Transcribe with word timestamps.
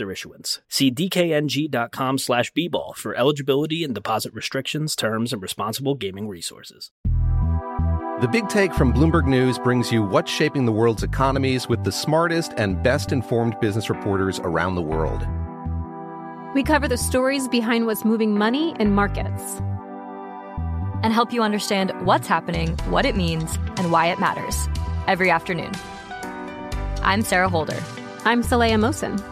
issuance. 0.00 0.60
See 0.68 0.90
dkng.com 0.90 2.18
slash 2.18 2.52
bball 2.52 2.94
for 2.96 3.14
eligibility 3.14 3.84
and 3.84 3.94
deposit 3.94 4.32
restrictions, 4.34 4.96
terms, 4.96 5.32
and 5.32 5.42
responsible 5.42 5.94
gaming 5.94 6.28
resources. 6.28 6.90
The 8.22 8.28
Big 8.28 8.48
Take 8.48 8.72
from 8.72 8.92
Bloomberg 8.92 9.26
News 9.26 9.58
brings 9.58 9.90
you 9.90 10.02
what's 10.02 10.30
shaping 10.30 10.64
the 10.64 10.70
world's 10.70 11.02
economies 11.02 11.68
with 11.68 11.82
the 11.82 11.90
smartest 11.90 12.52
and 12.56 12.80
best 12.80 13.10
informed 13.10 13.58
business 13.60 13.90
reporters 13.90 14.38
around 14.44 14.76
the 14.76 14.82
world. 14.82 15.26
We 16.54 16.62
cover 16.62 16.86
the 16.86 16.96
stories 16.96 17.48
behind 17.48 17.86
what's 17.86 18.04
moving 18.04 18.38
money 18.38 18.76
and 18.78 18.94
markets. 18.94 19.60
And 21.02 21.12
help 21.12 21.32
you 21.32 21.42
understand 21.42 21.90
what's 22.06 22.28
happening, 22.28 22.76
what 22.90 23.04
it 23.04 23.16
means, 23.16 23.56
and 23.76 23.90
why 23.90 24.06
it 24.06 24.20
matters 24.20 24.68
every 25.08 25.30
afternoon. 25.30 25.72
I'm 27.02 27.22
Sarah 27.22 27.48
Holder. 27.48 27.82
I'm 28.24 28.44
Saleha 28.44 28.78
Mohsin. 28.78 29.31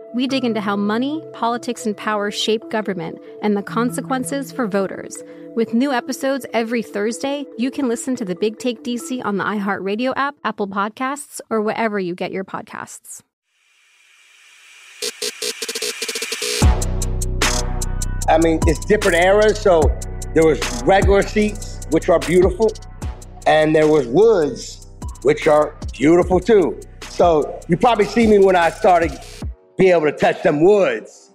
we 0.13 0.27
dig 0.27 0.43
into 0.43 0.59
how 0.59 0.75
money, 0.75 1.23
politics, 1.31 1.85
and 1.85 1.95
power 1.95 2.31
shape 2.31 2.69
government 2.69 3.17
and 3.41 3.55
the 3.55 3.63
consequences 3.63 4.51
for 4.51 4.67
voters. 4.67 5.23
With 5.55 5.73
new 5.73 5.91
episodes 5.91 6.45
every 6.53 6.81
Thursday, 6.83 7.45
you 7.57 7.71
can 7.71 7.87
listen 7.87 8.15
to 8.17 8.25
the 8.25 8.35
Big 8.35 8.57
Take 8.57 8.83
DC 8.83 9.23
on 9.23 9.37
the 9.37 9.43
iHeartRadio 9.43 10.13
app, 10.15 10.35
Apple 10.43 10.67
Podcasts, 10.67 11.39
or 11.49 11.61
wherever 11.61 11.99
you 11.99 12.13
get 12.13 12.31
your 12.31 12.43
podcasts. 12.43 13.21
I 18.27 18.37
mean, 18.37 18.59
it's 18.67 18.83
different 18.85 19.17
eras. 19.23 19.59
So 19.59 19.81
there 20.33 20.45
was 20.45 20.59
regular 20.83 21.21
seats, 21.21 21.85
which 21.91 22.09
are 22.09 22.19
beautiful, 22.19 22.71
and 23.45 23.75
there 23.75 23.87
was 23.87 24.07
woods, 24.07 24.87
which 25.23 25.47
are 25.47 25.75
beautiful 25.93 26.39
too. 26.39 26.79
So 27.09 27.59
you 27.67 27.77
probably 27.77 28.05
see 28.05 28.27
me 28.27 28.39
when 28.39 28.55
I 28.55 28.69
started 28.71 29.11
be 29.81 29.89
able 29.89 30.05
to 30.05 30.11
touch 30.11 30.43
them 30.43 30.63
woods. 30.63 31.31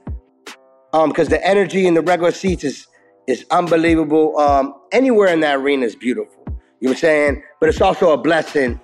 Um, 0.92 1.08
because 1.08 1.28
the 1.28 1.44
energy 1.44 1.84
in 1.86 1.94
the 1.94 2.00
regular 2.00 2.30
seats 2.30 2.62
is 2.62 2.86
is 3.26 3.44
unbelievable. 3.50 4.38
Um, 4.38 4.72
anywhere 4.92 5.32
in 5.34 5.40
that 5.40 5.56
arena 5.56 5.84
is 5.84 5.96
beautiful. 5.96 6.44
You 6.46 6.52
know 6.52 6.90
what 6.90 6.90
I'm 6.90 6.96
saying? 6.96 7.42
But 7.58 7.70
it's 7.70 7.80
also 7.80 8.12
a 8.12 8.16
blessing 8.16 8.80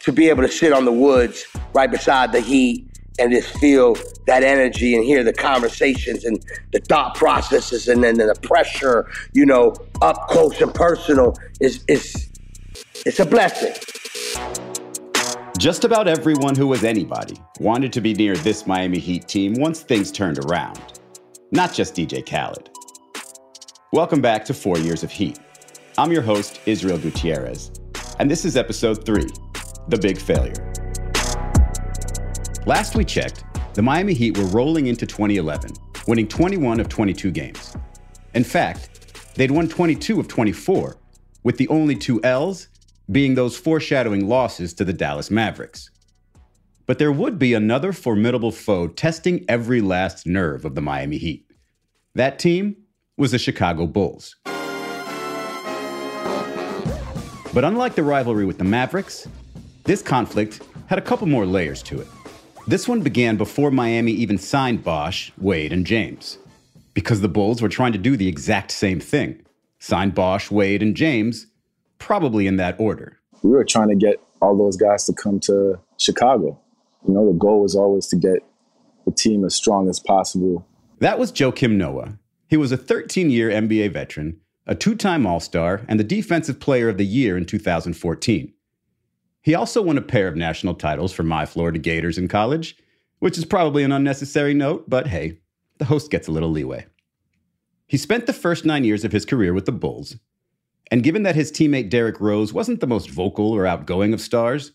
to 0.00 0.10
be 0.10 0.28
able 0.28 0.42
to 0.42 0.50
sit 0.50 0.72
on 0.72 0.84
the 0.84 0.92
woods 0.92 1.46
right 1.74 1.88
beside 1.88 2.32
the 2.32 2.40
heat 2.40 2.88
and 3.20 3.30
just 3.30 3.56
feel 3.58 3.96
that 4.26 4.42
energy 4.42 4.96
and 4.96 5.04
hear 5.04 5.22
the 5.22 5.32
conversations 5.32 6.24
and 6.24 6.44
the 6.72 6.80
thought 6.80 7.14
processes 7.14 7.86
and 7.86 8.02
then 8.02 8.16
the 8.16 8.34
pressure, 8.42 9.08
you 9.32 9.46
know, 9.46 9.76
up 10.02 10.26
close 10.26 10.60
and 10.60 10.74
personal 10.74 11.36
is 11.60 11.84
is 11.86 12.32
it's 13.06 13.20
a 13.20 13.26
blessing. 13.26 13.74
Just 15.56 15.84
about 15.84 16.08
everyone 16.08 16.56
who 16.56 16.66
was 16.66 16.82
anybody 16.82 17.40
wanted 17.60 17.92
to 17.92 18.00
be 18.00 18.12
near 18.12 18.34
this 18.34 18.66
Miami 18.66 18.98
Heat 18.98 19.28
team 19.28 19.54
once 19.54 19.82
things 19.82 20.10
turned 20.10 20.44
around. 20.44 20.80
Not 21.52 21.72
just 21.72 21.94
DJ 21.94 22.28
Khaled. 22.28 22.70
Welcome 23.92 24.20
back 24.20 24.44
to 24.46 24.52
Four 24.52 24.78
Years 24.78 25.04
of 25.04 25.12
Heat. 25.12 25.38
I'm 25.96 26.10
your 26.10 26.22
host, 26.22 26.60
Israel 26.66 26.98
Gutierrez, 26.98 27.70
and 28.18 28.28
this 28.28 28.44
is 28.44 28.56
episode 28.56 29.06
three 29.06 29.28
The 29.86 29.96
Big 29.96 30.18
Failure. 30.18 30.72
Last 32.66 32.96
we 32.96 33.04
checked, 33.04 33.44
the 33.74 33.82
Miami 33.82 34.12
Heat 34.12 34.36
were 34.36 34.46
rolling 34.46 34.88
into 34.88 35.06
2011, 35.06 35.70
winning 36.08 36.26
21 36.26 36.80
of 36.80 36.88
22 36.88 37.30
games. 37.30 37.76
In 38.34 38.42
fact, 38.42 39.34
they'd 39.36 39.52
won 39.52 39.68
22 39.68 40.18
of 40.18 40.26
24, 40.26 40.96
with 41.44 41.56
the 41.58 41.68
only 41.68 41.94
two 41.94 42.20
L's 42.24 42.68
being 43.10 43.34
those 43.34 43.56
foreshadowing 43.56 44.28
losses 44.28 44.72
to 44.74 44.84
the 44.84 44.92
Dallas 44.92 45.30
Mavericks. 45.30 45.90
But 46.86 46.98
there 46.98 47.12
would 47.12 47.38
be 47.38 47.54
another 47.54 47.92
formidable 47.92 48.52
foe 48.52 48.88
testing 48.88 49.44
every 49.48 49.80
last 49.80 50.26
nerve 50.26 50.64
of 50.64 50.74
the 50.74 50.82
Miami 50.82 51.18
Heat. 51.18 51.50
That 52.14 52.38
team 52.38 52.76
was 53.16 53.30
the 53.32 53.38
Chicago 53.38 53.86
Bulls. 53.86 54.36
But 57.54 57.64
unlike 57.64 57.94
the 57.94 58.02
rivalry 58.02 58.44
with 58.44 58.58
the 58.58 58.64
Mavericks, 58.64 59.28
this 59.84 60.02
conflict 60.02 60.60
had 60.86 60.98
a 60.98 61.02
couple 61.02 61.26
more 61.26 61.46
layers 61.46 61.82
to 61.84 62.00
it. 62.00 62.08
This 62.66 62.88
one 62.88 63.00
began 63.00 63.36
before 63.36 63.70
Miami 63.70 64.12
even 64.12 64.38
signed 64.38 64.82
Bosh, 64.82 65.32
Wade, 65.38 65.72
and 65.72 65.86
James. 65.86 66.38
Because 66.94 67.20
the 67.20 67.28
Bulls 67.28 67.60
were 67.60 67.68
trying 67.68 67.92
to 67.92 67.98
do 67.98 68.16
the 68.16 68.28
exact 68.28 68.70
same 68.70 69.00
thing 69.00 69.40
sign 69.78 70.10
Bosh, 70.10 70.50
Wade, 70.50 70.82
and 70.82 70.96
James 70.96 71.46
probably 72.04 72.46
in 72.46 72.56
that 72.56 72.78
order. 72.78 73.18
We 73.42 73.50
were 73.50 73.64
trying 73.64 73.88
to 73.88 73.94
get 73.94 74.20
all 74.42 74.54
those 74.56 74.76
guys 74.76 75.06
to 75.06 75.14
come 75.14 75.40
to 75.40 75.80
Chicago. 75.96 76.60
You 77.08 77.14
know, 77.14 77.32
the 77.32 77.38
goal 77.38 77.62
was 77.62 77.74
always 77.74 78.06
to 78.08 78.16
get 78.16 78.40
the 79.06 79.10
team 79.10 79.42
as 79.42 79.54
strong 79.54 79.88
as 79.88 80.00
possible. 80.00 80.66
That 80.98 81.18
was 81.18 81.32
Joakim 81.32 81.76
Noah. 81.76 82.18
He 82.48 82.58
was 82.58 82.72
a 82.72 82.76
13 82.76 83.30
year 83.30 83.48
NBA 83.48 83.94
veteran, 83.94 84.38
a 84.66 84.74
two 84.74 84.94
time 84.94 85.26
All 85.26 85.40
Star, 85.40 85.80
and 85.88 85.98
the 85.98 86.04
Defensive 86.04 86.60
Player 86.60 86.90
of 86.90 86.98
the 86.98 87.06
Year 87.06 87.38
in 87.38 87.46
2014. 87.46 88.52
He 89.40 89.54
also 89.54 89.80
won 89.80 89.96
a 89.96 90.02
pair 90.02 90.28
of 90.28 90.36
national 90.36 90.74
titles 90.74 91.12
for 91.12 91.22
my 91.22 91.46
Florida 91.46 91.78
Gators 91.78 92.18
in 92.18 92.28
college, 92.28 92.76
which 93.18 93.38
is 93.38 93.46
probably 93.46 93.82
an 93.82 93.92
unnecessary 93.92 94.52
note, 94.52 94.90
but 94.90 95.06
hey, 95.06 95.38
the 95.78 95.86
host 95.86 96.10
gets 96.10 96.28
a 96.28 96.32
little 96.32 96.50
leeway. 96.50 96.84
He 97.86 97.96
spent 97.96 98.26
the 98.26 98.32
first 98.34 98.66
nine 98.66 98.84
years 98.84 99.04
of 99.04 99.12
his 99.12 99.24
career 99.24 99.54
with 99.54 99.64
the 99.64 99.72
Bulls, 99.72 100.16
and 100.90 101.02
given 101.02 101.22
that 101.22 101.34
his 101.34 101.50
teammate 101.50 101.90
Derrick 101.90 102.20
Rose 102.20 102.52
wasn't 102.52 102.80
the 102.80 102.86
most 102.86 103.10
vocal 103.10 103.52
or 103.52 103.66
outgoing 103.66 104.12
of 104.12 104.20
stars, 104.20 104.72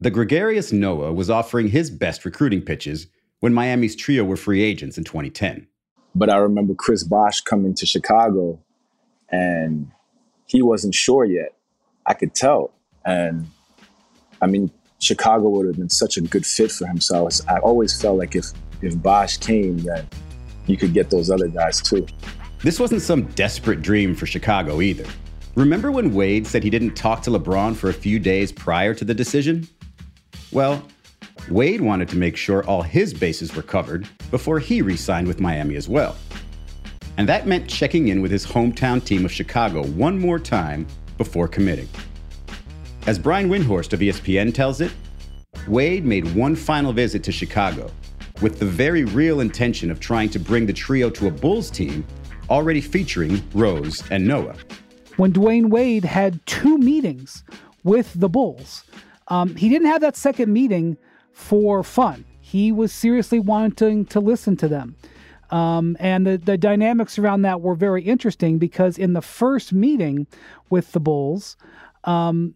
the 0.00 0.10
gregarious 0.10 0.72
Noah 0.72 1.12
was 1.12 1.30
offering 1.30 1.68
his 1.68 1.90
best 1.90 2.24
recruiting 2.24 2.62
pitches 2.62 3.06
when 3.40 3.52
Miami's 3.52 3.96
trio 3.96 4.24
were 4.24 4.36
free 4.36 4.62
agents 4.62 4.98
in 4.98 5.04
2010. 5.04 5.66
But 6.14 6.30
I 6.30 6.36
remember 6.36 6.74
Chris 6.74 7.02
Bosh 7.02 7.40
coming 7.40 7.74
to 7.74 7.86
Chicago 7.86 8.58
and 9.30 9.90
he 10.46 10.62
wasn't 10.62 10.94
sure 10.94 11.24
yet. 11.24 11.54
I 12.06 12.14
could 12.14 12.34
tell. 12.34 12.72
And 13.04 13.46
I 14.40 14.46
mean, 14.46 14.70
Chicago 14.98 15.48
would 15.48 15.66
have 15.66 15.76
been 15.76 15.90
such 15.90 16.16
a 16.16 16.20
good 16.20 16.46
fit 16.46 16.70
for 16.70 16.86
him. 16.86 17.00
So 17.00 17.28
I, 17.48 17.54
I 17.54 17.58
always 17.58 18.00
felt 18.00 18.18
like 18.18 18.34
if, 18.34 18.46
if 18.80 19.00
Bosh 19.02 19.38
came, 19.38 19.78
then 19.78 20.06
you 20.66 20.76
could 20.76 20.94
get 20.94 21.10
those 21.10 21.30
other 21.30 21.48
guys 21.48 21.80
too. 21.80 22.06
This 22.60 22.80
wasn't 22.80 23.02
some 23.02 23.24
desperate 23.32 23.82
dream 23.82 24.14
for 24.14 24.26
Chicago 24.26 24.80
either. 24.80 25.06
Remember 25.56 25.90
when 25.90 26.14
Wade 26.14 26.46
said 26.46 26.62
he 26.62 26.70
didn't 26.70 26.94
talk 26.94 27.22
to 27.22 27.30
LeBron 27.30 27.76
for 27.76 27.90
a 27.90 27.94
few 27.94 28.18
days 28.18 28.50
prior 28.50 28.94
to 28.94 29.04
the 29.04 29.14
decision? 29.14 29.68
Well, 30.52 30.82
Wade 31.50 31.80
wanted 31.80 32.08
to 32.10 32.16
make 32.16 32.36
sure 32.36 32.64
all 32.64 32.82
his 32.82 33.12
bases 33.14 33.54
were 33.54 33.62
covered 33.62 34.08
before 34.30 34.58
he 34.58 34.82
re 34.82 34.96
signed 34.96 35.28
with 35.28 35.40
Miami 35.40 35.76
as 35.76 35.88
well. 35.88 36.16
And 37.18 37.28
that 37.28 37.46
meant 37.46 37.68
checking 37.68 38.08
in 38.08 38.20
with 38.20 38.30
his 38.30 38.46
hometown 38.46 39.04
team 39.04 39.24
of 39.24 39.32
Chicago 39.32 39.84
one 39.84 40.18
more 40.18 40.38
time 40.38 40.86
before 41.18 41.48
committing. 41.48 41.88
As 43.06 43.18
Brian 43.18 43.48
Windhorst 43.48 43.92
of 43.92 44.00
ESPN 44.00 44.52
tells 44.52 44.80
it, 44.80 44.92
Wade 45.68 46.04
made 46.04 46.34
one 46.34 46.56
final 46.56 46.92
visit 46.92 47.22
to 47.24 47.32
Chicago 47.32 47.90
with 48.42 48.58
the 48.58 48.66
very 48.66 49.04
real 49.04 49.40
intention 49.40 49.90
of 49.90 50.00
trying 50.00 50.28
to 50.30 50.38
bring 50.38 50.66
the 50.66 50.72
trio 50.72 51.08
to 51.10 51.28
a 51.28 51.30
Bulls 51.30 51.70
team 51.70 52.04
already 52.50 52.80
featuring 52.80 53.42
Rose 53.54 54.02
and 54.10 54.26
Noah. 54.26 54.56
When 55.16 55.32
Dwyane 55.32 55.70
Wade 55.70 56.04
had 56.04 56.44
two 56.46 56.78
meetings 56.78 57.42
with 57.84 58.12
the 58.14 58.28
Bulls, 58.28 58.84
um, 59.28 59.56
he 59.56 59.68
didn't 59.68 59.88
have 59.88 60.00
that 60.02 60.16
second 60.16 60.52
meeting 60.52 60.96
for 61.32 61.82
fun. 61.82 62.24
He 62.40 62.70
was 62.72 62.92
seriously 62.92 63.40
wanting 63.40 64.06
to 64.06 64.20
listen 64.20 64.56
to 64.58 64.68
them. 64.68 64.96
Um, 65.50 65.96
and 66.00 66.26
the, 66.26 66.38
the 66.38 66.58
dynamics 66.58 67.18
around 67.18 67.42
that 67.42 67.60
were 67.60 67.74
very 67.74 68.02
interesting 68.02 68.58
because 68.58 68.98
in 68.98 69.12
the 69.12 69.22
first 69.22 69.72
meeting 69.72 70.26
with 70.70 70.92
the 70.92 71.00
Bulls, 71.00 71.56
um, 72.04 72.54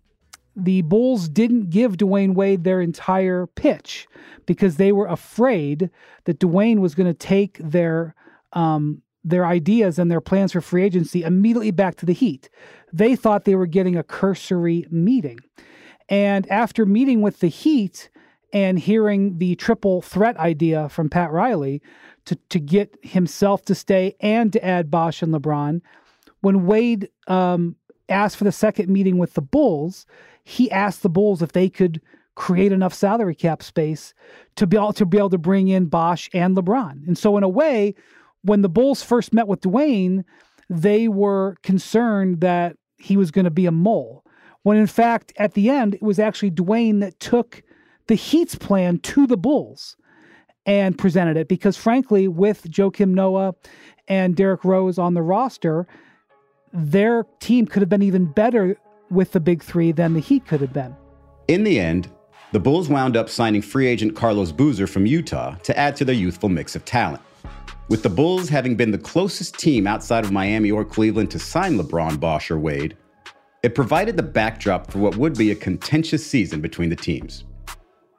the 0.57 0.83
Bulls 0.83 1.29
didn't 1.29 1.71
give 1.71 1.97
Dwyane 1.97 2.35
Wade 2.35 2.65
their 2.65 2.81
entire 2.81 3.47
pitch 3.47 4.09
because 4.47 4.77
they 4.77 4.93
were 4.93 5.07
afraid 5.07 5.91
that 6.25 6.41
Dwayne 6.41 6.81
was 6.81 6.95
going 6.95 7.07
to 7.07 7.15
take 7.15 7.59
their 7.59 8.15
um, 8.53 9.03
their 9.23 9.47
ideas 9.47 9.99
and 9.99 10.11
their 10.11 10.21
plans 10.21 10.53
for 10.53 10.61
free 10.61 10.83
agency 10.83 11.23
immediately 11.23 11.71
back 11.71 11.97
to 11.97 12.07
the 12.07 12.13
Heat. 12.13 12.49
They 12.93 13.17
thought 13.17 13.45
they 13.45 13.55
were 13.55 13.67
getting 13.67 13.97
a 13.97 14.03
cursory 14.03 14.87
meeting. 14.91 15.39
And 16.09 16.51
after 16.51 16.87
meeting 16.87 17.21
with 17.21 17.41
the 17.41 17.49
Heat 17.49 18.11
and 18.53 18.79
hearing 18.79 19.39
the 19.39 19.55
triple 19.57 20.03
threat 20.03 20.37
idea 20.39 20.89
from 20.89 21.09
Pat 21.09 21.31
Riley 21.31 21.83
to, 22.25 22.37
to 22.49 22.59
get 22.59 22.97
himself 23.03 23.65
to 23.67 23.75
stay 23.75 24.17
and 24.21 24.53
to 24.53 24.65
add 24.65 24.91
Bosh 24.91 25.23
and 25.23 25.33
LeBron, 25.33 25.83
when 26.41 26.67
Wade 26.67 27.09
um, 27.29 27.77
asked 28.09 28.37
for 28.37 28.45
the 28.45 28.53
second 28.53 28.89
meeting 28.89 29.19
with 29.19 29.35
the 29.35 29.43
Bulls, 29.43 30.07
he 30.43 30.71
asked 30.71 31.03
the 31.03 31.09
Bulls 31.09 31.43
if 31.43 31.53
they 31.53 31.69
could 31.69 32.01
create 32.35 32.73
enough 32.73 32.95
salary 32.95 33.35
cap 33.35 33.63
space 33.63 34.15
to 34.57 34.67
be 34.67 34.77
able 34.77 34.93
to 34.95 35.05
be 35.05 35.19
able 35.19 35.31
to 35.31 35.39
bring 35.39 35.69
in 35.69 35.87
Bosh 35.87 36.31
and 36.33 36.57
LeBron. 36.57 37.07
And 37.07 37.17
so 37.17 37.37
in 37.37 37.43
a 37.43 37.49
way, 37.49 37.95
when 38.43 38.63
the 38.63 38.69
Bulls 38.69 39.03
first 39.03 39.33
met 39.33 39.49
with 39.49 39.61
Dwyane, 39.61 40.25
they 40.69 41.09
were 41.09 41.57
concerned 41.63 42.41
that 42.41 42.77
he 42.97 43.17
was 43.17 43.31
going 43.31 43.45
to 43.45 43.51
be 43.51 43.67
a 43.67 43.73
mole. 43.73 44.25
When 44.63 44.77
in 44.77 44.87
fact, 44.87 45.33
at 45.37 45.55
the 45.55 45.71
end, 45.71 45.95
it 45.95 46.03
was 46.03 46.19
actually 46.19 46.51
Dwyane 46.51 47.01
that 47.01 47.19
took 47.19 47.63
the 48.07 48.15
Heat's 48.15 48.55
plan 48.55 48.99
to 48.99 49.27
the 49.27 49.37
Bulls 49.37 49.97
and 50.67 50.99
presented 50.99 51.37
it 51.37 51.49
because, 51.49 51.77
frankly, 51.77 52.29
with 52.29 52.71
Joakim 52.71 53.11
Noah 53.11 53.55
and 54.09 54.37
Derrick 54.37 54.65
Rose 54.65 54.99
on 54.99 55.15
the 55.15 55.23
roster, 55.23 55.87
their 56.73 57.25
team 57.41 57.67
could 57.67 57.83
have 57.83 57.89
been 57.89 58.03
even 58.03 58.27
better 58.27 58.77
with 59.11 59.33
the 59.33 59.41
big 59.41 59.63
three 59.63 59.93
than 59.93 60.15
the 60.15 60.21
Heat 60.21 60.47
could 60.47 60.61
have 60.61 60.73
been. 60.73 60.95
In 61.49 61.65
the 61.65 61.81
end, 61.81 62.09
the 62.53 62.61
Bulls 62.61 62.89
wound 62.89 63.17
up 63.17 63.29
signing 63.29 63.63
free 63.63 63.87
agent 63.87 64.15
Carlos 64.15 64.53
Boozer 64.53 64.87
from 64.87 65.07
Utah 65.07 65.55
to 65.63 65.77
add 65.79 65.97
to 65.97 66.05
their 66.05 66.15
youthful 66.15 66.49
mix 66.49 66.77
of 66.77 66.85
talent. 66.85 67.23
With 67.91 68.05
the 68.05 68.09
Bulls 68.09 68.49
having 68.49 68.77
been 68.77 68.93
the 68.93 68.99
closest 68.99 69.59
team 69.59 69.89
outside 69.89 70.25
of 70.25 70.31
Miami 70.31 70.71
or 70.71 70.85
Cleveland 70.85 71.29
to 71.33 71.41
sign 71.41 71.77
LeBron, 71.77 72.21
Bosh, 72.21 72.49
or 72.49 72.57
Wade, 72.57 72.97
it 73.65 73.75
provided 73.75 74.17
the 74.17 74.23
backdrop 74.23 74.89
for 74.89 75.01
what 75.01 75.17
would 75.17 75.37
be 75.37 75.51
a 75.51 75.57
contentious 75.57 76.25
season 76.25 76.61
between 76.61 76.89
the 76.89 76.95
teams. 76.95 77.47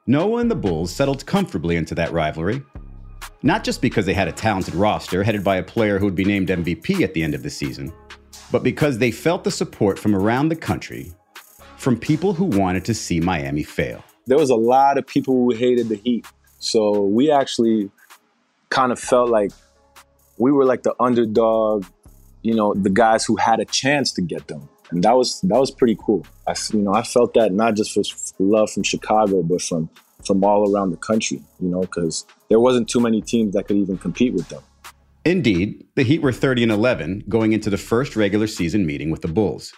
Noah 0.06 0.42
and 0.42 0.50
the 0.50 0.54
Bulls 0.54 0.94
settled 0.94 1.24
comfortably 1.24 1.76
into 1.76 1.94
that 1.94 2.12
rivalry, 2.12 2.62
not 3.42 3.64
just 3.64 3.80
because 3.80 4.04
they 4.04 4.12
had 4.12 4.28
a 4.28 4.32
talented 4.32 4.74
roster 4.74 5.24
headed 5.24 5.42
by 5.42 5.56
a 5.56 5.62
player 5.62 5.98
who 5.98 6.04
would 6.04 6.14
be 6.14 6.26
named 6.26 6.48
MVP 6.48 7.00
at 7.00 7.14
the 7.14 7.22
end 7.22 7.34
of 7.34 7.42
the 7.42 7.48
season, 7.48 7.90
but 8.50 8.62
because 8.62 8.98
they 8.98 9.10
felt 9.10 9.42
the 9.42 9.50
support 9.50 9.98
from 9.98 10.14
around 10.14 10.50
the 10.50 10.56
country 10.56 11.14
from 11.78 11.98
people 11.98 12.34
who 12.34 12.44
wanted 12.44 12.84
to 12.84 12.92
see 12.92 13.20
Miami 13.20 13.62
fail. 13.62 14.04
There 14.26 14.36
was 14.36 14.50
a 14.50 14.54
lot 14.54 14.98
of 14.98 15.06
people 15.06 15.32
who 15.34 15.54
hated 15.54 15.88
the 15.88 15.96
Heat. 15.96 16.26
So 16.58 17.00
we 17.00 17.30
actually 17.30 17.90
kind 18.68 18.90
of 18.90 18.98
felt 18.98 19.28
like 19.28 19.52
we 20.42 20.50
were 20.50 20.64
like 20.64 20.82
the 20.82 20.94
underdog, 20.98 21.86
you 22.42 22.54
know, 22.54 22.74
the 22.74 22.90
guys 22.90 23.24
who 23.24 23.36
had 23.36 23.60
a 23.60 23.64
chance 23.64 24.12
to 24.12 24.20
get 24.20 24.48
them. 24.48 24.68
And 24.90 25.02
that 25.04 25.16
was 25.16 25.40
that 25.42 25.58
was 25.58 25.70
pretty 25.70 25.96
cool. 25.98 26.26
I 26.46 26.54
you 26.72 26.80
know, 26.80 26.92
I 26.92 27.02
felt 27.02 27.34
that 27.34 27.52
not 27.52 27.76
just 27.76 27.92
for, 27.92 28.02
love 28.38 28.70
from 28.70 28.82
Chicago, 28.82 29.42
but 29.42 29.62
from 29.62 29.88
from 30.26 30.44
all 30.44 30.70
around 30.70 30.90
the 30.90 30.96
country, 30.96 31.42
you 31.60 31.68
know, 31.68 31.82
cuz 31.84 32.26
there 32.50 32.60
wasn't 32.60 32.88
too 32.88 33.00
many 33.00 33.22
teams 33.22 33.54
that 33.54 33.66
could 33.66 33.76
even 33.76 33.96
compete 33.96 34.34
with 34.34 34.48
them. 34.48 34.62
Indeed, 35.24 35.86
the 35.94 36.02
Heat 36.02 36.20
were 36.20 36.32
30 36.32 36.64
and 36.64 36.72
11 36.72 37.24
going 37.28 37.52
into 37.52 37.70
the 37.70 37.78
first 37.78 38.16
regular 38.16 38.48
season 38.48 38.84
meeting 38.84 39.10
with 39.10 39.22
the 39.22 39.28
Bulls. 39.28 39.72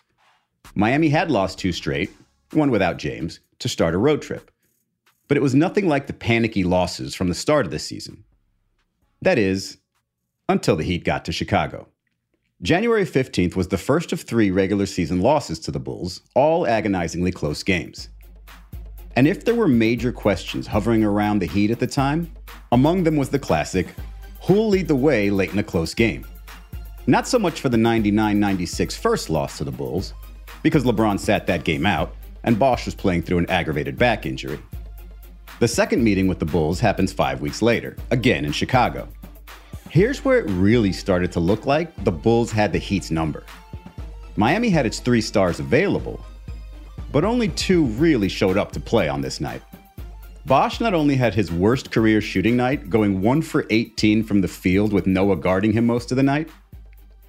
Miami 0.74 1.10
had 1.10 1.30
lost 1.30 1.58
two 1.58 1.72
straight, 1.72 2.10
one 2.52 2.70
without 2.70 2.96
James, 2.96 3.40
to 3.58 3.68
start 3.68 3.94
a 3.94 3.98
road 3.98 4.22
trip. 4.22 4.50
But 5.28 5.36
it 5.36 5.42
was 5.42 5.54
nothing 5.54 5.86
like 5.86 6.06
the 6.06 6.14
panicky 6.14 6.64
losses 6.64 7.14
from 7.14 7.28
the 7.28 7.34
start 7.34 7.66
of 7.66 7.72
the 7.72 7.78
season. 7.78 8.24
That 9.20 9.38
is, 9.38 9.78
until 10.48 10.76
the 10.76 10.84
Heat 10.84 11.04
got 11.04 11.24
to 11.24 11.32
Chicago. 11.32 11.88
January 12.62 13.04
15th 13.04 13.56
was 13.56 13.68
the 13.68 13.78
first 13.78 14.12
of 14.12 14.20
three 14.20 14.50
regular 14.50 14.86
season 14.86 15.20
losses 15.20 15.58
to 15.60 15.70
the 15.70 15.80
Bulls, 15.80 16.20
all 16.34 16.66
agonizingly 16.66 17.32
close 17.32 17.62
games. 17.62 18.08
And 19.16 19.26
if 19.28 19.44
there 19.44 19.54
were 19.54 19.68
major 19.68 20.12
questions 20.12 20.66
hovering 20.66 21.04
around 21.04 21.38
the 21.38 21.46
Heat 21.46 21.70
at 21.70 21.78
the 21.78 21.86
time, 21.86 22.32
among 22.72 23.04
them 23.04 23.16
was 23.16 23.30
the 23.30 23.38
classic 23.38 23.86
who'll 24.42 24.68
lead 24.68 24.88
the 24.88 24.96
way 24.96 25.30
late 25.30 25.52
in 25.52 25.58
a 25.58 25.64
close 25.64 25.94
game. 25.94 26.26
Not 27.06 27.26
so 27.26 27.38
much 27.38 27.60
for 27.60 27.68
the 27.68 27.76
99 27.76 28.38
96 28.38 28.96
first 28.96 29.30
loss 29.30 29.58
to 29.58 29.64
the 29.64 29.70
Bulls, 29.70 30.14
because 30.62 30.84
LeBron 30.84 31.18
sat 31.18 31.46
that 31.46 31.64
game 31.64 31.86
out 31.86 32.14
and 32.44 32.58
Bosh 32.58 32.84
was 32.84 32.94
playing 32.94 33.22
through 33.22 33.38
an 33.38 33.50
aggravated 33.50 33.98
back 33.98 34.26
injury. 34.26 34.58
The 35.60 35.68
second 35.68 36.02
meeting 36.02 36.28
with 36.28 36.38
the 36.38 36.46
Bulls 36.46 36.80
happens 36.80 37.12
five 37.12 37.40
weeks 37.40 37.62
later, 37.62 37.96
again 38.10 38.44
in 38.44 38.52
Chicago. 38.52 39.08
Here's 39.94 40.24
where 40.24 40.40
it 40.40 40.50
really 40.50 40.92
started 40.92 41.30
to 41.30 41.38
look 41.38 41.66
like 41.66 42.02
the 42.02 42.10
Bulls 42.10 42.50
had 42.50 42.72
the 42.72 42.80
Heat's 42.80 43.12
number. 43.12 43.44
Miami 44.34 44.68
had 44.68 44.86
its 44.86 44.98
three 44.98 45.20
stars 45.20 45.60
available, 45.60 46.20
but 47.12 47.22
only 47.24 47.46
two 47.50 47.84
really 47.84 48.28
showed 48.28 48.56
up 48.56 48.72
to 48.72 48.80
play 48.80 49.08
on 49.08 49.20
this 49.20 49.40
night. 49.40 49.62
Bosh 50.46 50.80
not 50.80 50.94
only 50.94 51.14
had 51.14 51.32
his 51.32 51.52
worst 51.52 51.92
career 51.92 52.20
shooting 52.20 52.56
night, 52.56 52.90
going 52.90 53.20
1 53.20 53.42
for 53.42 53.66
18 53.70 54.24
from 54.24 54.40
the 54.40 54.48
field 54.48 54.92
with 54.92 55.06
Noah 55.06 55.36
guarding 55.36 55.72
him 55.72 55.86
most 55.86 56.10
of 56.10 56.16
the 56.16 56.24
night, 56.24 56.48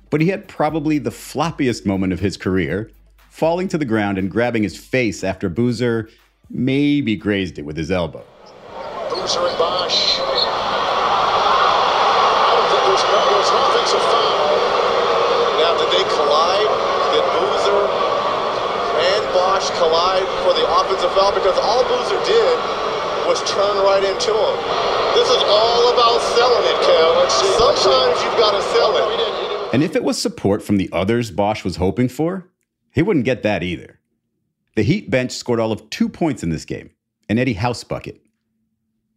but 0.09 0.19
he 0.19 0.29
had 0.29 0.47
probably 0.47 0.97
the 0.97 1.11
floppiest 1.11 1.85
moment 1.85 2.13
of 2.13 2.19
his 2.19 2.35
career, 2.35 2.89
falling 3.29 3.67
to 3.67 3.77
the 3.77 3.85
ground 3.85 4.17
and 4.17 4.31
grabbing 4.31 4.63
his 4.63 4.75
face 4.75 5.23
after 5.23 5.49
Boozer 5.49 6.09
maybe 6.49 7.15
grazed 7.15 7.59
it 7.59 7.61
with 7.61 7.77
his 7.77 7.91
elbow. 7.91 8.25
Boozer 9.11 9.45
and 9.45 9.57
Bosh. 9.59 10.17
I 12.45 12.53
don't 12.53 12.69
think 12.69 12.83
there's 12.85 13.05
no, 13.09 13.19
there's 13.33 13.51
no 13.51 13.61
offensive 13.73 14.05
foul. 14.13 14.53
Now, 15.59 15.73
did 15.81 15.89
they 15.89 16.05
collide? 16.13 16.69
Did 17.11 17.25
Boozer 17.33 17.81
and 19.01 19.23
Bosh 19.33 19.67
collide 19.81 20.27
for 20.45 20.53
the 20.53 20.65
offensive 21.25 21.25
foul? 21.25 21.33
Because 21.33 21.57
all 21.59 21.83
Boozer 21.83 22.23
did 22.25 22.57
was 23.27 23.41
turn 23.49 23.77
right 23.77 24.03
into 24.03 24.31
him. 24.31 24.57
This 25.13 25.29
is 25.29 25.43
all 25.47 25.93
about 25.93 26.21
selling 26.35 26.63
it, 26.63 26.79
Kev. 26.83 27.31
Sometimes 27.57 28.23
you've 28.23 28.37
got 28.37 28.51
to 28.51 28.61
sell 28.61 28.95
it. 28.97 29.73
And 29.73 29.83
if 29.83 29.95
it 29.95 30.03
was 30.03 30.21
support 30.21 30.61
from 30.61 30.77
the 30.77 30.89
others 30.91 31.31
Bosh 31.31 31.63
was 31.63 31.77
hoping 31.77 32.07
for, 32.07 32.49
he 32.91 33.01
wouldn't 33.01 33.25
get 33.25 33.43
that 33.43 33.63
either. 33.63 33.99
The 34.75 34.83
Heat 34.83 35.09
bench 35.09 35.31
scored 35.31 35.59
all 35.59 35.71
of 35.71 35.89
two 35.89 36.09
points 36.09 36.43
in 36.43 36.49
this 36.49 36.65
game, 36.65 36.91
an 37.29 37.39
Eddie 37.39 37.53
House 37.53 37.83
bucket. 37.83 38.21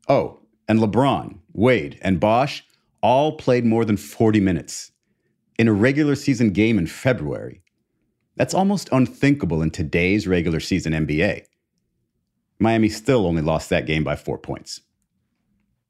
Oh, 0.08 0.40
and 0.68 0.80
LeBron, 0.80 1.38
Wade, 1.52 1.98
and 2.02 2.20
Bosh 2.20 2.64
all 3.02 3.36
played 3.36 3.64
more 3.64 3.84
than 3.84 3.96
40 3.96 4.40
minutes 4.40 4.92
in 5.58 5.68
a 5.68 5.72
regular 5.72 6.14
season 6.14 6.50
game 6.50 6.78
in 6.78 6.86
February. 6.86 7.62
That's 8.36 8.54
almost 8.54 8.88
unthinkable 8.92 9.62
in 9.62 9.70
today's 9.70 10.28
regular 10.28 10.60
season 10.60 10.92
NBA. 10.92 11.44
Miami 12.58 12.88
still 12.88 13.26
only 13.26 13.42
lost 13.42 13.70
that 13.70 13.86
game 13.86 14.02
by 14.02 14.16
four 14.16 14.38
points. 14.38 14.80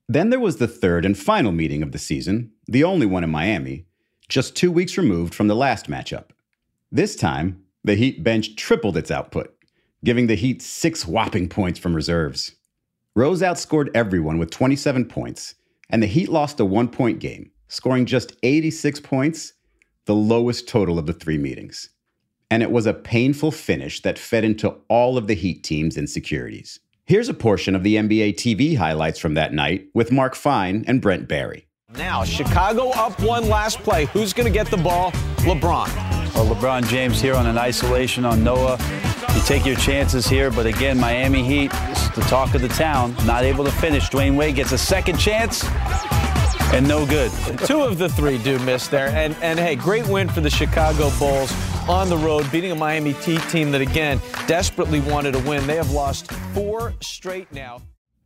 Then 0.09 0.31
there 0.31 0.41
was 0.41 0.57
the 0.57 0.69
third 0.69 1.05
and 1.05 1.17
final 1.17 1.53
meeting 1.53 1.83
of 1.83 1.93
the 1.93 1.99
season, 1.99 2.53
the 2.67 2.85
only 2.85 3.07
one 3.07 3.25
in 3.25 3.31
Miami, 3.31 3.87
just 4.29 4.57
two 4.57 4.71
weeks 4.71 4.99
removed 4.99 5.35
from 5.35 5.49
the 5.49 5.57
last 5.57 5.89
matchup. 5.89 6.31
This 6.91 7.17
time, 7.17 7.63
the 7.85 7.95
Heat 7.95 8.23
bench 8.23 8.57
tripled 8.57 8.97
its 8.97 9.11
output, 9.11 9.55
giving 10.05 10.27
the 10.27 10.35
Heat 10.35 10.63
six 10.63 11.07
whopping 11.07 11.49
points 11.49 11.79
from 11.79 11.95
reserves. 11.95 12.55
Rose 13.15 13.43
outscored 13.43 13.91
everyone 13.95 14.39
with 14.39 14.51
27 14.51 15.07
points, 15.07 15.55
and 15.91 16.03
the 16.03 16.07
Heat 16.07 16.29
lost 16.29 16.61
a 16.61 16.65
one 16.65 16.89
point 16.89 17.19
game, 17.19 17.51
scoring 17.69 18.07
just 18.07 18.37
86 18.43 19.01
points, 19.01 19.55
the 20.05 20.15
lowest 20.15 20.69
total 20.69 20.99
of 20.99 21.07
the 21.07 21.13
three 21.13 21.39
meetings 21.39 21.91
and 22.51 22.63
it 22.63 22.71
was 22.71 22.87
a 22.87 22.95
painful 22.95 23.51
finish 23.51 24.03
that 24.03 24.19
fed 24.19 24.45
into 24.45 24.75
all 24.89 25.17
of 25.19 25.27
the 25.27 25.35
Heat 25.35 25.63
team's 25.63 25.97
insecurities. 25.97 26.81
Here's 27.05 27.29
a 27.29 27.35
portion 27.35 27.75
of 27.75 27.83
the 27.83 27.97
NBA 27.97 28.35
TV 28.35 28.77
highlights 28.77 29.19
from 29.19 29.35
that 29.35 29.53
night 29.53 29.87
with 29.95 30.13
Mark 30.13 30.35
Fine 30.35 30.85
and 30.87 31.01
Brent 31.01 31.29
Barry. 31.29 31.67
Now, 31.95 32.23
Chicago 32.25 32.91
up 32.91 33.19
one 33.23 33.49
last 33.49 33.79
play. 33.79 34.05
Who's 34.07 34.35
going 34.35 34.47
to 34.47 34.53
get 34.53 34.71
the 34.71 34.77
ball? 34.77 35.13
LeBron. 35.39 35.89
Well, 36.35 36.55
LeBron 36.55 36.87
James 36.89 37.21
here 37.21 37.35
on 37.35 37.47
an 37.47 37.57
isolation 37.57 38.27
on 38.27 38.45
Noah. 38.45 38.79
You 39.35 39.41
take 39.47 39.65
your 39.65 39.77
chances 39.77 40.27
here, 40.27 40.51
but 40.51 40.67
again, 40.67 40.99
Miami 40.99 41.43
Heat 41.43 41.73
is 41.73 42.11
the 42.11 42.21
talk 42.23 42.55
of 42.55 42.61
the 42.61 42.69
town, 42.69 43.15
not 43.25 43.43
able 43.45 43.65
to 43.65 43.73
finish. 43.73 44.11
Dwyane 44.11 44.37
Wade 44.37 44.57
gets 44.57 44.73
a 44.73 44.79
second 44.79 45.19
chance 45.19 45.65
and 46.73 46.87
no 46.87 47.07
good. 47.07 47.31
Two 47.65 47.81
of 47.81 47.99
the 47.99 48.09
three 48.09 48.39
do 48.39 48.59
miss 48.61 48.89
there. 48.89 49.09
And, 49.09 49.37
and 49.43 49.59
hey, 49.59 49.77
great 49.77 50.07
win 50.07 50.29
for 50.29 50.41
the 50.41 50.51
Chicago 50.51 51.11
Bulls 51.19 51.53
on 51.89 52.09
the 52.09 52.19
road, 52.19 52.51
beating 52.53 52.73
a 52.73 52.75
Miami 52.75 53.13
Heat 53.13 53.43
team 53.49 53.71
that, 53.73 53.81
again, 53.81 54.21
desperately 54.47 55.01
wanted 55.01 55.35
a 55.35 55.39
win. 55.41 55.67
They 55.67 55.77
have 55.77 55.91
lost 55.91 56.31
four 56.53 56.95
straight 57.01 57.51
now. 57.53 57.81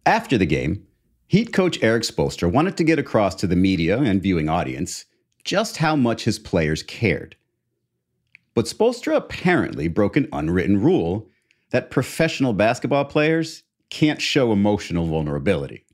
After 0.04 0.37
the 0.37 0.46
game, 0.46 0.87
Heat 1.28 1.52
coach 1.52 1.82
Erik 1.82 2.02
Spoelstra 2.02 2.52
wanted 2.52 2.76
to 2.76 2.84
get 2.84 2.99
across 2.99 3.34
to 3.37 3.46
the 3.46 3.56
media 3.56 3.99
and 3.99 4.22
viewing 4.22 4.49
audience 4.49 5.06
just 5.44 5.78
how 5.78 5.96
much 5.96 6.25
his 6.25 6.38
players 6.38 6.82
cared. 6.82 7.37
But 8.54 8.66
Spoelstra 8.66 9.16
apparently 9.16 9.88
broke 9.88 10.16
an 10.16 10.28
unwritten 10.32 10.82
rule 10.82 11.28
that 11.70 11.90
professional 11.90 12.52
basketball 12.52 13.06
players 13.06 13.62
can't 13.88 14.20
show 14.20 14.52
emotional 14.52 15.06
vulnerability. 15.06 15.87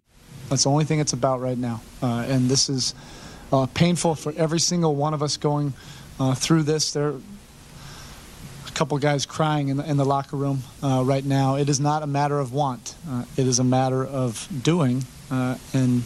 That's 0.48 0.64
the 0.64 0.70
only 0.70 0.84
thing 0.84 1.00
it's 1.00 1.12
about 1.12 1.40
right 1.40 1.58
now. 1.58 1.80
Uh, 2.02 2.24
and 2.26 2.48
this 2.48 2.68
is 2.68 2.94
uh, 3.52 3.66
painful 3.66 4.14
for 4.14 4.32
every 4.36 4.60
single 4.60 4.94
one 4.94 5.14
of 5.14 5.22
us 5.22 5.36
going 5.36 5.74
uh, 6.18 6.34
through 6.34 6.62
this. 6.62 6.92
There 6.92 7.08
are 7.08 7.20
a 8.66 8.70
couple 8.72 8.96
guys 8.98 9.26
crying 9.26 9.68
in 9.68 9.76
the, 9.76 9.88
in 9.88 9.96
the 9.96 10.04
locker 10.04 10.36
room 10.36 10.62
uh, 10.82 11.02
right 11.04 11.24
now. 11.24 11.56
It 11.56 11.68
is 11.68 11.80
not 11.80 12.02
a 12.02 12.06
matter 12.06 12.38
of 12.38 12.52
want, 12.52 12.94
uh, 13.08 13.24
it 13.36 13.46
is 13.46 13.58
a 13.58 13.64
matter 13.64 14.04
of 14.04 14.48
doing 14.62 15.04
uh, 15.30 15.56
and 15.72 16.02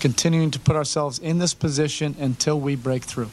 continuing 0.00 0.50
to 0.50 0.60
put 0.60 0.76
ourselves 0.76 1.18
in 1.18 1.38
this 1.38 1.54
position 1.54 2.14
until 2.18 2.60
we 2.60 2.76
break 2.76 3.04
through. 3.04 3.30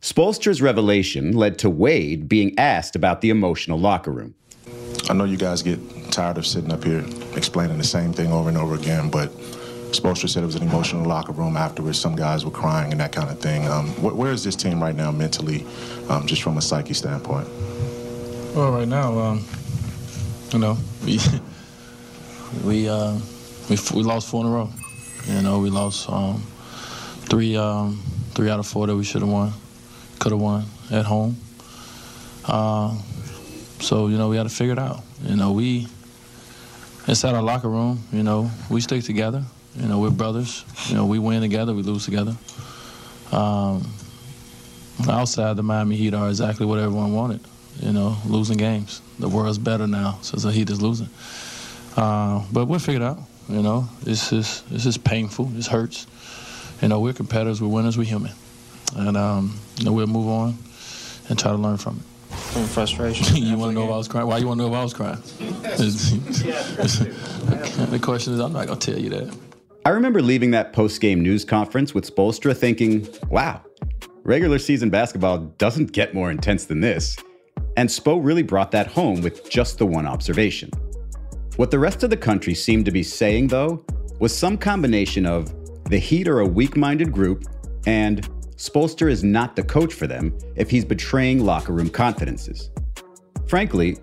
Spoelstra's 0.00 0.60
revelation 0.60 1.32
led 1.32 1.58
to 1.60 1.70
Wade 1.70 2.28
being 2.28 2.58
asked 2.58 2.96
about 2.96 3.20
the 3.20 3.30
emotional 3.30 3.78
locker 3.78 4.10
room. 4.10 4.34
I 5.08 5.14
know 5.14 5.24
you 5.24 5.36
guys 5.36 5.62
get 5.62 5.78
tired 6.10 6.38
of 6.38 6.46
sitting 6.46 6.72
up 6.72 6.82
here 6.82 7.04
explaining 7.34 7.78
the 7.78 7.84
same 7.84 8.12
thing 8.12 8.32
over 8.32 8.48
and 8.48 8.58
over 8.58 8.74
again, 8.74 9.10
but 9.10 9.32
Spoelstra 9.92 10.28
said 10.28 10.42
it 10.42 10.46
was 10.46 10.54
an 10.54 10.62
emotional 10.62 11.04
locker 11.04 11.32
room 11.32 11.56
afterwards. 11.56 11.98
Some 12.00 12.16
guys 12.16 12.44
were 12.44 12.50
crying 12.50 12.92
and 12.92 13.00
that 13.00 13.12
kind 13.12 13.30
of 13.30 13.38
thing. 13.40 13.66
Um, 13.68 13.88
wh- 13.88 14.16
where 14.16 14.32
is 14.32 14.42
this 14.42 14.56
team 14.56 14.82
right 14.82 14.94
now 14.94 15.10
mentally, 15.10 15.66
um, 16.08 16.26
just 16.26 16.42
from 16.42 16.56
a 16.56 16.62
psyche 16.62 16.94
standpoint? 16.94 17.48
Well, 18.54 18.72
right 18.72 18.88
now, 18.88 19.18
um, 19.18 19.44
you 20.50 20.58
know, 20.58 20.76
we 21.04 21.18
we, 22.64 22.88
uh, 22.88 23.18
we 23.68 23.76
we 23.94 24.02
lost 24.02 24.28
four 24.28 24.44
in 24.44 24.50
a 24.50 24.54
row. 24.54 24.70
You 25.26 25.42
know, 25.42 25.58
we 25.60 25.70
lost 25.70 26.08
um, 26.10 26.42
three 27.28 27.56
um, 27.56 28.02
three 28.34 28.50
out 28.50 28.58
of 28.58 28.66
four 28.66 28.86
that 28.86 28.96
we 28.96 29.04
should 29.04 29.22
have 29.22 29.30
won, 29.30 29.52
could 30.18 30.32
have 30.32 30.40
won 30.40 30.64
at 30.90 31.04
home. 31.04 31.36
Uh, 32.44 32.96
so 33.80 34.08
you 34.08 34.16
know, 34.18 34.28
we 34.28 34.36
had 34.36 34.44
to 34.48 34.54
figure 34.54 34.72
it 34.72 34.78
out. 34.78 35.00
You 35.22 35.36
know, 35.36 35.52
we 35.52 35.86
inside 37.08 37.34
our 37.34 37.42
locker 37.42 37.68
room, 37.68 38.00
you 38.12 38.22
know, 38.22 38.50
we 38.70 38.80
stick 38.80 39.02
together. 39.04 39.44
You 39.76 39.88
know, 39.88 39.98
we're 40.00 40.10
brothers. 40.10 40.64
You 40.88 40.96
know, 40.96 41.06
we 41.06 41.18
win 41.18 41.40
together, 41.40 41.72
we 41.74 41.82
lose 41.82 42.04
together. 42.04 42.36
Um, 43.30 43.90
outside, 45.08 45.56
the 45.56 45.62
Miami 45.62 45.96
Heat 45.96 46.14
are 46.14 46.28
exactly 46.28 46.66
what 46.66 46.78
everyone 46.78 47.12
wanted. 47.12 47.40
You 47.80 47.92
know, 47.92 48.16
losing 48.26 48.58
games. 48.58 49.00
The 49.18 49.28
world's 49.28 49.58
better 49.58 49.86
now 49.86 50.18
since 50.20 50.42
the 50.42 50.52
Heat 50.52 50.68
is 50.68 50.82
losing. 50.82 51.08
Uh, 51.96 52.44
but 52.52 52.66
we'll 52.66 52.78
figure 52.78 53.00
it 53.00 53.04
out. 53.04 53.18
You 53.48 53.62
know, 53.62 53.88
it's 54.06 54.30
just 54.30 54.64
it's 54.70 54.84
just 54.84 55.02
painful. 55.04 55.50
It 55.56 55.66
hurts. 55.66 56.06
You 56.80 56.88
know, 56.88 57.00
we're 57.00 57.12
competitors. 57.12 57.60
We're 57.62 57.68
winners. 57.68 57.96
We're 57.96 58.04
human, 58.04 58.32
and 58.96 59.16
um, 59.16 59.58
you 59.78 59.84
know, 59.84 59.92
we'll 59.92 60.06
move 60.06 60.28
on 60.28 60.56
and 61.28 61.38
try 61.38 61.50
to 61.50 61.56
learn 61.56 61.76
from 61.76 61.98
it. 61.98 62.36
Some 62.36 62.66
frustration. 62.66 63.36
you 63.42 63.56
want 63.56 63.70
to 63.70 63.74
know 63.74 63.84
if 63.84 63.90
I 63.90 63.96
was 63.96 64.08
crying? 64.08 64.26
Why 64.26 64.38
you 64.38 64.46
want 64.46 64.60
to 64.60 64.66
know 64.66 64.72
if 64.72 64.78
I 64.78 64.82
was 64.82 64.94
crying? 64.94 65.16
the 67.90 67.98
question 68.00 68.34
is, 68.34 68.40
I'm 68.40 68.52
not 68.52 68.66
gonna 68.66 68.78
tell 68.78 68.98
you 68.98 69.10
that. 69.10 69.51
I 69.84 69.90
remember 69.90 70.22
leaving 70.22 70.52
that 70.52 70.72
post 70.72 71.00
game 71.00 71.20
news 71.22 71.44
conference 71.44 71.92
with 71.92 72.08
Spoelstra 72.08 72.56
thinking, 72.56 73.08
wow, 73.30 73.60
regular 74.22 74.60
season 74.60 74.90
basketball 74.90 75.38
doesn't 75.58 75.90
get 75.90 76.14
more 76.14 76.30
intense 76.30 76.66
than 76.66 76.80
this. 76.80 77.16
And 77.76 77.88
Spo 77.88 78.24
really 78.24 78.44
brought 78.44 78.70
that 78.70 78.86
home 78.86 79.22
with 79.22 79.50
just 79.50 79.78
the 79.78 79.86
one 79.86 80.06
observation. 80.06 80.70
What 81.56 81.72
the 81.72 81.80
rest 81.80 82.04
of 82.04 82.10
the 82.10 82.16
country 82.16 82.54
seemed 82.54 82.84
to 82.84 82.92
be 82.92 83.02
saying, 83.02 83.48
though, 83.48 83.84
was 84.20 84.36
some 84.36 84.56
combination 84.56 85.26
of 85.26 85.52
the 85.90 85.98
Heat 85.98 86.28
are 86.28 86.40
a 86.40 86.46
weak 86.46 86.76
minded 86.76 87.10
group 87.10 87.44
and 87.84 88.28
Spoelstra 88.54 89.10
is 89.10 89.24
not 89.24 89.56
the 89.56 89.64
coach 89.64 89.92
for 89.92 90.06
them 90.06 90.38
if 90.54 90.70
he's 90.70 90.84
betraying 90.84 91.44
locker 91.44 91.72
room 91.72 91.90
confidences. 91.90 92.70
Frankly, 93.48 93.98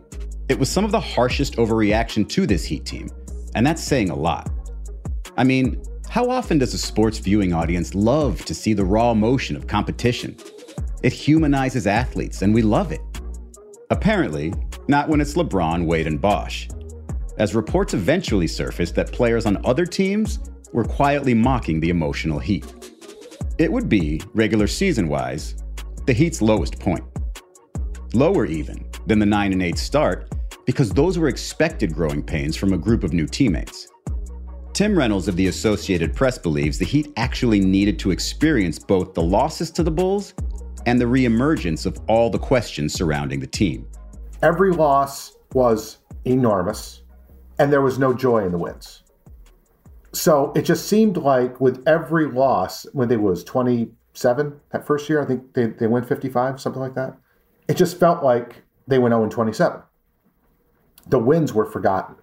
it 0.49 0.59
was 0.59 0.69
some 0.69 0.83
of 0.83 0.91
the 0.91 0.99
harshest 0.99 1.55
overreaction 1.55 2.27
to 2.27 2.45
this 2.45 2.65
Heat 2.65 2.85
team, 2.85 3.09
and 3.55 3.65
that's 3.65 3.81
saying 3.81 4.09
a 4.09 4.15
lot. 4.15 4.51
I 5.39 5.45
mean, 5.45 5.81
how 6.09 6.29
often 6.29 6.57
does 6.57 6.73
a 6.73 6.77
sports 6.77 7.17
viewing 7.17 7.53
audience 7.53 7.95
love 7.95 8.43
to 8.43 8.53
see 8.53 8.73
the 8.73 8.83
raw 8.83 9.11
emotion 9.11 9.55
of 9.55 9.67
competition? 9.67 10.35
It 11.01 11.13
humanizes 11.13 11.87
athletes, 11.87 12.41
and 12.41 12.53
we 12.53 12.61
love 12.61 12.91
it. 12.91 12.99
Apparently, 13.89 14.53
not 14.89 15.07
when 15.07 15.21
it's 15.21 15.35
LeBron, 15.35 15.85
Wade, 15.85 16.07
and 16.07 16.19
Bosh. 16.19 16.67
As 17.37 17.55
reports 17.55 17.93
eventually 17.93 18.47
surfaced 18.47 18.95
that 18.95 19.13
players 19.13 19.45
on 19.45 19.65
other 19.65 19.85
teams 19.85 20.39
were 20.73 20.83
quietly 20.83 21.33
mocking 21.33 21.79
the 21.79 21.89
emotional 21.89 22.37
Heat. 22.37 22.65
It 23.57 23.71
would 23.71 23.87
be, 23.87 24.21
regular 24.33 24.67
season 24.67 25.07
wise, 25.07 25.55
the 26.05 26.11
Heat's 26.11 26.41
lowest 26.41 26.81
point. 26.81 27.05
Lower 28.13 28.45
even 28.45 28.89
than 29.07 29.19
the 29.19 29.25
9 29.25 29.53
and 29.53 29.63
8 29.63 29.77
start, 29.77 30.33
because 30.65 30.89
those 30.89 31.17
were 31.17 31.29
expected 31.29 31.93
growing 31.93 32.21
pains 32.21 32.57
from 32.57 32.73
a 32.73 32.77
group 32.77 33.05
of 33.05 33.13
new 33.13 33.25
teammates. 33.25 33.87
Tim 34.79 34.97
Reynolds 34.97 35.27
of 35.27 35.35
the 35.35 35.47
Associated 35.47 36.15
Press 36.15 36.37
believes 36.37 36.77
the 36.77 36.85
Heat 36.85 37.11
actually 37.17 37.59
needed 37.59 37.99
to 37.99 38.11
experience 38.11 38.79
both 38.79 39.13
the 39.13 39.21
losses 39.21 39.71
to 39.71 39.83
the 39.83 39.91
Bulls 39.91 40.33
and 40.85 41.01
the 41.01 41.03
reemergence 41.03 41.85
of 41.85 41.99
all 42.07 42.29
the 42.29 42.39
questions 42.39 42.93
surrounding 42.93 43.41
the 43.41 43.45
team. 43.45 43.85
Every 44.41 44.71
loss 44.71 45.35
was 45.51 45.97
enormous, 46.23 47.01
and 47.57 47.73
there 47.73 47.81
was 47.81 47.99
no 47.99 48.13
joy 48.13 48.45
in 48.45 48.53
the 48.53 48.57
wins. 48.57 49.03
So 50.13 50.53
it 50.55 50.61
just 50.61 50.87
seemed 50.87 51.17
like 51.17 51.59
with 51.59 51.85
every 51.85 52.27
loss, 52.27 52.85
when 52.93 53.09
they 53.09 53.17
was 53.17 53.43
27 53.43 54.61
that 54.71 54.87
first 54.87 55.09
year, 55.09 55.21
I 55.21 55.25
think 55.25 55.55
they, 55.55 55.65
they 55.65 55.87
went 55.87 56.07
55, 56.07 56.61
something 56.61 56.81
like 56.81 56.95
that. 56.95 57.17
It 57.67 57.75
just 57.75 57.99
felt 57.99 58.23
like 58.23 58.63
they 58.87 58.97
went 58.97 59.11
0 59.11 59.27
27. 59.27 59.81
The 61.07 61.19
wins 61.19 61.53
were 61.53 61.65
forgotten. 61.65 62.15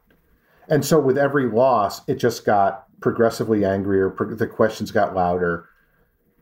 And 0.69 0.85
so 0.85 0.99
with 0.99 1.19
every 1.19 1.47
loss, 1.47 2.07
it 2.09 2.17
just 2.17 2.45
got 2.45 2.85
progressively 3.01 3.65
angrier. 3.65 4.15
The 4.19 4.47
questions 4.47 4.91
got 4.91 5.15
louder. 5.15 5.69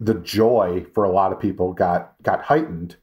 The 0.01 0.15
joy 0.15 0.87
for 0.95 1.05
a 1.05 1.13
lot 1.13 1.33
of 1.33 1.41
people 1.41 1.73
got 1.73 2.15
got 2.23 2.43
heightened 2.43 2.97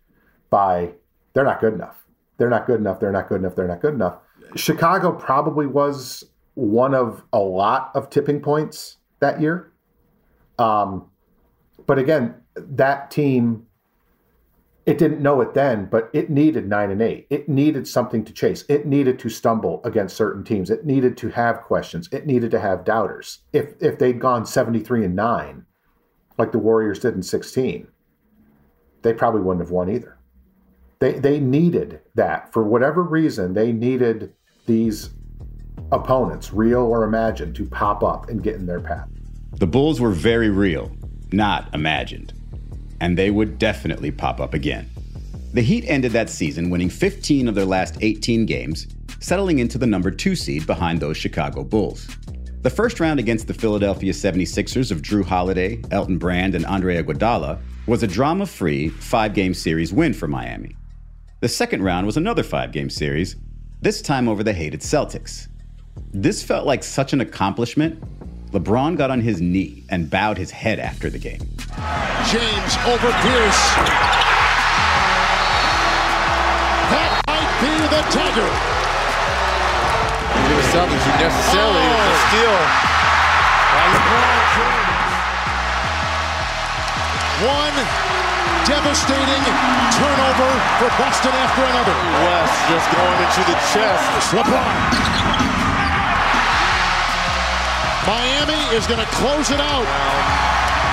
by 0.50 0.92
they're 1.34 1.46
not 1.46 1.62
good 1.62 1.74
enough. 1.74 2.06
They're 2.38 2.50
not 2.50 2.66
good 2.66 2.80
enough. 2.80 3.00
They're 3.00 3.12
not 3.12 3.30
good 3.30 3.42
enough. 3.42 3.56
They're 3.56 3.68
not 3.68 3.82
good 3.82 3.94
enough. 3.94 4.18
Chicago 4.56 5.12
probably 5.12 5.68
was 5.68 6.24
one 6.56 6.94
of 6.94 7.24
a 7.32 7.40
lot 7.40 7.92
of 7.96 8.10
tipping 8.10 8.42
points 8.42 8.98
that 9.20 9.40
year. 9.40 9.72
Um, 10.60 11.10
but 11.88 11.98
again, 11.98 12.36
that 12.56 13.12
team, 13.12 13.66
it 14.85 14.97
didn't 14.97 15.21
know 15.21 15.41
it 15.41 15.53
then, 15.53 15.85
but 15.85 16.09
it 16.11 16.29
needed 16.29 16.67
nine 16.67 16.89
and 16.89 17.01
eight. 17.01 17.27
It 17.29 17.47
needed 17.47 17.88
something 17.88 18.25
to 18.25 18.33
chase. 18.33 18.65
It 18.67 18.88
needed 18.88 19.19
to 19.19 19.29
stumble 19.29 19.81
against 19.83 20.15
certain 20.15 20.43
teams. 20.43 20.71
It 20.71 20.85
needed 20.85 21.17
to 21.17 21.29
have 21.29 21.61
questions. 21.61 22.09
It 22.11 22.25
needed 22.25 22.50
to 22.51 22.59
have 22.59 22.83
doubters. 22.83 23.39
If 23.53 23.73
if 23.79 24.00
they'd 24.00 24.19
gone 24.19 24.45
seventy 24.45 24.79
three 24.79 25.05
and 25.05 25.15
nine, 25.15 25.65
like 26.38 26.51
the 26.51 26.57
Warriors 26.57 27.00
did 27.00 27.13
in 27.13 27.21
sixteen, 27.21 27.88
they 29.03 29.13
probably 29.13 29.41
wouldn't 29.41 29.63
have 29.63 29.71
won 29.71 29.89
either. 29.89 30.17
They 31.00 31.13
they 31.13 31.39
needed 31.39 32.01
that 32.15 32.51
for 32.51 32.63
whatever 32.63 33.03
reason. 33.03 33.53
They 33.53 33.71
needed 33.71 34.33
these 34.65 35.11
opponents, 35.91 36.53
real 36.53 36.81
or 36.81 37.03
imagined, 37.03 37.55
to 37.55 37.65
pop 37.65 38.03
up 38.03 38.29
and 38.29 38.41
get 38.41 38.55
in 38.55 38.65
their 38.65 38.79
path. 38.79 39.07
The 39.53 39.67
Bulls 39.67 40.01
were 40.01 40.11
very 40.11 40.50
real, 40.50 40.91
not 41.31 41.73
imagined. 41.75 42.33
And 43.01 43.17
they 43.17 43.31
would 43.31 43.58
definitely 43.58 44.12
pop 44.12 44.39
up 44.39 44.53
again. 44.53 44.89
The 45.53 45.62
Heat 45.62 45.84
ended 45.88 46.13
that 46.13 46.29
season 46.29 46.70
winning 46.70 46.89
15 46.89 47.50
of 47.50 47.55
their 47.55 47.65
last 47.65 47.98
18 48.00 48.46
games, 48.46 48.88
settling 49.20 49.60
into 49.60 49.77
the 49.77 49.86
number 49.86 50.12
two 50.12 50.36
seed 50.38 50.65
behind 50.65 51.01
those 51.01 51.17
Chicago 51.17 51.65
Bulls. 51.65 52.08
The 52.62 52.70
first 52.70 53.00
round 53.00 53.20
against 53.20 53.48
the 53.48 53.53
Philadelphia 53.53 54.13
76ers 54.13 54.91
of 54.91 55.01
Jrue 55.01 55.25
Holiday, 55.25 55.81
Elton 55.91 56.20
Brand, 56.20 56.55
and 56.55 56.65
Andre 56.65 57.01
Iguodala 57.01 57.60
was 57.88 58.03
a 58.03 58.08
drama 58.08 58.46
free 58.46 58.88
five 58.88 59.34
game 59.34 59.53
series 59.53 59.91
win 59.91 60.13
for 60.13 60.27
Miami. 60.27 60.75
The 61.39 61.50
second 61.50 61.81
round 61.81 62.05
was 62.05 62.17
another 62.17 62.43
five 62.43 62.72
game 62.72 62.89
series, 62.89 63.36
this 63.81 64.01
time 64.01 64.29
over 64.29 64.43
the 64.43 64.53
hated 64.53 64.81
Celtics. 64.81 65.48
This 66.13 66.43
felt 66.43 66.67
like 66.67 66.84
such 66.84 67.13
an 67.13 67.22
accomplishment. 67.22 68.01
LeBron 68.51 68.98
got 68.98 69.10
on 69.10 69.22
his 69.22 69.39
knee 69.39 69.84
and 69.88 70.10
bowed 70.10 70.38
his 70.38 70.51
head 70.51 70.77
after 70.77 71.10
the 71.10 71.17
game. 71.17 71.39
James 72.27 72.74
over 72.84 73.08
Pierce. 73.24 73.62
That 76.91 77.12
might 77.31 77.51
be 77.63 77.72
the 77.88 78.03
dagger. 78.12 78.51
give 80.51 80.60
the 80.60 80.67
Celtics 80.67 81.00
who 81.00 81.15
necessarily 81.15 81.79
oh. 81.79 81.96
a 81.96 82.15
steal 82.27 82.60
by 83.72 83.88
LeBron 83.96 84.43
James. 84.60 85.15
One 87.48 87.77
devastating 88.67 89.43
turnover 89.96 90.51
for 90.75 90.91
Boston 91.00 91.31
after 91.39 91.63
another. 91.72 91.96
West 92.27 92.67
just 92.67 92.88
going 92.91 93.15
into 93.15 93.48
the 93.48 93.55
chest. 93.72 94.03
LeBron. 94.36 95.50
Miami 98.08 98.75
is 98.75 98.88
going 98.88 99.00
to 99.00 99.05
close 99.13 99.51
it 99.51 99.60
out. 99.60 99.86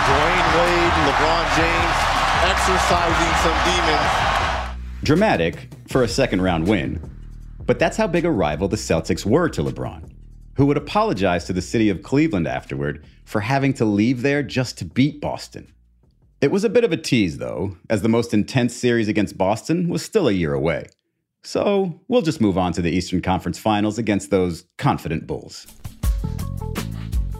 Dwyane 0.05 0.49
Wade, 0.61 0.93
LeBron 1.09 1.57
James 1.57 1.99
exercising 2.45 3.35
some 3.43 3.57
demons. 3.65 4.79
Dramatic 5.03 5.69
for 5.89 6.03
a 6.03 6.09
second 6.09 6.43
round 6.43 6.69
win. 6.69 7.01
But 7.65 7.79
that's 7.79 7.97
how 7.97 8.09
big 8.09 8.27
a 8.27 8.31
rival 8.31 8.69
the 8.69 8.77
Celtics 8.77 9.25
were 9.25 9.49
to 9.49 9.63
LeBron, 9.63 10.11
who 10.57 10.67
would 10.67 10.77
apologize 10.77 11.47
to 11.47 11.55
the 11.55 11.63
city 11.63 11.89
of 11.89 12.03
Cleveland 12.03 12.47
afterward 12.47 13.03
for 13.25 13.41
having 13.41 13.73
to 13.75 13.87
leave 13.87 14.21
there 14.21 14.43
just 14.43 14.77
to 14.79 14.85
beat 14.85 15.19
Boston. 15.19 15.73
It 16.43 16.51
was 16.51 16.63
a 16.63 16.69
bit 16.69 16.85
of 16.85 16.93
a 16.93 16.99
tease, 16.99 17.39
though, 17.39 17.79
as 17.89 18.03
the 18.03 18.11
most 18.11 18.35
intense 18.35 18.77
series 18.77 19.09
against 19.09 19.39
Boston 19.39 19.89
was 19.89 20.03
still 20.03 20.29
a 20.29 20.33
year 20.33 20.53
away. 20.53 20.89
So 21.43 22.01
we'll 22.09 22.21
just 22.21 22.43
move 22.43 22.59
on 22.59 22.75
to 22.75 22.83
the 22.83 22.91
Eastern 22.91 23.23
Conference 23.23 23.59
Finals 23.59 23.97
against 23.97 24.31
those 24.31 24.67
confident 24.77 25.27
Bulls. 25.27 25.67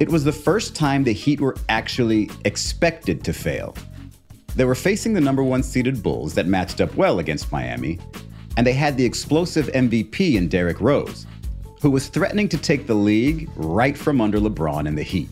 It 0.01 0.09
was 0.09 0.23
the 0.23 0.33
first 0.33 0.77
time 0.77 1.03
the 1.03 1.13
Heat 1.13 1.41
were 1.41 1.57
actually 1.69 2.31
expected 2.45 3.25
to 3.25 3.33
fail. 3.33 3.75
They 4.55 4.65
were 4.65 4.75
facing 4.75 5.13
the 5.13 5.21
number 5.21 5.43
one 5.43 5.63
seeded 5.63 6.03
Bulls 6.03 6.35
that 6.35 6.47
matched 6.47 6.81
up 6.81 6.95
well 6.95 7.19
against 7.19 7.51
Miami, 7.51 7.99
and 8.57 8.67
they 8.67 8.73
had 8.73 8.97
the 8.97 9.05
explosive 9.05 9.67
MVP 9.69 10.35
in 10.35 10.49
Derrick 10.49 10.81
Rose, 10.81 11.27
who 11.81 11.91
was 11.91 12.09
threatening 12.09 12.49
to 12.49 12.59
take 12.59 12.87
the 12.87 12.95
league 12.95 13.51
right 13.57 13.97
from 13.97 14.21
under 14.21 14.39
LeBron 14.39 14.87
and 14.87 14.97
the 14.97 15.03
Heat. 15.03 15.29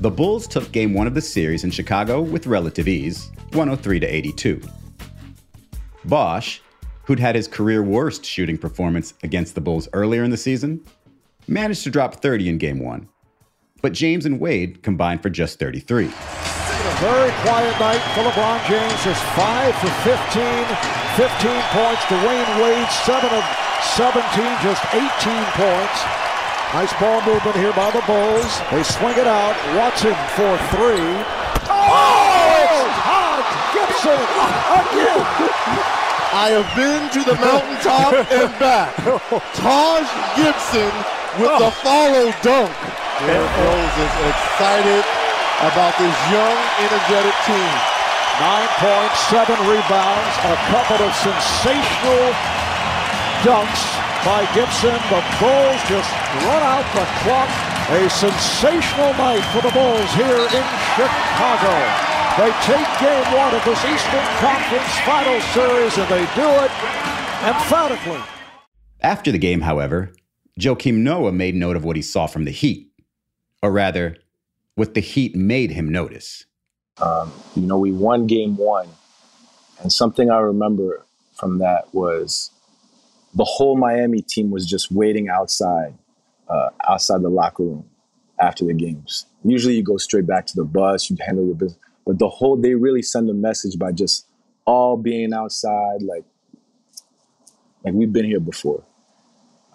The 0.00 0.10
Bulls 0.10 0.46
took 0.46 0.70
game 0.72 0.92
one 0.92 1.06
of 1.06 1.14
the 1.14 1.20
series 1.20 1.64
in 1.64 1.70
Chicago 1.70 2.20
with 2.20 2.46
relative 2.46 2.86
ease, 2.86 3.30
103 3.52 4.00
to 4.00 4.06
82. 4.06 4.60
Bosh, 6.04 6.60
who'd 7.04 7.18
had 7.18 7.34
his 7.34 7.48
career 7.48 7.82
worst 7.82 8.24
shooting 8.24 8.58
performance 8.58 9.14
against 9.22 9.54
the 9.54 9.60
Bulls 9.60 9.88
earlier 9.92 10.22
in 10.22 10.30
the 10.30 10.36
season, 10.36 10.84
managed 11.48 11.84
to 11.84 11.90
drop 11.90 12.16
30 12.16 12.48
in 12.48 12.58
game 12.58 12.78
one 12.80 13.08
but 13.86 13.92
James 13.92 14.26
and 14.26 14.40
Wade 14.40 14.82
combined 14.82 15.22
for 15.22 15.30
just 15.30 15.58
33. 15.60 16.06
A 16.06 16.10
very 16.98 17.30
quiet 17.46 17.70
night 17.78 18.02
for 18.18 18.26
LeBron 18.26 18.58
James. 18.66 18.98
Just 19.04 19.22
5 19.38 19.74
for 19.78 19.92
15, 20.02 20.42
15 21.14 21.62
points. 21.70 22.02
Dwyane 22.10 22.50
Wade, 22.58 22.90
7 23.06 23.30
of 23.30 23.44
17, 23.94 24.18
just 24.66 24.82
18 24.90 25.06
points. 25.54 25.98
Nice 26.74 26.90
ball 26.98 27.22
movement 27.22 27.54
here 27.62 27.72
by 27.74 27.90
the 27.92 28.02
Bulls. 28.10 28.58
They 28.72 28.82
swing 28.82 29.14
it 29.18 29.28
out. 29.30 29.54
Watson 29.78 30.18
for 30.34 30.58
three. 30.74 31.06
Oh! 31.70 32.90
Taj 33.06 33.46
Gibson 33.70 34.18
again. 34.82 35.22
I 36.34 36.58
have 36.58 36.68
been 36.74 37.06
to 37.14 37.22
the 37.22 37.36
mountaintop 37.38 38.12
and 38.32 38.50
back. 38.58 38.96
Taj 39.54 40.06
Gibson 40.36 41.15
with 41.36 41.52
oh. 41.52 41.68
the 41.68 41.72
follow 41.84 42.32
dunk. 42.40 42.72
Derrick 43.24 43.54
Rose 43.60 43.96
is 44.00 44.14
excited 44.28 45.04
about 45.64 45.92
this 45.96 46.16
young, 46.32 46.58
energetic 46.84 47.36
team. 47.44 47.72
Nine 48.40 48.68
points, 48.76 49.16
seven 49.32 49.56
rebounds, 49.64 50.34
a 50.44 50.56
couple 50.68 51.00
of 51.00 51.12
sensational 51.24 52.28
dunks 53.40 53.82
by 54.24 54.44
Gibson. 54.52 54.92
The 55.08 55.22
Bulls 55.40 55.80
just 55.88 56.10
run 56.44 56.62
out 56.64 56.84
the 56.92 57.06
clock. 57.24 57.48
A 57.88 58.10
sensational 58.10 59.14
night 59.14 59.44
for 59.54 59.62
the 59.62 59.72
Bulls 59.72 60.10
here 60.18 60.44
in 60.52 60.64
Chicago. 60.96 61.72
They 62.36 62.52
take 62.68 62.88
game 63.00 63.26
one 63.32 63.54
of 63.54 63.64
this 63.64 63.80
Eastern 63.84 64.26
Conference 64.42 64.92
Final 65.08 65.40
Series 65.56 65.96
and 65.96 66.08
they 66.08 66.26
do 66.34 66.48
it 66.64 66.72
emphatically. 67.46 68.20
After 69.00 69.32
the 69.32 69.38
game, 69.38 69.60
however, 69.60 70.12
Joakim 70.58 70.96
Noah 70.98 71.32
made 71.32 71.54
note 71.54 71.76
of 71.76 71.84
what 71.84 71.96
he 71.96 72.02
saw 72.02 72.26
from 72.26 72.44
the 72.44 72.50
Heat 72.50 72.90
or 73.62 73.70
rather, 73.70 74.16
what 74.74 74.94
the 74.94 75.00
Heat 75.00 75.36
made 75.36 75.70
him 75.70 75.90
notice. 75.90 76.46
Um, 77.00 77.32
you 77.54 77.66
know, 77.66 77.78
we 77.78 77.92
won 77.92 78.26
game 78.26 78.56
one. 78.56 78.88
And 79.82 79.92
something 79.92 80.30
I 80.30 80.38
remember 80.38 81.04
from 81.34 81.58
that 81.58 81.92
was 81.92 82.50
the 83.34 83.44
whole 83.44 83.76
Miami 83.76 84.22
team 84.22 84.50
was 84.50 84.66
just 84.66 84.90
waiting 84.90 85.28
outside, 85.28 85.94
uh, 86.48 86.70
outside 86.88 87.20
the 87.20 87.28
locker 87.28 87.62
room 87.62 87.90
after 88.40 88.64
the 88.64 88.72
games. 88.72 89.26
Usually 89.44 89.74
you 89.74 89.82
go 89.82 89.98
straight 89.98 90.26
back 90.26 90.46
to 90.46 90.56
the 90.56 90.64
bus, 90.64 91.10
you 91.10 91.16
handle 91.20 91.44
your 91.44 91.54
business. 91.54 91.78
But 92.06 92.18
the 92.18 92.28
whole, 92.28 92.56
they 92.56 92.74
really 92.74 93.02
send 93.02 93.28
a 93.28 93.34
message 93.34 93.78
by 93.78 93.92
just 93.92 94.26
all 94.64 94.96
being 94.96 95.34
outside, 95.34 96.02
like, 96.02 96.24
like 97.84 97.92
we've 97.92 98.12
been 98.12 98.24
here 98.24 98.40
before. 98.40 98.84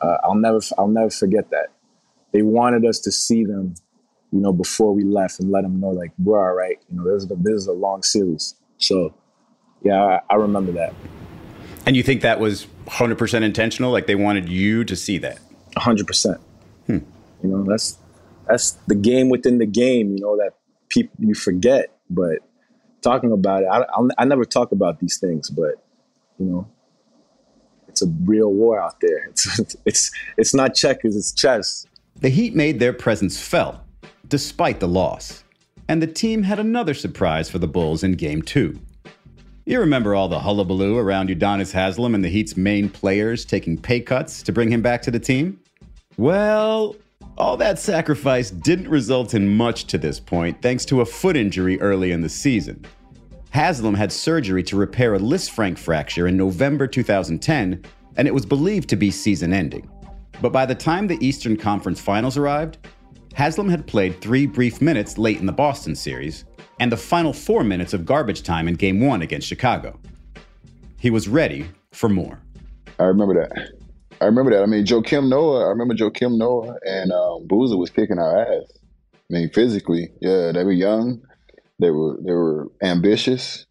Uh, 0.01 0.17
I'll 0.23 0.35
never, 0.35 0.59
I'll 0.77 0.87
never 0.87 1.09
forget 1.09 1.51
that 1.51 1.67
they 2.31 2.41
wanted 2.41 2.85
us 2.85 2.99
to 2.99 3.11
see 3.11 3.43
them, 3.43 3.75
you 4.31 4.39
know, 4.39 4.53
before 4.53 4.93
we 4.93 5.03
left 5.03 5.39
and 5.39 5.51
let 5.51 5.63
them 5.63 5.79
know 5.79 5.89
like 5.89 6.11
we're 6.17 6.39
all 6.39 6.55
right. 6.55 6.77
You 6.89 6.97
know, 6.97 7.13
this 7.13 7.23
is 7.23 7.31
a, 7.31 7.35
this 7.35 7.53
is 7.53 7.67
a 7.67 7.73
long 7.73 8.03
series. 8.03 8.55
So, 8.77 9.13
yeah, 9.83 10.01
I, 10.01 10.19
I 10.29 10.35
remember 10.35 10.71
that. 10.73 10.93
And 11.85 11.95
you 11.95 12.03
think 12.03 12.21
that 12.21 12.39
was 12.39 12.67
100% 12.87 13.43
intentional? 13.43 13.91
Like 13.91 14.07
they 14.07 14.15
wanted 14.15 14.49
you 14.49 14.83
to 14.85 14.95
see 14.95 15.17
that? 15.19 15.39
100%. 15.77 16.39
Hmm. 16.87 16.97
You 17.43 17.49
know, 17.49 17.63
that's 17.63 17.97
that's 18.47 18.71
the 18.87 18.95
game 18.95 19.29
within 19.29 19.57
the 19.57 19.65
game. 19.65 20.11
You 20.11 20.21
know 20.21 20.37
that 20.37 20.51
people 20.89 21.15
you 21.19 21.33
forget, 21.33 21.97
but 22.09 22.39
talking 23.01 23.31
about 23.31 23.63
it, 23.63 23.65
I, 23.65 23.85
I'll, 23.95 24.09
I 24.17 24.25
never 24.25 24.45
talk 24.45 24.71
about 24.71 24.99
these 24.99 25.17
things, 25.17 25.49
but 25.49 25.83
you 26.37 26.45
know, 26.45 26.67
it's 27.91 28.01
a 28.01 28.07
real 28.23 28.53
war 28.53 28.81
out 28.81 28.99
there. 29.01 29.27
It's 29.31 29.75
it's 29.85 30.11
it's 30.37 30.53
not 30.53 30.75
checkers, 30.75 31.15
it's 31.15 31.33
chess. 31.33 31.85
The 32.19 32.29
Heat 32.29 32.55
made 32.55 32.79
their 32.79 32.93
presence 32.93 33.39
felt, 33.39 33.77
despite 34.27 34.79
the 34.79 34.87
loss. 34.87 35.43
And 35.87 36.01
the 36.01 36.07
team 36.07 36.43
had 36.43 36.59
another 36.59 36.93
surprise 36.93 37.49
for 37.49 37.59
the 37.59 37.67
Bulls 37.67 38.03
in 38.03 38.13
Game 38.13 38.41
2. 38.41 38.79
You 39.65 39.79
remember 39.79 40.15
all 40.15 40.29
the 40.29 40.39
hullabaloo 40.39 40.97
around 40.97 41.29
Udonis 41.29 41.73
Haslem 41.73 42.15
and 42.15 42.23
the 42.23 42.29
Heat's 42.29 42.55
main 42.55 42.89
players 42.89 43.43
taking 43.43 43.77
pay 43.77 43.99
cuts 43.99 44.41
to 44.43 44.51
bring 44.51 44.71
him 44.71 44.81
back 44.81 45.01
to 45.03 45.11
the 45.11 45.19
team? 45.19 45.59
Well, 46.17 46.95
all 47.37 47.57
that 47.57 47.79
sacrifice 47.79 48.51
didn't 48.51 48.87
result 48.87 49.33
in 49.33 49.47
much 49.49 49.85
to 49.85 49.97
this 49.97 50.19
point 50.19 50.61
thanks 50.61 50.85
to 50.85 51.01
a 51.01 51.05
foot 51.05 51.35
injury 51.35 51.79
early 51.81 52.11
in 52.11 52.21
the 52.21 52.29
season. 52.29 52.85
Haslem 53.53 53.95
had 53.95 54.11
surgery 54.11 54.63
to 54.63 54.77
repair 54.77 55.13
a 55.13 55.19
Lisfranc 55.19 55.77
fracture 55.77 56.27
in 56.27 56.37
November 56.37 56.87
2010, 56.87 57.83
and 58.15 58.27
it 58.27 58.33
was 58.33 58.45
believed 58.45 58.87
to 58.89 58.95
be 58.95 59.11
season 59.11 59.51
ending. 59.51 59.89
But 60.41 60.53
by 60.53 60.65
the 60.65 60.73
time 60.73 61.05
the 61.05 61.23
Eastern 61.25 61.57
Conference 61.57 61.99
Finals 61.99 62.37
arrived, 62.37 62.77
Haslem 63.35 63.69
had 63.69 63.87
played 63.87 64.21
three 64.21 64.45
brief 64.45 64.81
minutes 64.81 65.17
late 65.17 65.39
in 65.39 65.45
the 65.45 65.51
Boston 65.51 65.95
series 65.95 66.45
and 66.79 66.91
the 66.91 66.97
final 66.97 67.33
four 67.33 67.63
minutes 67.63 67.93
of 67.93 68.05
garbage 68.05 68.41
time 68.43 68.67
in 68.67 68.75
Game 68.75 69.01
1 69.01 69.21
against 69.21 69.47
Chicago. 69.47 69.99
He 70.97 71.09
was 71.09 71.27
ready 71.27 71.67
for 71.91 72.07
more. 72.07 72.39
I 72.99 73.03
remember 73.03 73.33
that. 73.33 73.71
I 74.21 74.25
remember 74.25 74.51
that. 74.51 74.63
I 74.63 74.65
mean, 74.65 74.85
Joakim 74.85 75.27
Noah, 75.29 75.65
I 75.65 75.69
remember 75.69 75.93
Joakim 75.93 76.37
Noah 76.37 76.77
and 76.85 77.11
um, 77.11 77.47
Boozer 77.47 77.77
was 77.77 77.89
kicking 77.89 78.17
our 78.17 78.41
ass. 78.41 78.63
I 79.13 79.33
mean, 79.33 79.49
physically, 79.49 80.09
yeah, 80.21 80.51
they 80.53 80.63
were 80.63 80.71
young. 80.71 81.21
They 81.81 81.89
were 81.89 82.19
they 82.23 82.31
were 82.31 82.67
ambitious. 82.83 83.65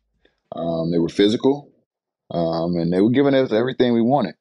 Um, 0.54 0.90
they 0.90 0.98
were 0.98 1.08
physical, 1.08 1.70
um, 2.32 2.74
and 2.76 2.92
they 2.92 3.00
were 3.00 3.10
giving 3.10 3.34
us 3.34 3.52
everything 3.52 3.94
we 3.94 4.02
wanted. 4.02 4.34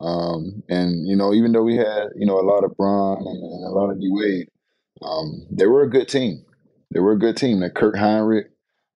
Um, 0.00 0.62
and 0.68 1.06
you 1.08 1.16
know, 1.16 1.34
even 1.34 1.52
though 1.52 1.64
we 1.64 1.76
had 1.76 2.10
you 2.16 2.26
know 2.26 2.38
a 2.38 2.46
lot 2.46 2.64
of 2.64 2.76
Bron 2.76 3.18
and 3.18 3.64
a 3.64 3.70
lot 3.70 3.90
of 3.90 4.00
D 4.00 4.08
Wade, 4.10 4.48
um, 5.02 5.46
they 5.50 5.66
were 5.66 5.82
a 5.82 5.90
good 5.90 6.08
team. 6.08 6.44
They 6.94 7.00
were 7.00 7.12
a 7.12 7.18
good 7.18 7.36
team. 7.36 7.60
That 7.60 7.74
Kirk 7.74 7.96
Hinrich, 7.96 8.46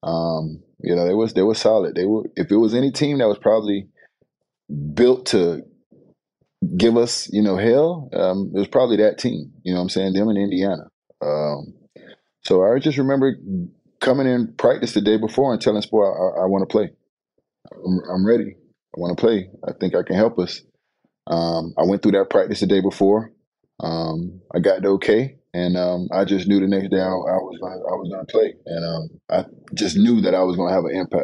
um, 0.05 0.63
you 0.81 0.95
know, 0.95 1.07
they 1.07 1.15
was 1.15 1.35
they 1.35 1.43
were 1.43 1.57
solid. 1.57 1.97
They 1.97 2.07
were 2.07 2.25
if 2.37 2.53
it 2.53 2.57
was 2.57 2.75
any 2.75 2.93
team 2.93 3.19
that 3.19 3.29
was 3.29 3.39
probably 3.39 3.89
built 4.95 5.27
to 5.27 5.63
give 6.77 6.97
us 6.97 7.29
you 7.33 7.43
know 7.43 7.57
hell, 7.57 8.11
um, 8.13 8.53
it 8.55 8.59
was 8.59 8.69
probably 8.69 8.99
that 8.99 9.19
team. 9.19 9.53
You 9.65 9.73
know, 9.75 9.81
what 9.81 9.85
I'm 9.85 9.89
saying 9.91 10.13
them 10.13 10.29
in 10.31 10.37
Indiana. 10.37 10.85
So 12.43 12.65
I 12.65 12.79
just 12.79 12.99
remember 12.99 13.37
coming 14.01 14.27
in 14.29 14.55
practice 14.55 14.95
the 14.95 15.03
day 15.03 15.19
before 15.19 15.53
and 15.53 15.63
telling 15.63 15.83
Spo, 15.83 16.05
I, 16.05 16.43
I 16.43 16.47
want 16.47 16.69
to 16.69 16.73
play. 16.73 16.91
I'm, 17.73 18.01
I'm 18.11 18.27
ready. 18.27 18.57
I 18.97 19.01
want 19.01 19.17
to 19.17 19.21
play. 19.21 19.51
I 19.69 19.73
think 19.81 19.95
I 19.95 20.03
can 20.05 20.17
help 20.17 20.39
us. 20.39 20.63
Um, 21.27 21.75
I 21.79 21.85
went 21.85 22.03
through 22.03 22.13
that 22.13 22.31
practice 22.31 22.61
the 22.61 22.67
day 22.67 22.81
before. 22.81 23.33
Um, 23.81 24.41
I 24.55 24.61
got 24.61 24.83
the 24.83 24.89
okay, 24.91 25.39
and 25.55 25.77
um, 25.77 26.09
I 26.13 26.25
just 26.25 26.49
knew 26.49 26.61
the 26.61 26.69
next 26.69 26.91
day 26.91 27.01
I, 27.01 27.09
was 27.09 27.59
gonna, 27.61 27.77
I 27.77 27.97
was 27.97 28.11
going 28.11 28.27
to 28.27 28.33
play, 28.33 28.55
and 28.67 28.85
um, 28.87 29.11
I 29.31 29.45
just 29.75 29.97
knew 29.97 30.21
that 30.23 30.35
I 30.35 30.43
was 30.43 30.57
going 30.57 30.71
to 30.71 30.75
have 30.75 30.85
an 30.85 30.97
impact. 30.97 31.23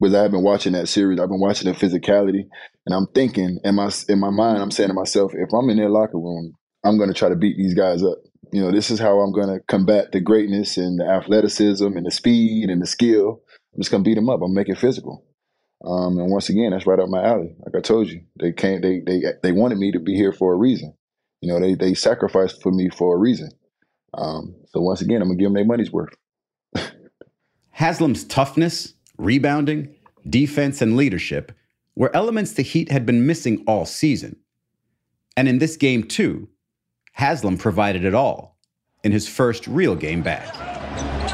because 0.00 0.14
I've 0.14 0.30
been 0.30 0.42
watching 0.42 0.72
that 0.74 0.88
series. 0.88 1.20
I've 1.20 1.28
been 1.28 1.40
watching 1.40 1.72
the 1.72 1.78
physicality, 1.78 2.44
and 2.86 2.94
I'm 2.94 3.06
thinking 3.14 3.58
in 3.64 3.74
my 3.76 3.90
in 4.08 4.18
my 4.20 4.30
mind, 4.30 4.62
I'm 4.62 4.70
saying 4.70 4.88
to 4.90 4.94
myself, 4.94 5.32
if 5.34 5.52
I'm 5.52 5.70
in 5.70 5.76
their 5.78 5.90
locker 5.90 6.18
room, 6.18 6.54
I'm 6.84 6.98
going 6.98 7.08
to 7.10 7.14
try 7.14 7.28
to 7.28 7.36
beat 7.36 7.56
these 7.56 7.74
guys 7.74 8.02
up. 8.02 8.18
You 8.52 8.60
know, 8.60 8.70
this 8.70 8.90
is 8.90 8.98
how 8.98 9.20
I'm 9.20 9.32
going 9.32 9.48
to 9.48 9.60
combat 9.66 10.12
the 10.12 10.20
greatness 10.20 10.76
and 10.76 11.00
the 11.00 11.06
athleticism 11.06 11.86
and 11.86 12.06
the 12.06 12.10
speed 12.10 12.68
and 12.68 12.82
the 12.82 12.86
skill. 12.86 13.40
I'm 13.74 13.80
just 13.80 13.90
going 13.90 14.04
to 14.04 14.08
beat 14.08 14.14
them 14.14 14.28
up. 14.28 14.42
I'm 14.42 14.54
making 14.54 14.76
physical. 14.76 15.24
Um, 15.84 16.18
and 16.18 16.30
once 16.30 16.48
again, 16.48 16.70
that's 16.70 16.86
right 16.86 17.00
up 17.00 17.08
my 17.08 17.24
alley. 17.24 17.56
Like 17.64 17.74
I 17.76 17.80
told 17.80 18.08
you, 18.08 18.22
they 18.38 18.52
can't. 18.52 18.82
They 18.82 19.00
they 19.00 19.22
they 19.42 19.52
wanted 19.52 19.78
me 19.78 19.90
to 19.92 19.98
be 19.98 20.14
here 20.14 20.32
for 20.32 20.52
a 20.52 20.56
reason. 20.56 20.94
You 21.40 21.52
know, 21.52 21.58
they 21.58 21.74
they 21.74 21.94
sacrificed 21.94 22.62
for 22.62 22.70
me 22.70 22.88
for 22.88 23.16
a 23.16 23.18
reason. 23.18 23.50
Um, 24.14 24.54
so 24.68 24.80
once 24.80 25.00
again, 25.00 25.22
I'm 25.22 25.28
gonna 25.28 25.38
give 25.38 25.46
them 25.46 25.54
their 25.54 25.64
money's 25.64 25.90
worth. 25.90 26.14
Haslem's 27.76 28.22
toughness, 28.24 28.94
rebounding, 29.18 29.92
defense, 30.28 30.80
and 30.80 30.96
leadership 30.96 31.50
were 31.96 32.14
elements 32.14 32.52
the 32.52 32.62
Heat 32.62 32.90
had 32.92 33.04
been 33.04 33.26
missing 33.26 33.64
all 33.66 33.84
season. 33.84 34.36
And 35.36 35.48
in 35.48 35.58
this 35.58 35.76
game, 35.76 36.04
too, 36.04 36.48
Haslem 37.18 37.58
provided 37.58 38.04
it 38.04 38.14
all 38.14 38.56
in 39.04 39.12
his 39.12 39.28
first 39.28 39.66
real 39.66 39.94
game 39.94 40.22
back. 40.22 40.54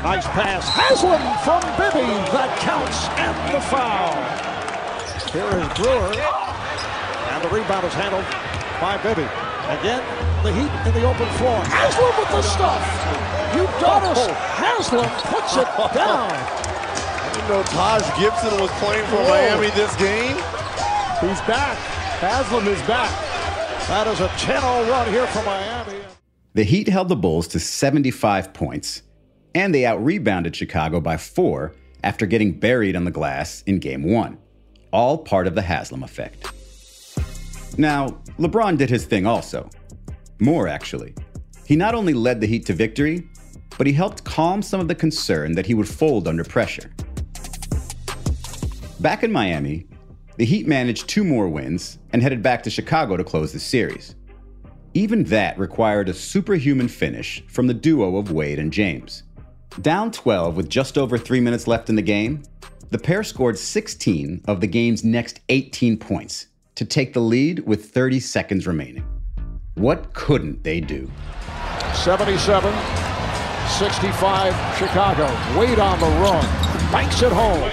Nice 0.03 0.27
pass. 0.29 0.69
Haslem 0.69 1.21
from 1.43 1.61
Bibby. 1.77 2.07
That 2.31 2.51
counts 2.61 3.09
and 3.19 3.35
the 3.55 3.61
foul. 3.67 4.15
Here 5.35 5.49
is 5.59 5.69
Brewer. 5.77 6.15
And 7.35 7.45
the 7.45 7.51
rebound 7.51 7.85
is 7.87 7.95
handled 7.95 8.25
by 8.81 8.97
Bibby. 9.03 9.27
Again, 9.69 10.01
the 10.43 10.53
Heat 10.55 10.73
in 10.89 10.95
the 10.95 11.05
open 11.05 11.29
floor. 11.37 11.61
Haslem 11.67 12.15
with 12.19 12.31
the 12.31 12.43
stuff. 12.43 12.83
You 13.55 13.67
Udonis 13.79 14.29
Haslem 14.57 15.09
puts 15.29 15.57
it 15.57 15.67
down. 15.95 16.31
I 16.31 17.31
didn't 17.35 17.49
know, 17.51 17.63
Taj 17.75 18.03
Gibson 18.19 18.55
was 18.61 18.71
playing 18.79 19.05
for 19.07 19.17
Whoa. 19.17 19.35
Miami 19.35 19.71
this 19.75 19.95
game. 19.97 20.37
He's 21.21 21.41
back. 21.45 21.77
Haslem 22.23 22.67
is 22.69 22.81
back. 22.87 23.11
That 23.89 24.07
is 24.07 24.21
a 24.21 24.29
10-0 24.29 24.91
run 24.91 25.11
here 25.11 25.27
for 25.29 25.43
Miami. 25.45 26.01
The 26.53 26.63
Heat 26.63 26.89
held 26.89 27.09
the 27.09 27.17
Bulls 27.17 27.49
to 27.49 27.59
75 27.59 28.53
points, 28.53 29.01
and 29.55 29.75
they 29.75 29.87
out 29.87 30.05
rebounded 30.05 30.55
Chicago 30.55 31.01
by 31.01 31.17
four 31.17 31.73
after 32.05 32.27
getting 32.27 32.53
buried 32.53 32.97
on 32.97 33.05
the 33.05 33.11
glass 33.11 33.63
in 33.63 33.79
game 33.79 34.03
one. 34.03 34.37
All 34.93 35.17
part 35.17 35.47
of 35.47 35.55
the 35.55 35.63
Haslem 35.63 36.03
effect. 36.03 36.53
Now, 37.79 38.21
LeBron 38.39 38.77
did 38.77 38.91
his 38.91 39.07
thing 39.07 39.27
also. 39.27 39.71
More, 40.39 40.69
actually. 40.69 41.15
He 41.65 41.75
not 41.75 41.95
only 41.95 42.13
led 42.13 42.43
the 42.43 42.47
Heat 42.47 42.67
to 42.67 42.75
victory, 42.75 43.27
but 43.79 43.87
he 43.87 43.95
helped 43.95 44.23
calm 44.23 44.61
some 44.61 44.81
of 44.81 44.89
the 44.89 44.95
concern 44.95 45.53
that 45.53 45.65
he 45.65 45.73
would 45.73 45.89
fold 45.89 46.29
under 46.29 46.45
pressure. 46.45 46.91
Back 49.01 49.25
in 49.25 49.33
Miami, 49.33 49.87
the 50.37 50.45
Heat 50.45 50.67
managed 50.67 51.09
two 51.09 51.25
more 51.25 51.49
wins 51.49 51.98
and 52.13 52.23
headed 52.23 52.43
back 52.43 52.63
to 52.63 52.71
Chicago 52.71 53.17
to 53.17 53.25
close 53.25 53.53
the 53.53 53.61
series. 53.61 54.15
Even 54.95 55.25
that 55.25 55.59
required 55.59 56.09
a 56.09 56.15
superhuman 56.15 56.89
finish 56.89 57.45
from 57.49 57.67
the 57.67 57.75
duo 57.75 58.17
of 58.17 58.33
Wade 58.33 58.59
and 58.59 58.73
James. 58.73 59.23
Down 59.83 60.11
12 60.11 60.57
with 60.57 60.69
just 60.69 60.97
over 60.99 61.19
three 61.19 61.41
minutes 61.41 61.67
left 61.67 61.89
in 61.89 61.95
the 61.95 62.03
game, 62.03 62.43
the 62.91 62.99
pair 62.99 63.23
scored 63.23 63.59
16 63.59 64.43
of 64.49 64.61
the 64.61 64.67
game's 64.67 65.05
next 65.05 65.41
18 65.51 65.99
points 65.99 66.47
to 66.75 66.85
take 66.85 67.13
the 67.13 67.21
lead 67.21 67.61
with 67.67 67.91
30 67.91 68.19
seconds 68.21 68.67
remaining. 68.67 69.05
What 69.75 70.15
couldn't 70.15 70.65
they 70.65 70.81
do? 70.81 71.11
77, 71.93 72.73
65, 73.69 74.79
Chicago. 74.79 75.27
Wade 75.59 75.79
on 75.79 76.01
the 76.01 76.07
run. 76.07 76.45
Banks 76.91 77.23
it 77.23 77.33
home. 77.33 77.71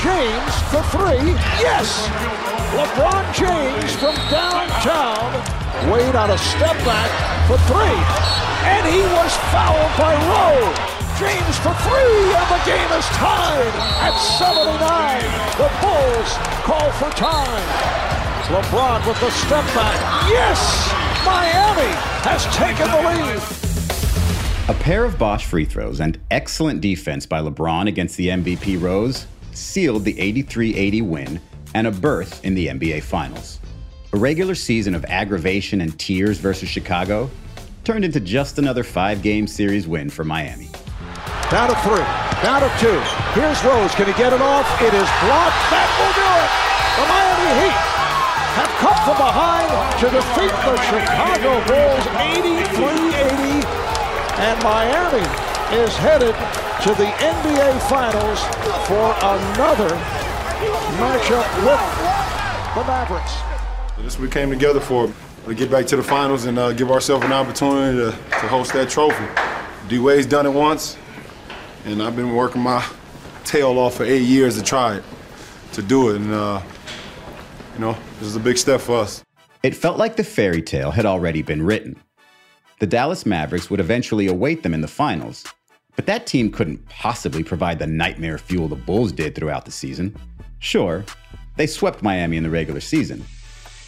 James 0.00 0.54
for 0.70 0.82
three. 0.90 1.32
Yes! 1.60 2.53
LeBron 2.72 3.24
James 3.34 3.92
from 3.96 4.14
downtown. 4.30 5.30
Wade 5.92 6.16
on 6.16 6.30
a 6.30 6.38
step 6.38 6.76
back 6.84 7.10
for 7.46 7.58
three. 7.68 7.98
And 8.64 8.86
he 8.88 9.02
was 9.12 9.36
fouled 9.52 9.92
by 9.98 10.14
Rowe. 10.16 10.94
James 11.18 11.56
for 11.58 11.74
three, 11.84 12.34
and 12.34 12.48
the 12.50 12.62
game 12.64 12.90
is 12.98 13.06
tied 13.14 13.74
at 14.02 14.16
79. 14.18 15.22
The 15.60 15.70
Bulls 15.80 16.32
call 16.64 16.90
for 16.92 17.10
time. 17.16 17.62
LeBron 18.48 19.06
with 19.06 19.20
the 19.20 19.30
step 19.30 19.64
back. 19.74 20.28
Yes! 20.28 20.90
Miami 21.24 21.94
has 22.24 22.44
taken 22.56 22.90
the 22.90 23.00
lead. 23.08 23.42
A 24.68 24.74
pair 24.82 25.04
of 25.04 25.18
Bosh 25.18 25.44
free 25.44 25.64
throws 25.64 26.00
and 26.00 26.18
excellent 26.30 26.80
defense 26.80 27.26
by 27.26 27.40
LeBron 27.40 27.86
against 27.86 28.16
the 28.16 28.28
MVP 28.28 28.80
Rose 28.80 29.26
sealed 29.52 30.04
the 30.04 30.18
83 30.18 30.74
80 30.74 31.02
win 31.02 31.40
and 31.74 31.86
a 31.86 31.90
berth 31.90 32.44
in 32.44 32.54
the 32.54 32.68
NBA 32.68 33.02
Finals. 33.02 33.60
A 34.12 34.16
regular 34.16 34.54
season 34.54 34.94
of 34.94 35.04
aggravation 35.06 35.80
and 35.80 35.98
tears 35.98 36.38
versus 36.38 36.68
Chicago 36.68 37.28
turned 37.82 38.04
into 38.04 38.20
just 38.20 38.58
another 38.58 38.82
five 38.82 39.22
game 39.22 39.46
series 39.46 39.86
win 39.86 40.08
for 40.08 40.24
Miami. 40.24 40.70
Down 41.50 41.68
to 41.68 41.76
three. 41.82 42.06
Down 42.42 42.62
to 42.62 42.70
two. 42.78 42.98
Here's 43.34 43.62
Rose. 43.64 43.94
Can 43.94 44.06
he 44.06 44.14
get 44.14 44.32
it 44.32 44.40
off? 44.40 44.66
It 44.80 44.94
is 44.94 45.08
blocked. 45.20 45.58
That 45.68 45.88
will 45.98 46.14
do 46.14 46.24
it. 46.24 46.50
The 46.94 47.04
Miami 47.10 47.50
Heat 47.58 47.78
have 48.54 48.70
come 48.78 48.98
from 49.02 49.18
behind 49.18 49.68
to 49.98 50.06
defeat 50.14 50.54
the 50.62 50.78
Chicago 50.86 51.58
Bulls 51.66 52.06
83-80. 52.78 53.66
And 54.38 54.56
Miami 54.62 55.26
is 55.74 55.94
headed 55.96 56.34
to 56.86 56.94
the 56.94 57.10
NBA 57.18 57.82
Finals 57.90 58.40
for 58.86 59.10
another 59.22 59.90
matchup 60.94 61.44
with 61.64 62.74
the 62.74 62.84
Mavericks. 62.84 63.34
This 63.98 64.18
we 64.18 64.28
came 64.28 64.50
together 64.50 64.80
for 64.80 65.12
to 65.46 65.54
get 65.54 65.70
back 65.70 65.86
to 65.86 65.96
the 65.96 66.02
finals 66.02 66.46
and 66.46 66.58
uh, 66.58 66.72
give 66.72 66.90
ourselves 66.90 67.24
an 67.24 67.32
opportunity 67.32 67.98
to, 67.98 68.10
to 68.10 68.48
host 68.48 68.72
that 68.72 68.88
trophy. 68.88 69.24
D 69.88 69.98
Wade's 69.98 70.26
done 70.26 70.46
it 70.46 70.52
once, 70.52 70.96
and 71.84 72.02
I've 72.02 72.16
been 72.16 72.34
working 72.34 72.62
my 72.62 72.84
tail 73.44 73.78
off 73.78 73.96
for 73.96 74.04
eight 74.04 74.22
years 74.22 74.56
to 74.56 74.62
try 74.62 74.96
it, 74.96 75.04
to 75.72 75.82
do 75.82 76.10
it. 76.10 76.16
And 76.16 76.32
uh, 76.32 76.62
you 77.74 77.80
know, 77.80 77.96
this 78.18 78.28
is 78.28 78.36
a 78.36 78.40
big 78.40 78.56
step 78.56 78.80
for 78.80 78.98
us. 78.98 79.22
It 79.62 79.74
felt 79.74 79.98
like 79.98 80.16
the 80.16 80.24
fairy 80.24 80.62
tale 80.62 80.90
had 80.90 81.06
already 81.06 81.42
been 81.42 81.62
written. 81.62 81.96
The 82.78 82.86
Dallas 82.86 83.26
Mavericks 83.26 83.70
would 83.70 83.80
eventually 83.80 84.26
await 84.26 84.62
them 84.62 84.74
in 84.74 84.80
the 84.80 84.88
finals, 84.88 85.44
but 85.96 86.06
that 86.06 86.26
team 86.26 86.50
couldn't 86.50 86.88
possibly 86.88 87.42
provide 87.42 87.78
the 87.78 87.86
nightmare 87.86 88.38
fuel 88.38 88.68
the 88.68 88.76
Bulls 88.76 89.12
did 89.12 89.34
throughout 89.34 89.64
the 89.64 89.70
season. 89.70 90.16
Sure, 90.64 91.04
they 91.56 91.66
swept 91.66 92.02
Miami 92.02 92.38
in 92.38 92.42
the 92.42 92.48
regular 92.48 92.80
season, 92.80 93.22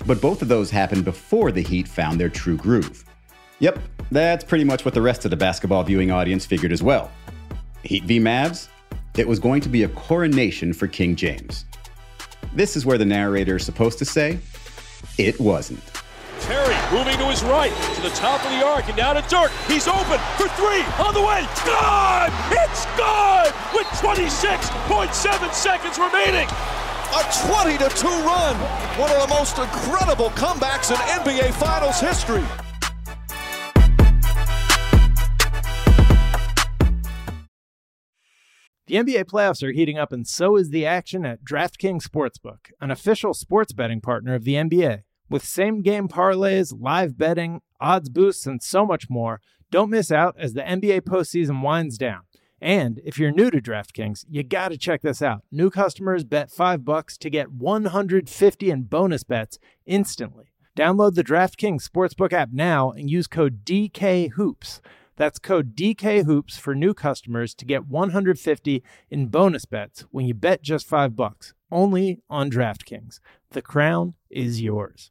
but 0.05 0.21
both 0.21 0.43
of 0.43 0.49
those 0.49 0.71
happened 0.71 1.07
before 1.07 1.51
the 1.51 1.63
Heat 1.63 1.89
found 1.89 2.21
their 2.21 2.29
true 2.29 2.59
groove. 2.59 3.03
Yep, 3.61 3.79
that's 4.11 4.45
pretty 4.45 4.65
much 4.65 4.85
what 4.85 4.93
the 4.93 5.01
rest 5.01 5.25
of 5.25 5.31
the 5.31 5.39
basketball 5.39 5.83
viewing 5.85 6.11
audience 6.11 6.45
figured 6.45 6.73
as 6.73 6.83
well. 6.83 7.11
Heat 7.83 8.05
v 8.05 8.21
Mavs? 8.21 8.69
It 9.17 9.27
was 9.27 9.39
going 9.39 9.63
to 9.63 9.71
be 9.71 9.85
a 9.85 9.89
coronation 9.89 10.75
for 10.75 10.87
King 10.87 11.17
James. 11.17 11.65
This 12.53 12.77
is 12.77 12.85
where 12.85 12.99
the 12.99 13.07
narrator 13.07 13.57
is 13.57 13.65
supposed 13.65 13.99
to 14.01 14.05
say, 14.05 14.39
it 15.17 15.41
wasn't. 15.41 15.81
Terry 16.41 16.76
moving 16.93 17.19
to 17.19 17.27
his 17.27 17.43
right, 17.43 17.73
to 17.95 18.01
the 18.03 18.11
top 18.11 18.45
of 18.45 18.51
the 18.51 18.65
arc, 18.65 18.89
and 18.89 18.97
down 18.97 19.17
to 19.17 19.23
Dirk. 19.29 19.51
He's 19.67 19.89
open 19.89 20.19
for 20.37 20.49
three, 20.55 20.83
on 21.03 21.15
the 21.15 21.23
way. 21.23 21.43
Good! 21.65 22.31
It's 22.53 22.87
good! 22.97 23.51
With 23.75 23.87
26.7 23.99 25.53
seconds 25.53 25.99
remaining. 25.99 26.49
A 27.15 27.23
20 27.47 27.79
to 27.79 27.89
2 27.89 28.07
run. 28.07 28.57
One 28.99 29.11
of 29.11 29.21
the 29.23 29.35
most 29.35 29.59
incredible 29.59 30.31
comebacks 30.31 30.91
in 30.91 30.97
NBA 31.23 31.55
Finals 31.55 32.01
history. 32.01 32.45
The 38.87 38.95
NBA 38.95 39.25
playoffs 39.25 39.65
are 39.65 39.73
heating 39.73 39.99
up, 39.99 40.13
and 40.13 40.29
so 40.29 40.57
is 40.57 40.71
the 40.71 40.87
action 40.87 41.27
at 41.27 41.43
DraftKings 41.43 42.07
Sportsbook, 42.07 42.71
an 42.81 42.93
official 42.93 43.35
sports 43.35 43.73
betting 43.73 44.01
partner 44.01 44.35
of 44.35 44.45
the 44.45 44.55
NBA. 44.55 45.03
With 45.29 45.45
same 45.45 45.83
game 45.83 46.07
parlays, 46.07 46.73
live 46.79 47.19
betting, 47.19 47.61
odds 47.81 48.09
boosts, 48.09 48.47
and 48.47 48.63
so 48.63 48.87
much 48.87 49.11
more, 49.11 49.41
don't 49.73 49.91
miss 49.91 50.13
out 50.13 50.37
as 50.39 50.53
the 50.53 50.63
NBA 50.63 51.01
postseason 51.01 51.63
winds 51.63 51.99
down. 51.99 52.21
And 52.61 53.01
if 53.05 53.19
you're 53.19 53.33
new 53.33 53.51
to 53.51 53.61
DraftKings, 53.61 54.25
you 54.29 54.43
got 54.43 54.69
to 54.69 54.79
check 54.79 55.03
this 55.03 55.21
out. 55.21 55.43
New 55.51 55.69
customers 55.69 56.25
bet 56.25 56.51
5 56.51 56.85
bucks 56.85 57.19
to 57.19 57.29
get 57.29 57.53
150 57.53 58.71
in 58.71 58.83
bonus 58.85 59.25
bets 59.25 59.59
instantly. 59.85 60.53
Download 60.77 61.15
the 61.15 61.25
DraftKings 61.25 61.89
Sportsbook 61.89 62.33
app 62.33 62.51
now 62.53 62.93
and 62.93 63.11
use 63.11 63.27
code 63.27 63.65
DKHOOPS. 63.65 64.81
That's 65.17 65.39
code 65.39 65.75
DKHOOPS 65.75 66.59
for 66.59 66.75
new 66.75 66.95
customers 66.95 67.55
to 67.57 67.65
get 67.65 67.89
150 67.89 68.83
in 69.11 69.27
bonus 69.27 69.65
bets 69.65 70.03
when 70.11 70.27
you 70.27 70.35
bet 70.35 70.63
just 70.63 70.87
5 70.87 71.17
bucks. 71.17 71.53
Only 71.73 72.21
on 72.31 72.51
DraftKings. 72.51 73.19
The 73.51 73.63
crown 73.63 74.15
is 74.31 74.63
yours. 74.63 75.11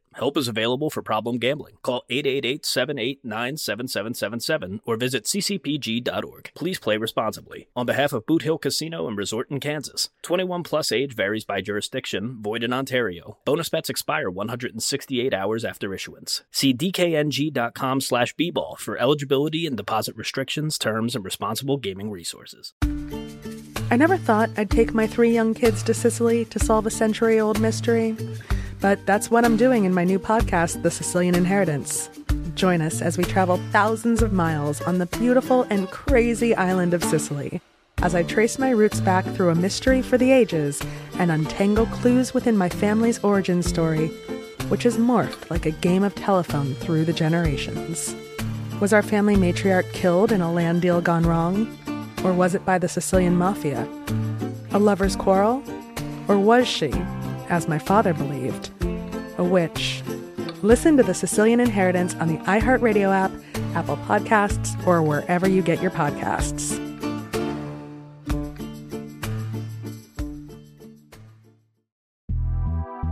help 0.13 0.37
is 0.37 0.47
available 0.47 0.89
for 0.89 1.01
problem 1.01 1.37
gambling. 1.37 1.75
Call 1.81 2.03
888 2.09 2.65
789 2.65 3.57
7777 3.57 4.81
or 4.85 4.97
visit 4.97 5.25
ccpg.org. 5.25 6.51
Please 6.55 6.79
play 6.79 6.97
responsibly. 6.97 7.67
On 7.75 7.85
behalf 7.85 8.13
of 8.13 8.25
Boot 8.25 8.43
Hill 8.43 8.57
Casino 8.57 9.07
and 9.07 9.17
Resort 9.17 9.49
in 9.49 9.59
Kansas, 9.59 10.09
21 10.21 10.63
plus 10.63 10.91
age 10.91 11.15
varies 11.15 11.45
by 11.45 11.61
jurisdiction, 11.61 12.41
void 12.41 12.63
in 12.63 12.73
Ontario. 12.73 13.37
Bonus 13.45 13.69
bets 13.69 13.89
expire 13.89 14.29
168 14.29 15.33
hours 15.33 15.65
after 15.65 15.93
issuance. 15.93 16.43
See 16.51 16.73
dkng.com 16.73 18.01
slash 18.01 18.35
bball 18.35 18.77
for 18.77 18.97
eligibility 18.97 19.65
and 19.65 19.77
deposit 19.77 20.15
restrictions, 20.15 20.77
terms, 20.77 21.15
and 21.15 21.25
responsible 21.25 21.77
gaming 21.77 22.11
resources. 22.11 22.73
I 23.91 23.97
never 23.97 24.15
thought 24.15 24.49
I'd 24.55 24.69
take 24.69 24.93
my 24.93 25.05
three 25.05 25.33
young 25.33 25.53
kids 25.53 25.83
to 25.83 25.93
Sicily 25.93 26.45
to 26.45 26.59
solve 26.59 26.85
a 26.85 26.89
century 26.89 27.41
old 27.41 27.59
mystery. 27.59 28.15
But 28.81 29.05
that's 29.05 29.29
what 29.29 29.45
I'm 29.45 29.57
doing 29.57 29.85
in 29.85 29.93
my 29.93 30.03
new 30.03 30.19
podcast, 30.19 30.81
The 30.81 30.91
Sicilian 30.91 31.35
Inheritance. 31.35 32.09
Join 32.55 32.81
us 32.81 33.01
as 33.01 33.17
we 33.17 33.23
travel 33.23 33.57
thousands 33.71 34.21
of 34.21 34.33
miles 34.33 34.81
on 34.81 34.97
the 34.97 35.05
beautiful 35.05 35.67
and 35.69 35.87
crazy 35.89 36.55
island 36.55 36.93
of 36.93 37.03
Sicily 37.03 37.61
as 38.01 38.15
I 38.15 38.23
trace 38.23 38.57
my 38.57 38.71
roots 38.71 38.99
back 38.99 39.23
through 39.25 39.49
a 39.49 39.55
mystery 39.55 40.01
for 40.01 40.17
the 40.17 40.31
ages 40.31 40.81
and 41.19 41.31
untangle 41.31 41.85
clues 41.85 42.33
within 42.33 42.57
my 42.57 42.67
family's 42.67 43.19
origin 43.19 43.61
story, 43.61 44.07
which 44.69 44.83
has 44.83 44.97
morphed 44.97 45.49
like 45.51 45.67
a 45.67 45.71
game 45.71 46.03
of 46.03 46.15
telephone 46.15 46.73
through 46.75 47.05
the 47.05 47.13
generations. 47.13 48.15
Was 48.79 48.93
our 48.93 49.03
family 49.03 49.35
matriarch 49.35 49.91
killed 49.93 50.31
in 50.31 50.41
a 50.41 50.51
land 50.51 50.81
deal 50.81 50.99
gone 51.01 51.23
wrong? 51.23 51.77
Or 52.23 52.33
was 52.33 52.55
it 52.55 52.65
by 52.65 52.79
the 52.79 52.89
Sicilian 52.89 53.35
mafia? 53.35 53.87
A 54.71 54.79
lover's 54.79 55.15
quarrel? 55.15 55.63
Or 56.27 56.39
was 56.39 56.67
she, 56.67 56.91
as 57.51 57.67
my 57.67 57.77
father 57.77 58.13
believed, 58.13 58.71
a 59.37 59.43
witch? 59.43 60.01
Listen 60.63 60.97
to 60.97 61.03
The 61.03 61.13
Sicilian 61.13 61.59
Inheritance 61.59 62.15
on 62.15 62.27
the 62.27 62.37
iHeartRadio 62.45 63.13
app, 63.13 63.31
Apple 63.75 63.97
Podcasts, 63.97 64.75
or 64.87 65.03
wherever 65.03 65.47
you 65.47 65.61
get 65.61 65.81
your 65.81 65.91
podcasts. 65.91 66.79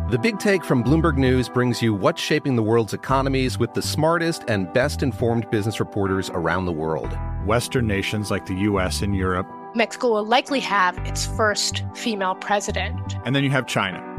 The 0.10 0.18
Big 0.18 0.40
Take 0.40 0.64
from 0.64 0.84
Bloomberg 0.84 1.18
News 1.18 1.50
brings 1.50 1.84
you 1.84 1.94
what's 1.94 2.20
shaping 2.20 2.56
the 2.56 2.64
world's 2.64 2.96
economies 2.96 3.60
with 3.60 3.76
the 3.76 3.82
smartest 3.82 4.44
and 4.48 4.72
best 4.74 5.04
informed 5.04 5.48
business 5.52 5.80
reporters 5.80 6.32
around 6.32 6.66
the 6.66 6.72
world. 6.72 7.16
Western 7.46 7.86
nations 7.86 8.32
like 8.32 8.48
the 8.48 8.56
US 8.56 9.04
and 9.04 9.16
Europe. 9.16 9.48
Mexico 9.76 10.10
will 10.10 10.26
likely 10.26 10.60
have 10.62 10.98
its 11.00 11.28
first 11.28 11.84
female 11.94 12.34
president. 12.34 13.18
And 13.24 13.36
then 13.36 13.44
you 13.44 13.52
have 13.52 13.68
China. 13.68 14.19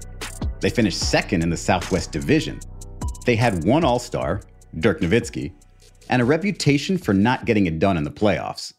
They 0.61 0.69
finished 0.69 0.99
second 0.99 1.41
in 1.41 1.49
the 1.49 1.57
Southwest 1.57 2.11
Division. 2.11 2.59
They 3.25 3.35
had 3.35 3.63
one 3.63 3.83
All 3.83 3.99
Star, 3.99 4.41
Dirk 4.79 5.01
Nowitzki, 5.01 5.53
and 6.09 6.21
a 6.21 6.25
reputation 6.25 6.97
for 6.97 7.13
not 7.13 7.45
getting 7.45 7.65
it 7.65 7.79
done 7.79 7.97
in 7.97 8.03
the 8.03 8.11
playoffs. 8.11 8.73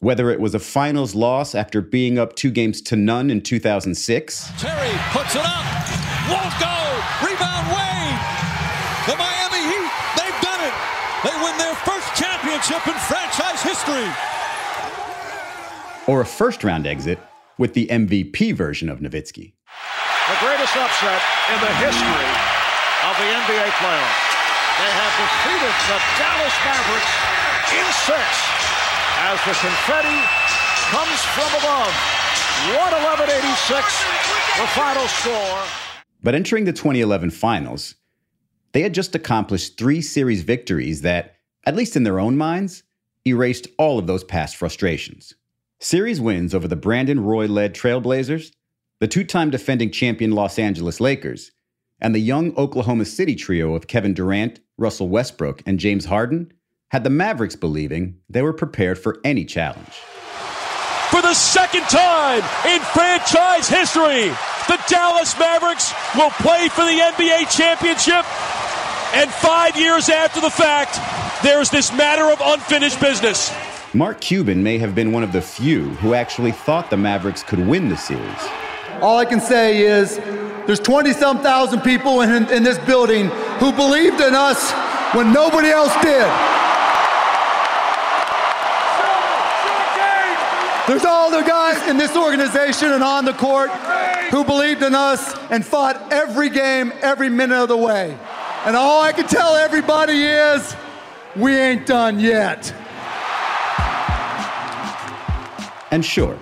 Whether 0.00 0.30
it 0.30 0.40
was 0.40 0.54
a 0.54 0.58
finals 0.58 1.14
loss 1.14 1.54
after 1.54 1.80
being 1.80 2.18
up 2.18 2.34
two 2.36 2.50
games 2.50 2.80
to 2.82 2.96
none 2.96 3.30
in 3.30 3.40
2006, 3.40 4.50
Terry 4.58 4.90
puts 5.10 5.34
it 5.34 5.42
up, 5.44 5.64
won't 6.30 6.54
go, 6.58 6.74
rebound 7.22 7.66
Wade. 7.74 8.18
The 9.06 9.16
Miami 9.18 9.62
Heat, 9.70 9.90
they've 10.18 10.40
done 10.42 10.62
it. 10.62 10.74
They 11.24 11.34
win 11.42 11.56
their 11.58 11.74
first 11.82 12.14
championship 12.14 12.86
in 12.86 12.94
franchise 13.06 13.62
history. 13.62 14.08
or 16.06 16.20
a 16.20 16.26
first 16.26 16.62
round 16.64 16.86
exit 16.86 17.18
with 17.58 17.74
the 17.74 17.86
MVP 17.88 18.54
version 18.54 18.88
of 18.88 19.00
Nowitzki. 19.00 19.52
The 20.28 20.44
greatest 20.44 20.76
upset 20.76 21.22
in 21.48 21.58
the 21.64 21.72
history 21.80 22.28
of 23.08 23.14
the 23.16 23.28
NBA 23.32 23.68
playoffs. 23.80 24.28
They 24.76 24.92
have 24.92 25.14
defeated 25.16 25.74
the 25.88 25.98
Dallas 26.20 26.56
Mavericks 26.68 27.14
in 27.72 27.86
six 28.04 28.28
as 29.24 29.40
the 29.48 29.56
confetti 29.56 30.20
comes 30.92 31.20
from 31.32 31.48
above. 31.56 31.92
111.86, 32.76 34.60
the 34.60 34.66
final 34.76 35.08
score. 35.08 35.64
But 36.22 36.34
entering 36.34 36.64
the 36.64 36.72
2011 36.74 37.30
finals, 37.30 37.94
they 38.72 38.82
had 38.82 38.92
just 38.92 39.14
accomplished 39.14 39.78
three 39.78 40.02
series 40.02 40.42
victories 40.42 41.00
that, 41.02 41.36
at 41.64 41.74
least 41.74 41.96
in 41.96 42.02
their 42.02 42.20
own 42.20 42.36
minds, 42.36 42.82
erased 43.26 43.66
all 43.78 43.98
of 43.98 44.06
those 44.06 44.24
past 44.24 44.56
frustrations. 44.56 45.34
Series 45.80 46.20
wins 46.20 46.54
over 46.54 46.68
the 46.68 46.76
Brandon 46.76 47.20
Roy 47.20 47.46
led 47.46 47.74
Trailblazers, 47.74 48.52
the 49.00 49.08
two 49.08 49.24
time 49.24 49.50
defending 49.50 49.90
champion 49.90 50.32
Los 50.32 50.58
Angeles 50.58 51.00
Lakers, 51.00 51.52
and 52.00 52.14
the 52.14 52.20
young 52.20 52.54
Oklahoma 52.56 53.04
City 53.04 53.34
trio 53.34 53.74
of 53.74 53.86
Kevin 53.86 54.14
Durant, 54.14 54.60
Russell 54.76 55.08
Westbrook, 55.08 55.62
and 55.66 55.78
James 55.78 56.04
Harden 56.04 56.52
had 56.90 57.04
the 57.04 57.10
Mavericks 57.10 57.56
believing 57.56 58.18
they 58.28 58.42
were 58.42 58.52
prepared 58.52 58.98
for 58.98 59.18
any 59.24 59.44
challenge. 59.44 59.94
For 61.10 61.22
the 61.22 61.34
second 61.34 61.82
time 61.82 62.42
in 62.66 62.80
franchise 62.80 63.68
history, 63.68 64.28
the 64.68 64.80
Dallas 64.88 65.38
Mavericks 65.38 65.92
will 66.14 66.30
play 66.30 66.68
for 66.68 66.82
the 66.82 67.00
NBA 67.16 67.56
championship. 67.56 68.24
And 69.14 69.30
five 69.30 69.76
years 69.78 70.08
after 70.08 70.40
the 70.40 70.50
fact, 70.50 70.98
there's 71.42 71.70
this 71.70 71.92
matter 71.92 72.24
of 72.24 72.40
unfinished 72.42 73.00
business. 73.00 73.52
Mark 73.94 74.20
Cuban 74.20 74.62
may 74.62 74.76
have 74.78 74.94
been 74.94 75.12
one 75.12 75.22
of 75.22 75.32
the 75.32 75.40
few 75.40 75.88
who 75.96 76.12
actually 76.12 76.52
thought 76.52 76.90
the 76.90 76.96
Mavericks 76.96 77.42
could 77.42 77.66
win 77.66 77.88
the 77.88 77.96
series. 77.96 78.48
All 79.00 79.18
I 79.18 79.24
can 79.24 79.40
say 79.40 79.82
is 79.82 80.16
there's 80.66 80.80
20 80.80 81.12
some 81.12 81.40
thousand 81.40 81.80
people 81.82 82.20
in, 82.20 82.48
in 82.50 82.62
this 82.62 82.78
building 82.78 83.26
who 83.58 83.72
believed 83.72 84.20
in 84.20 84.34
us 84.34 84.72
when 85.14 85.32
nobody 85.32 85.68
else 85.68 85.94
did. 86.02 86.28
There's 90.88 91.04
all 91.04 91.30
the 91.30 91.42
guys 91.42 91.86
in 91.88 91.96
this 91.98 92.16
organization 92.16 92.92
and 92.92 93.04
on 93.04 93.24
the 93.24 93.34
court 93.34 93.70
who 94.30 94.42
believed 94.42 94.82
in 94.82 94.94
us 94.94 95.34
and 95.50 95.64
fought 95.64 96.12
every 96.12 96.48
game, 96.48 96.92
every 97.02 97.28
minute 97.28 97.62
of 97.62 97.68
the 97.68 97.76
way. 97.76 98.18
And 98.64 98.74
all 98.74 99.02
I 99.02 99.12
can 99.12 99.26
tell 99.26 99.54
everybody 99.54 100.22
is 100.22 100.74
we 101.36 101.56
ain't 101.56 101.86
done 101.86 102.18
yet. 102.18 102.74
And 105.90 106.04
sure, 106.04 106.38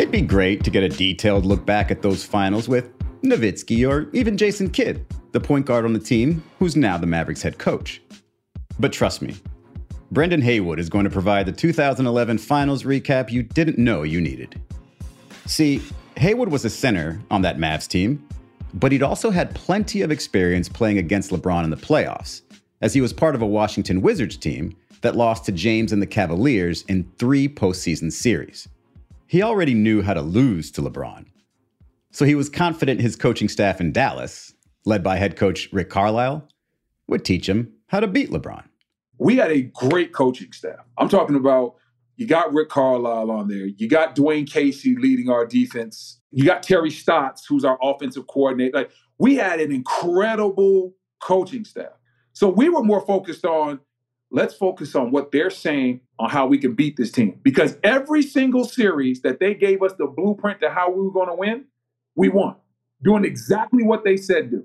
it'd 0.00 0.10
be 0.10 0.22
great 0.22 0.64
to 0.64 0.70
get 0.70 0.82
a 0.82 0.88
detailed 0.88 1.44
look 1.44 1.66
back 1.66 1.90
at 1.90 2.00
those 2.00 2.24
finals 2.24 2.66
with 2.70 2.90
Nowitzki 3.20 3.86
or 3.86 4.08
even 4.14 4.34
Jason 4.34 4.70
Kidd, 4.70 5.04
the 5.32 5.40
point 5.40 5.66
guard 5.66 5.84
on 5.84 5.92
the 5.92 5.98
team 5.98 6.42
who's 6.58 6.74
now 6.74 6.96
the 6.96 7.06
Mavericks 7.06 7.42
head 7.42 7.58
coach. 7.58 8.00
But 8.78 8.94
trust 8.94 9.20
me, 9.20 9.36
Brendan 10.10 10.40
Haywood 10.40 10.80
is 10.80 10.88
going 10.88 11.04
to 11.04 11.10
provide 11.10 11.44
the 11.44 11.52
2011 11.52 12.38
finals 12.38 12.84
recap 12.84 13.30
you 13.30 13.42
didn't 13.42 13.76
know 13.76 14.02
you 14.02 14.22
needed. 14.22 14.58
See, 15.44 15.82
Haywood 16.16 16.48
was 16.48 16.64
a 16.64 16.70
center 16.70 17.20
on 17.30 17.42
that 17.42 17.58
Mavs 17.58 17.86
team, 17.86 18.26
but 18.72 18.92
he'd 18.92 19.02
also 19.02 19.28
had 19.28 19.54
plenty 19.54 20.00
of 20.00 20.10
experience 20.10 20.66
playing 20.66 20.96
against 20.96 21.30
LeBron 21.30 21.64
in 21.64 21.70
the 21.70 21.76
playoffs, 21.76 22.40
as 22.80 22.94
he 22.94 23.02
was 23.02 23.12
part 23.12 23.34
of 23.34 23.42
a 23.42 23.46
Washington 23.46 24.00
Wizards 24.00 24.38
team 24.38 24.74
that 25.02 25.14
lost 25.14 25.44
to 25.44 25.52
James 25.52 25.92
and 25.92 26.00
the 26.00 26.06
Cavaliers 26.06 26.86
in 26.88 27.04
three 27.18 27.46
postseason 27.46 28.10
series. 28.10 28.66
He 29.30 29.42
already 29.44 29.74
knew 29.74 30.02
how 30.02 30.14
to 30.14 30.22
lose 30.22 30.72
to 30.72 30.82
LeBron. 30.82 31.26
So 32.10 32.24
he 32.24 32.34
was 32.34 32.48
confident 32.48 33.00
his 33.00 33.14
coaching 33.14 33.48
staff 33.48 33.80
in 33.80 33.92
Dallas, 33.92 34.52
led 34.84 35.04
by 35.04 35.18
head 35.18 35.36
coach 35.36 35.68
Rick 35.72 35.88
Carlisle, 35.88 36.48
would 37.06 37.24
teach 37.24 37.48
him 37.48 37.72
how 37.86 38.00
to 38.00 38.08
beat 38.08 38.30
LeBron. 38.30 38.64
We 39.18 39.36
had 39.36 39.52
a 39.52 39.62
great 39.62 40.12
coaching 40.12 40.50
staff. 40.50 40.80
I'm 40.98 41.08
talking 41.08 41.36
about 41.36 41.76
you 42.16 42.26
got 42.26 42.52
Rick 42.52 42.70
Carlisle 42.70 43.30
on 43.30 43.46
there. 43.46 43.66
You 43.66 43.88
got 43.88 44.16
Dwane 44.16 44.50
Casey 44.50 44.96
leading 44.96 45.30
our 45.30 45.46
defense. 45.46 46.20
You 46.32 46.44
got 46.44 46.64
Terry 46.64 46.90
Stotts, 46.90 47.46
who's 47.46 47.64
our 47.64 47.78
offensive 47.80 48.26
coordinator. 48.26 48.78
Like 48.78 48.90
we 49.18 49.36
had 49.36 49.60
an 49.60 49.70
incredible 49.70 50.92
coaching 51.22 51.64
staff. 51.64 51.92
So 52.32 52.48
we 52.48 52.68
were 52.68 52.82
more 52.82 53.06
focused 53.06 53.44
on 53.44 53.78
let's 54.30 54.54
focus 54.54 54.94
on 54.94 55.10
what 55.10 55.32
they're 55.32 55.50
saying 55.50 56.00
on 56.18 56.30
how 56.30 56.46
we 56.46 56.58
can 56.58 56.74
beat 56.74 56.96
this 56.96 57.10
team. 57.10 57.38
Because 57.42 57.76
every 57.82 58.22
single 58.22 58.64
series 58.64 59.22
that 59.22 59.40
they 59.40 59.54
gave 59.54 59.82
us 59.82 59.92
the 59.98 60.06
blueprint 60.06 60.60
to 60.60 60.70
how 60.70 60.90
we 60.90 61.02
were 61.02 61.10
going 61.10 61.28
to 61.28 61.34
win, 61.34 61.64
we 62.14 62.28
won. 62.28 62.56
Doing 63.02 63.24
exactly 63.24 63.82
what 63.82 64.04
they 64.04 64.16
said 64.16 64.50
do. 64.50 64.64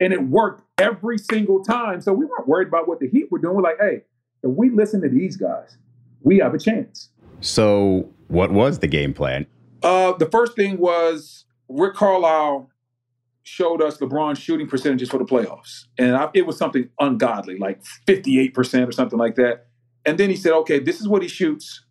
And 0.00 0.12
it 0.12 0.22
worked 0.22 0.62
every 0.78 1.18
single 1.18 1.62
time. 1.62 2.00
So 2.00 2.12
we 2.12 2.24
weren't 2.24 2.48
worried 2.48 2.68
about 2.68 2.88
what 2.88 3.00
the 3.00 3.08
Heat 3.08 3.30
were 3.30 3.38
doing. 3.38 3.56
We're 3.56 3.62
like, 3.62 3.78
hey, 3.80 4.02
if 4.42 4.50
we 4.50 4.70
listen 4.70 5.00
to 5.02 5.08
these 5.08 5.36
guys, 5.36 5.76
we 6.20 6.38
have 6.38 6.54
a 6.54 6.58
chance. 6.58 7.10
So 7.40 8.08
what 8.28 8.52
was 8.52 8.78
the 8.78 8.86
game 8.86 9.12
plan? 9.12 9.46
Uh, 9.82 10.12
the 10.12 10.26
first 10.26 10.56
thing 10.56 10.78
was 10.78 11.44
Rick 11.68 11.94
Carlisle 11.94 12.70
showed 13.44 13.82
us 13.82 13.98
LeBron's 13.98 14.38
shooting 14.38 14.66
percentages 14.66 15.10
for 15.10 15.18
the 15.18 15.24
playoffs. 15.24 15.84
And 15.98 16.16
I, 16.16 16.30
it 16.34 16.46
was 16.46 16.56
something 16.56 16.88
ungodly, 16.98 17.58
like 17.58 17.82
58% 18.06 18.88
or 18.88 18.92
something 18.92 19.18
like 19.18 19.36
that. 19.36 19.66
And 20.06 20.18
then 20.18 20.30
he 20.30 20.36
said, 20.36 20.52
okay, 20.52 20.78
this 20.78 21.00
is 21.00 21.06
what 21.06 21.22
he 21.22 21.28
shoots 21.28 21.84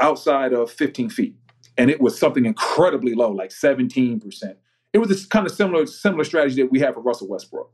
outside 0.00 0.52
of 0.52 0.70
15 0.70 1.08
feet. 1.08 1.36
And 1.78 1.90
it 1.90 2.00
was 2.00 2.18
something 2.18 2.44
incredibly 2.44 3.14
low, 3.14 3.30
like 3.30 3.50
17%. 3.50 4.56
It 4.92 4.98
was 4.98 5.08
this 5.08 5.24
kind 5.24 5.46
of 5.46 5.52
similar, 5.52 5.86
similar 5.86 6.24
strategy 6.24 6.60
that 6.60 6.72
we 6.72 6.80
have 6.80 6.94
for 6.94 7.00
Russell 7.00 7.28
Westbrook. 7.28 7.70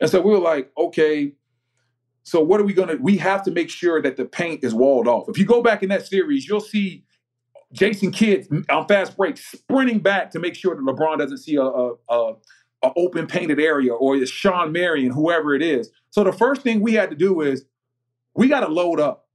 And 0.00 0.08
so 0.08 0.22
we 0.22 0.30
were 0.30 0.38
like, 0.38 0.72
okay, 0.78 1.34
so 2.22 2.40
what 2.42 2.60
are 2.60 2.64
we 2.64 2.72
going 2.72 2.88
to, 2.88 2.96
we 2.96 3.18
have 3.18 3.44
to 3.44 3.50
make 3.50 3.68
sure 3.68 4.00
that 4.00 4.16
the 4.16 4.24
paint 4.24 4.64
is 4.64 4.72
walled 4.72 5.06
off. 5.06 5.28
If 5.28 5.36
you 5.38 5.44
go 5.44 5.62
back 5.62 5.82
in 5.82 5.90
that 5.90 6.06
series, 6.06 6.48
you'll 6.48 6.60
see 6.60 7.04
Jason 7.74 8.12
Kidd 8.12 8.46
on 8.70 8.86
fast 8.86 9.16
break 9.16 9.36
sprinting 9.36 9.98
back 9.98 10.30
to 10.30 10.38
make 10.38 10.54
sure 10.54 10.74
that 10.74 10.82
LeBron 10.82 11.18
doesn't 11.18 11.38
see 11.38 11.56
a, 11.56 11.62
a, 11.62 11.92
a, 12.08 12.34
a 12.84 12.92
open 12.96 13.26
painted 13.26 13.60
area 13.60 13.92
or 13.92 14.16
it's 14.16 14.30
Shawn 14.30 14.70
Marion, 14.72 15.10
whoever 15.10 15.54
it 15.54 15.62
is. 15.62 15.90
So 16.10 16.22
the 16.22 16.32
first 16.32 16.62
thing 16.62 16.80
we 16.80 16.94
had 16.94 17.10
to 17.10 17.16
do 17.16 17.40
is 17.40 17.64
we 18.36 18.48
got 18.48 18.60
to 18.60 18.68
load 18.68 19.00
up 19.00 19.26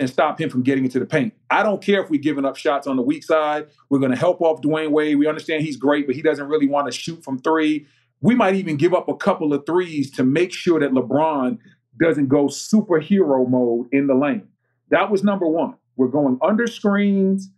and 0.00 0.10
stop 0.10 0.40
him 0.40 0.50
from 0.50 0.62
getting 0.62 0.84
into 0.84 0.98
the 0.98 1.06
paint. 1.06 1.34
I 1.50 1.62
don't 1.62 1.80
care 1.80 2.02
if 2.02 2.10
we're 2.10 2.20
giving 2.20 2.44
up 2.44 2.56
shots 2.56 2.86
on 2.86 2.96
the 2.96 3.02
weak 3.02 3.22
side. 3.24 3.68
We're 3.90 3.98
going 4.00 4.12
to 4.12 4.18
help 4.18 4.40
off 4.40 4.60
Dwyane 4.60 4.90
Wade. 4.90 5.16
We 5.16 5.28
understand 5.28 5.62
he's 5.62 5.76
great, 5.76 6.06
but 6.06 6.16
he 6.16 6.22
doesn't 6.22 6.48
really 6.48 6.68
want 6.68 6.86
to 6.86 6.92
shoot 6.92 7.22
from 7.24 7.38
three. 7.38 7.86
We 8.20 8.34
might 8.34 8.56
even 8.56 8.76
give 8.76 8.92
up 8.92 9.08
a 9.08 9.16
couple 9.16 9.52
of 9.54 9.64
threes 9.66 10.10
to 10.12 10.24
make 10.24 10.52
sure 10.52 10.80
that 10.80 10.90
LeBron 10.90 11.58
doesn't 12.00 12.28
go 12.28 12.46
superhero 12.46 13.48
mode 13.48 13.88
in 13.92 14.08
the 14.08 14.14
lane. 14.14 14.48
That 14.90 15.10
was 15.10 15.22
number 15.22 15.46
one. 15.46 15.74
We're 15.96 16.08
going 16.08 16.38
under 16.42 16.66
screens 16.66 17.50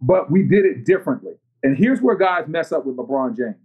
but 0.00 0.30
we 0.30 0.42
did 0.42 0.64
it 0.64 0.84
differently. 0.84 1.34
And 1.62 1.76
here's 1.76 2.00
where 2.00 2.16
guys 2.16 2.46
mess 2.46 2.72
up 2.72 2.86
with 2.86 2.96
LeBron 2.96 3.36
James. 3.36 3.56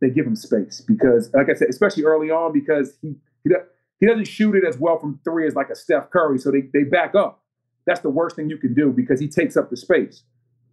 They 0.00 0.10
give 0.10 0.26
him 0.26 0.34
space 0.34 0.80
because, 0.80 1.30
like 1.32 1.48
I 1.48 1.54
said, 1.54 1.68
especially 1.68 2.04
early 2.04 2.30
on, 2.30 2.52
because 2.52 2.98
he 3.00 3.14
he, 3.44 3.50
he 4.00 4.06
doesn't 4.06 4.26
shoot 4.26 4.56
it 4.56 4.64
as 4.64 4.76
well 4.78 4.98
from 4.98 5.20
three 5.24 5.46
as 5.46 5.54
like 5.54 5.70
a 5.70 5.76
Steph 5.76 6.10
Curry. 6.10 6.38
So 6.38 6.50
they, 6.50 6.62
they 6.72 6.82
back 6.82 7.14
up. 7.14 7.40
That's 7.86 8.00
the 8.00 8.10
worst 8.10 8.36
thing 8.36 8.50
you 8.50 8.58
can 8.58 8.74
do 8.74 8.92
because 8.92 9.20
he 9.20 9.28
takes 9.28 9.56
up 9.56 9.70
the 9.70 9.76
space. 9.76 10.24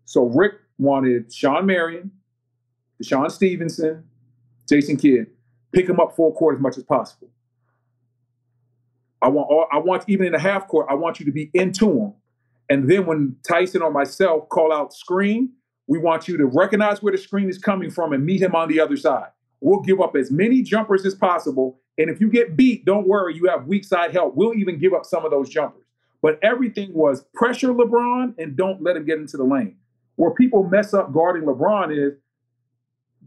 So 0.06 0.25
Rick 0.25 0.54
wanted 0.78 1.32
Shawn 1.32 1.65
Marion, 1.65 2.12
DeShawn 3.02 3.30
Stevenson, 3.32 4.04
Jason 4.67 4.97
Kidd, 4.97 5.28
pick 5.71 5.88
him 5.88 5.99
up 5.99 6.15
full 6.15 6.34
court 6.34 6.56
as 6.56 6.62
much 6.62 6.78
as 6.78 6.84
possible. 6.84 7.30
I 9.21 9.28
want 9.28 9.49
all, 9.49 9.67
I 9.71 9.78
want 9.78 10.06
even 10.08 10.28
in 10.28 10.32
the 10.32 10.39
half 10.39 10.67
court, 10.67 10.88
I 10.89 10.95
want 10.95 11.19
you 11.19 11.25
to 11.25 11.32
be 11.32 11.52
into 11.54 11.91
him 11.91 12.13
and 12.69 12.89
then 12.89 13.05
when 13.05 13.36
Tyson 13.47 13.82
or 13.82 13.91
myself 13.91 14.47
call 14.49 14.71
out 14.71 14.93
screen, 14.93 15.51
we 15.88 15.97
want 15.97 16.27
you 16.27 16.38
to 16.38 16.45
recognize 16.45 17.01
where 17.01 17.12
the 17.12 17.17
screen 17.17 17.49
is 17.49 17.58
coming 17.58 17.89
from 17.89 18.13
and 18.13 18.23
meet 18.23 18.41
him 18.41 18.53
on 18.53 18.69
the 18.69 18.79
other 18.79 18.95
side. 18.95 19.29
We'll 19.60 19.82
give 19.82 19.99
up 19.99 20.15
as 20.15 20.32
many 20.32 20.62
jumpers 20.62 21.05
as 21.05 21.15
possible. 21.15 21.82
And 21.97 22.10
if 22.10 22.21
you 22.21 22.29
get 22.29 22.55
beat, 22.55 22.86
don't 22.86 23.08
worry, 23.08 23.36
you 23.36 23.49
have 23.49 23.65
weak 23.65 23.84
side 23.84 24.12
help. 24.12 24.36
We'll 24.36 24.53
even 24.53 24.77
give 24.77 24.93
up 24.93 25.03
some 25.03 25.25
of 25.25 25.32
those 25.32 25.49
jumpers. 25.49 25.84
But 26.21 26.38
everything 26.43 26.93
was 26.93 27.25
pressure 27.34 27.73
LeBron 27.73 28.36
and 28.38 28.55
don't 28.55 28.84
let 28.84 28.95
him 28.95 29.05
get 29.05 29.17
into 29.17 29.36
the 29.36 29.43
lane. 29.43 29.77
Where 30.15 30.32
people 30.32 30.63
mess 30.63 30.93
up 30.93 31.12
guarding 31.12 31.43
LeBron 31.43 31.91
is 31.97 32.13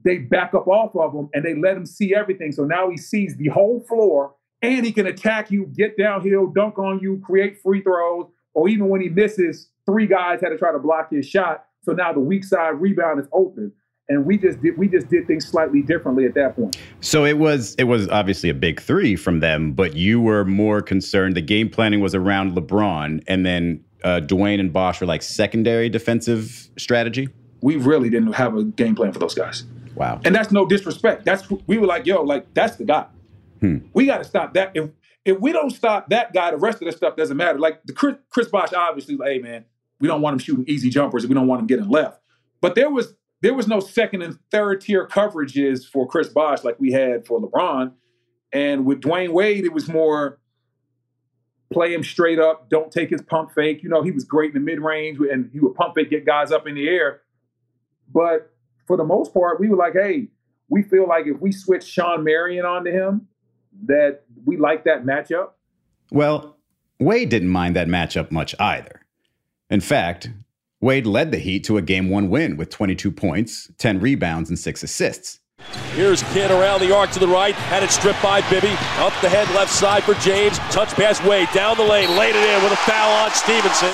they 0.05 0.19
back 0.19 0.55
up 0.55 0.69
off 0.69 0.95
of 0.95 1.13
him 1.13 1.29
and 1.35 1.45
they 1.45 1.55
let 1.55 1.77
him 1.77 1.87
see 1.87 2.15
everything. 2.15 2.53
So 2.53 2.65
now 2.65 2.91
he 2.91 2.97
sees 2.97 3.37
the 3.37 3.49
whole 3.49 3.81
floor 3.89 4.35
and 4.63 4.87
he 4.87 4.93
can 4.93 5.07
attack 5.07 5.51
you, 5.51 5.67
get 5.67 5.97
downhill, 5.99 6.47
dunk 6.47 6.79
on 6.79 7.01
you, 7.01 7.21
create 7.25 7.61
free 7.61 7.83
throws, 7.83 8.27
or 8.55 8.69
even 8.69 8.89
when 8.89 9.01
he 9.01 9.09
misses, 9.09 9.69
three 9.87 10.07
guys 10.07 10.41
had 10.41 10.51
to 10.51 10.59
try 10.59 10.73
to 10.73 10.79
block 10.79 11.11
his 11.11 11.27
shot. 11.27 11.67
So 11.83 11.93
now 11.93 12.13
the 12.13 12.21
weak 12.21 12.45
side 12.45 12.81
rebound 12.81 13.21
is 13.21 13.27
open. 13.33 13.73
And 14.09 14.27
we 14.27 14.37
just 14.37 14.61
did 14.61 14.77
we 14.77 14.89
just 14.89 15.09
did 15.09 15.27
things 15.27 15.47
slightly 15.47 15.81
differently 15.81 16.27
at 16.27 16.35
that 16.35 16.57
point. 16.57 16.77
So 17.01 17.25
it 17.25 17.39
was 17.39 17.75
it 17.77 17.85
was 17.85 18.09
obviously 18.09 18.51
a 18.51 18.55
big 18.55 18.81
three 18.81 19.17
from 19.17 19.41
them, 19.41 19.73
but 19.73 19.97
you 19.97 20.21
were 20.21 20.45
more 20.45 20.83
concerned. 20.83 21.37
The 21.37 21.41
game 21.41 21.71
planning 21.71 22.01
was 22.01 22.15
around 22.15 22.55
LeBron, 22.55 23.23
and 23.27 23.47
then 23.47 23.83
uh, 24.05 24.21
Dwyane 24.21 24.61
and 24.61 24.73
Bosh 24.73 25.01
were 25.01 25.07
like 25.07 25.23
secondary 25.23 25.89
defensive 25.89 26.69
strategy. 26.77 27.29
We 27.63 27.77
really 27.77 28.11
didn't 28.11 28.33
have 28.33 28.57
a 28.57 28.65
game 28.65 28.97
plan 28.97 29.13
for 29.13 29.21
those 29.21 29.35
guys. 29.35 29.65
Wow. 29.95 30.21
And 30.25 30.35
that's 30.35 30.51
no 30.51 30.67
disrespect. 30.67 31.25
That's 31.25 31.49
we 31.67 31.79
were 31.79 31.87
like, 31.87 32.05
yo, 32.05 32.23
like 32.23 32.53
that's 32.55 32.77
the 32.77 32.85
guy. 32.85 33.07
Hmm. 33.61 33.79
We 33.93 34.07
got 34.07 34.19
to 34.19 34.25
stop 34.25 34.55
that. 34.55 34.73
If 34.75 34.91
if 35.25 35.39
we 35.41 35.53
don't 35.53 35.71
stop 35.71 36.09
that 36.11 36.33
guy, 36.33 36.51
the 36.51 36.57
rest 36.57 36.83
of 36.83 36.87
the 36.87 36.93
stuff 36.93 37.17
doesn't 37.17 37.37
matter. 37.37 37.59
Like 37.59 37.83
the 37.85 37.93
Chris, 37.93 38.17
Chris 38.31 38.49
Bosh, 38.49 38.73
obviously, 38.73 39.17
like, 39.17 39.29
hey 39.29 39.39
man, 39.39 39.65
we 40.01 40.09
don't 40.09 40.21
want 40.21 40.35
him 40.35 40.39
shooting 40.39 40.65
easy 40.69 40.91
jumpers. 40.91 41.27
We 41.27 41.35
don't 41.35 41.47
want 41.47 41.61
him 41.61 41.67
getting 41.67 41.89
left. 41.89 42.21
But 42.61 42.75
there 42.75 42.91
was 42.91 43.15
there 43.41 43.55
was 43.55 43.67
no 43.67 43.81
second 43.81 44.23
and 44.23 44.39
third 44.51 44.81
tier 44.81 45.07
coverages 45.07 45.85
for 45.85 46.07
Chris 46.07 46.29
Bosh 46.29 46.65
like 46.65 46.79
we 46.79 46.93
had 46.93 47.27
for 47.27 47.41
LeBron. 47.41 47.93
And 48.53 48.85
with 48.85 49.01
Dwyane 49.01 49.33
Wade, 49.33 49.65
it 49.65 49.73
was 49.73 49.89
more 49.89 50.39
play 51.73 51.95
him 51.95 52.05
straight 52.05 52.39
up, 52.39 52.69
don't 52.69 52.93
take 52.93 53.11
his 53.11 53.23
pump 53.23 53.51
fake. 53.55 53.83
You 53.83 53.89
know, 53.89 54.03
he 54.03 54.11
was 54.11 54.25
great 54.25 54.55
in 54.55 54.55
the 54.55 54.61
mid 54.61 54.81
range 54.81 55.19
and 55.19 55.49
he 55.53 55.61
would 55.61 55.75
pump 55.75 55.95
fake, 55.95 56.11
get 56.11 56.27
guys 56.27 56.53
up 56.53 56.67
in 56.67 56.75
the 56.75 56.87
air. 56.87 57.23
But 58.13 58.53
for 58.87 58.97
the 58.97 59.05
most 59.05 59.33
part, 59.33 59.59
we 59.59 59.69
were 59.69 59.77
like, 59.77 59.95
hey, 59.95 60.29
we 60.69 60.83
feel 60.83 61.09
like 61.09 61.27
if 61.27 61.41
we 61.41 61.51
switch 61.51 61.85
Shawn 61.85 62.25
Marion 62.25 62.65
onto 62.65 62.91
him, 62.91 63.29
that 63.87 64.23
we 64.45 64.57
like 64.57 64.85
that 64.85 65.05
matchup? 65.05 65.51
Well, 66.11 66.57
Wade 66.99 67.29
didn't 67.29 67.49
mind 67.49 67.77
that 67.77 67.89
matchup 67.89 68.31
much 68.31 68.55
either. 68.61 69.03
In 69.71 69.81
fact, 69.81 70.31
Wade 70.81 71.07
led 71.07 71.31
the 71.31 71.39
Heat 71.39 71.65
to 71.65 71.79
a 71.79 71.83
game 71.83 72.11
one 72.11 72.29
win 72.29 72.57
with 72.57 72.69
22 72.71 73.11
points, 73.11 73.71
10 73.79 74.01
rebounds, 74.01 74.49
and 74.51 74.59
six 74.59 74.83
assists. 74.83 75.41
Here's 75.95 76.23
Kidd 76.35 76.51
around 76.51 76.81
the 76.81 76.95
arc 76.95 77.11
to 77.13 77.19
the 77.19 77.29
right, 77.29 77.55
had 77.55 77.83
it 77.83 77.91
stripped 77.91 78.23
by 78.23 78.41
Bibby. 78.51 78.73
Up 78.99 79.13
the 79.21 79.29
head 79.29 79.49
left 79.55 79.71
side 79.71 80.03
for 80.03 80.15
James. 80.15 80.59
Touch 80.71 80.89
pass 80.95 81.23
Wade 81.25 81.49
down 81.55 81.77
the 81.77 81.85
lane, 81.85 82.17
laid 82.17 82.35
it 82.35 82.43
in 82.43 82.63
with 82.63 82.73
a 82.73 82.77
foul 82.77 83.13
on 83.25 83.31
Stevenson. 83.31 83.93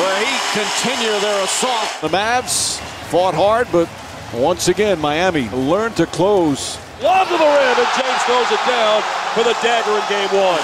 Where 0.00 0.24
he 0.24 0.32
continue 0.58 1.20
their 1.20 1.44
assault. 1.44 1.88
The 2.00 2.08
Mavs 2.08 2.80
fought 3.10 3.34
hard, 3.34 3.68
but 3.70 3.88
once 4.32 4.68
again, 4.68 4.98
Miami 4.98 5.50
learned 5.50 5.96
to 5.96 6.06
close 6.06 6.78
Lob 7.02 7.26
to 7.26 7.34
the 7.34 7.44
rim, 7.44 7.78
and 7.78 7.88
James 8.22 8.46
throws 8.48 8.58
it 8.58 8.66
down 8.66 9.02
for 9.34 9.42
the 9.42 9.54
dagger 9.62 9.90
in 9.90 10.08
game 10.08 10.28
one. 10.38 10.60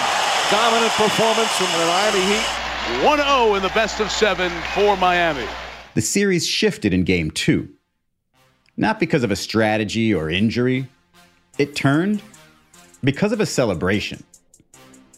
Dominant 0.51 0.93
performance 0.93 1.51
from 1.57 1.67
the 1.79 1.87
Miami 1.87 2.21
Heat. 2.21 3.05
1 3.05 3.19
0 3.19 3.55
in 3.55 3.63
the 3.63 3.69
best 3.71 4.01
of 4.01 4.11
seven 4.11 4.51
for 4.75 4.97
Miami. 4.97 5.47
The 5.95 6.01
series 6.01 6.47
shifted 6.47 6.95
in 6.95 7.05
game 7.05 7.31
two. 7.31 7.69
Not 8.77 9.01
because 9.01 9.25
of 9.25 9.31
a 9.31 9.37
strategy 9.37 10.15
or 10.15 10.31
injury, 10.31 10.89
it 11.59 11.75
turned 11.75 12.23
because 13.03 13.33
of 13.33 13.41
a 13.41 13.47
celebration. 13.47 14.23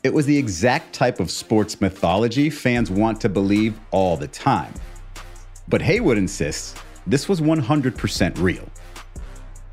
It 0.02 0.14
was 0.14 0.24
the 0.26 0.36
exact 0.36 0.94
type 0.94 1.20
of 1.20 1.30
sports 1.30 1.80
mythology 1.80 2.48
fans 2.48 2.90
want 2.90 3.20
to 3.20 3.28
believe 3.28 3.78
all 3.90 4.16
the 4.16 4.28
time. 4.28 4.72
But 5.68 5.82
Haywood 5.82 6.16
insists 6.16 6.74
this 7.06 7.28
was 7.28 7.40
100% 7.40 8.38
real. 8.38 8.68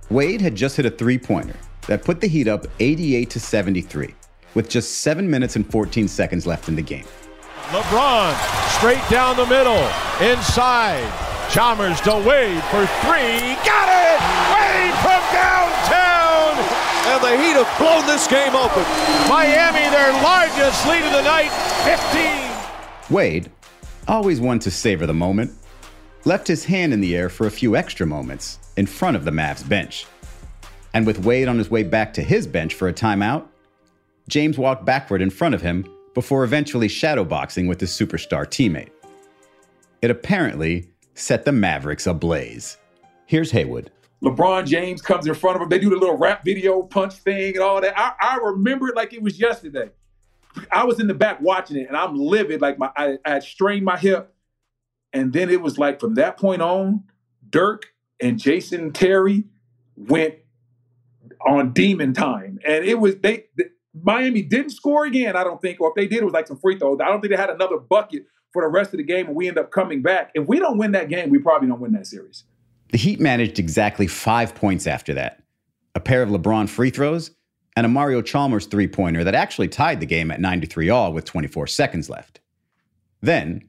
Wade 0.09 0.41
had 0.41 0.55
just 0.55 0.77
hit 0.77 0.85
a 0.85 0.91
three 0.91 1.17
pointer 1.17 1.55
that 1.87 2.03
put 2.03 2.21
the 2.21 2.27
Heat 2.27 2.47
up 2.47 2.67
88 2.79 3.29
to 3.31 3.39
73 3.39 4.13
with 4.53 4.69
just 4.69 4.99
7 4.99 5.29
minutes 5.29 5.55
and 5.55 5.69
14 5.69 6.07
seconds 6.07 6.45
left 6.45 6.69
in 6.69 6.75
the 6.75 6.81
game. 6.81 7.05
LeBron 7.69 8.33
straight 8.77 9.03
down 9.09 9.35
the 9.35 9.45
middle, 9.45 9.83
inside. 10.21 11.03
Chalmers 11.51 11.99
to 12.01 12.11
Wade 12.11 12.63
for 12.65 12.85
three. 13.03 13.55
Got 13.63 13.87
it! 13.87 14.19
Wade 14.51 14.93
from 14.99 15.21
downtown! 15.31 16.55
And 17.07 17.23
the 17.23 17.41
Heat 17.41 17.55
have 17.55 17.77
blown 17.77 18.05
this 18.05 18.27
game 18.27 18.55
open. 18.55 18.83
Miami, 19.29 19.89
their 19.89 20.11
largest 20.23 20.85
lead 20.87 21.03
of 21.03 21.11
the 21.11 21.21
night, 21.23 21.49
15. 21.83 23.15
Wade, 23.15 23.49
always 24.07 24.41
one 24.41 24.59
to 24.59 24.71
savor 24.71 25.05
the 25.05 25.13
moment, 25.13 25.51
left 26.25 26.47
his 26.47 26.65
hand 26.65 26.93
in 26.93 26.99
the 26.99 27.15
air 27.15 27.29
for 27.29 27.47
a 27.47 27.51
few 27.51 27.75
extra 27.75 28.05
moments 28.05 28.59
in 28.75 28.85
front 28.85 29.15
of 29.15 29.23
the 29.23 29.31
Mavs 29.31 29.67
bench. 29.67 30.05
And 30.97 31.05
with 31.05 31.23
Wade 31.23 31.47
on 31.47 31.59
his 31.59 31.69
way 31.69 31.83
back 31.83 32.11
to 32.13 32.23
his 32.23 32.47
bench 32.47 32.73
for 32.73 32.87
a 32.87 32.93
timeout, 32.93 33.45
James 34.27 34.57
walked 34.57 34.83
backward 34.83 35.21
in 35.21 35.29
front 35.29 35.53
of 35.53 35.61
him 35.61 35.85
before 36.15 36.43
eventually 36.43 36.87
shadowboxing 36.87 37.67
with 37.67 37.79
his 37.79 37.91
superstar 37.91 38.47
teammate. 38.47 38.89
It 40.01 40.09
apparently 40.09 40.89
set 41.13 41.45
the 41.45 41.51
Mavericks 41.51 42.07
ablaze. 42.07 42.77
Here's 43.27 43.51
Haywood. 43.51 43.91
LeBron 44.23 44.65
James 44.65 45.03
comes 45.03 45.27
in 45.27 45.35
front 45.35 45.57
of 45.57 45.61
him. 45.61 45.69
They 45.69 45.77
do 45.77 45.91
the 45.91 45.97
little 45.97 46.17
rap 46.17 46.43
video 46.43 46.81
punch 46.81 47.13
thing 47.13 47.53
and 47.53 47.63
all 47.63 47.79
that. 47.79 47.93
I, 47.95 48.13
I 48.19 48.37
remember 48.37 48.87
it 48.87 48.95
like 48.95 49.13
it 49.13 49.21
was 49.21 49.39
yesterday. 49.39 49.91
I 50.71 50.83
was 50.83 50.99
in 50.99 51.05
the 51.05 51.13
back 51.13 51.39
watching 51.41 51.77
it 51.77 51.89
and 51.89 51.95
I'm 51.95 52.17
livid. 52.17 52.59
Like 52.59 52.79
my 52.79 52.89
I, 52.97 53.19
I 53.23 53.33
had 53.33 53.43
strained 53.43 53.85
my 53.85 53.97
hip. 53.97 54.33
And 55.13 55.31
then 55.31 55.51
it 55.51 55.61
was 55.61 55.77
like 55.77 55.99
from 55.99 56.15
that 56.15 56.37
point 56.37 56.63
on, 56.63 57.03
Dirk 57.47 57.85
and 58.19 58.39
Jason 58.39 58.93
Terry 58.93 59.43
went 59.95 60.37
on 61.45 61.73
demon 61.73 62.13
time. 62.13 62.59
And 62.67 62.85
it 62.85 62.99
was 62.99 63.15
they, 63.17 63.45
they 63.57 63.65
Miami 64.03 64.41
didn't 64.41 64.71
score 64.71 65.05
again, 65.05 65.35
I 65.35 65.43
don't 65.43 65.61
think, 65.61 65.81
or 65.81 65.89
if 65.89 65.95
they 65.95 66.07
did, 66.07 66.19
it 66.19 66.25
was 66.25 66.33
like 66.33 66.47
some 66.47 66.57
free 66.57 66.77
throws. 66.77 66.99
I 67.01 67.07
don't 67.07 67.21
think 67.21 67.31
they 67.31 67.39
had 67.39 67.49
another 67.49 67.77
bucket 67.77 68.25
for 68.51 68.61
the 68.61 68.67
rest 68.67 68.93
of 68.93 68.97
the 68.97 69.03
game, 69.03 69.27
and 69.27 69.35
we 69.35 69.47
end 69.47 69.57
up 69.57 69.71
coming 69.71 70.01
back. 70.01 70.31
If 70.33 70.47
we 70.47 70.59
don't 70.59 70.77
win 70.77 70.91
that 70.91 71.09
game, 71.09 71.29
we 71.29 71.39
probably 71.39 71.67
don't 71.67 71.79
win 71.79 71.93
that 71.93 72.07
series. 72.07 72.43
The 72.91 72.97
Heat 72.97 73.19
managed 73.19 73.59
exactly 73.59 74.07
five 74.07 74.55
points 74.55 74.87
after 74.87 75.13
that 75.15 75.43
a 75.95 75.99
pair 75.99 76.21
of 76.21 76.29
LeBron 76.29 76.69
free 76.69 76.91
throws 76.91 77.31
and 77.75 77.85
a 77.85 77.89
Mario 77.89 78.21
Chalmers 78.21 78.67
three 78.67 78.87
pointer 78.87 79.23
that 79.23 79.33
actually 79.33 79.67
tied 79.67 79.99
the 79.99 80.05
game 80.05 80.29
at 80.29 80.39
93 80.39 80.89
all 80.89 81.11
with 81.11 81.25
24 81.25 81.65
seconds 81.65 82.07
left. 82.07 82.39
Then, 83.21 83.67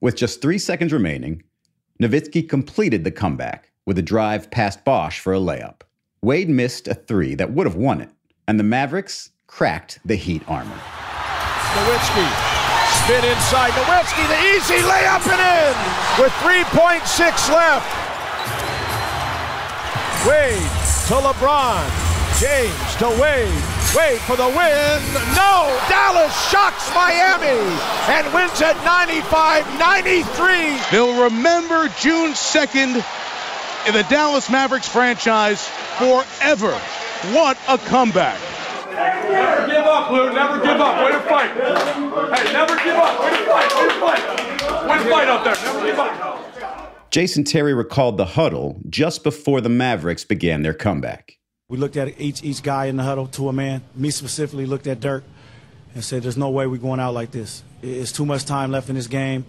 with 0.00 0.14
just 0.14 0.42
three 0.42 0.58
seconds 0.58 0.92
remaining, 0.92 1.42
Nowitzki 2.02 2.46
completed 2.46 3.02
the 3.02 3.10
comeback 3.10 3.72
with 3.86 3.98
a 3.98 4.02
drive 4.02 4.50
past 4.50 4.84
Bosh 4.84 5.20
for 5.20 5.32
a 5.32 5.38
layup. 5.38 5.80
Wade 6.24 6.48
missed 6.48 6.88
a 6.88 6.94
three 6.94 7.34
that 7.34 7.52
would 7.52 7.66
have 7.66 7.76
won 7.76 8.00
it, 8.00 8.08
and 8.48 8.58
the 8.58 8.64
Mavericks 8.64 9.28
cracked 9.46 9.98
the 10.06 10.16
Heat 10.16 10.40
armor. 10.48 10.80
Nowitzki, 11.76 12.24
spin 13.04 13.24
inside. 13.28 13.76
Nowitzki, 13.76 14.24
the 14.32 14.40
easy 14.56 14.80
layup 14.88 15.20
and 15.28 15.36
in 15.36 15.76
with 16.16 16.32
3.6 16.40 17.04
left. 17.52 17.84
Wade 20.24 20.72
to 21.08 21.20
LeBron. 21.20 21.84
James 22.40 22.96
to 22.96 23.08
Wade. 23.20 23.62
Wade 23.94 24.20
for 24.22 24.36
the 24.36 24.48
win. 24.48 25.00
No! 25.36 25.68
Dallas 25.92 26.32
shocks 26.48 26.88
Miami 26.94 27.60
and 28.08 28.32
wins 28.32 28.62
at 28.62 28.80
95 28.82 29.78
93. 29.78 30.80
They'll 30.90 31.22
remember 31.22 31.88
June 32.00 32.32
2nd 32.32 33.04
in 33.86 33.92
the 33.92 34.04
Dallas 34.04 34.50
Mavericks 34.50 34.88
franchise 34.88 35.66
forever. 35.98 36.72
What 37.32 37.58
a 37.68 37.78
comeback. 37.78 38.40
Never 38.90 39.66
give 39.66 39.84
up, 39.84 40.10
Lou. 40.10 40.32
Never 40.32 40.60
give 40.60 40.80
up. 40.80 41.04
Way 41.04 41.12
to 41.12 41.20
fight. 41.20 41.50
Hey, 41.50 42.52
never 42.52 42.76
give 42.76 42.96
up. 42.96 43.20
Way 43.20 43.30
to 43.30 43.44
fight. 43.44 43.76
Way 43.76 43.88
to 43.88 44.00
fight. 44.00 44.88
Way 44.88 44.98
to 45.04 45.10
fight 45.10 45.28
out 45.28 45.44
there. 45.44 45.54
Never 45.64 45.86
give 45.86 45.98
up. 45.98 47.10
Jason 47.10 47.44
Terry 47.44 47.74
recalled 47.74 48.16
the 48.16 48.24
huddle 48.24 48.80
just 48.88 49.22
before 49.22 49.60
the 49.60 49.68
Mavericks 49.68 50.24
began 50.24 50.62
their 50.62 50.74
comeback. 50.74 51.38
We 51.68 51.78
looked 51.78 51.96
at 51.96 52.20
each 52.20 52.42
each 52.42 52.62
guy 52.62 52.86
in 52.86 52.96
the 52.96 53.04
huddle 53.04 53.26
to 53.28 53.48
a 53.48 53.52
man. 53.52 53.82
Me 53.94 54.10
specifically 54.10 54.66
looked 54.66 54.86
at 54.86 55.00
Dirk 55.00 55.24
and 55.94 56.04
said, 56.04 56.22
"There's 56.22 56.36
no 56.36 56.50
way 56.50 56.66
we're 56.66 56.76
going 56.76 57.00
out 57.00 57.14
like 57.14 57.30
this. 57.30 57.62
It's 57.82 58.12
too 58.12 58.26
much 58.26 58.44
time 58.44 58.70
left 58.70 58.88
in 58.88 58.96
this 58.96 59.06
game, 59.06 59.44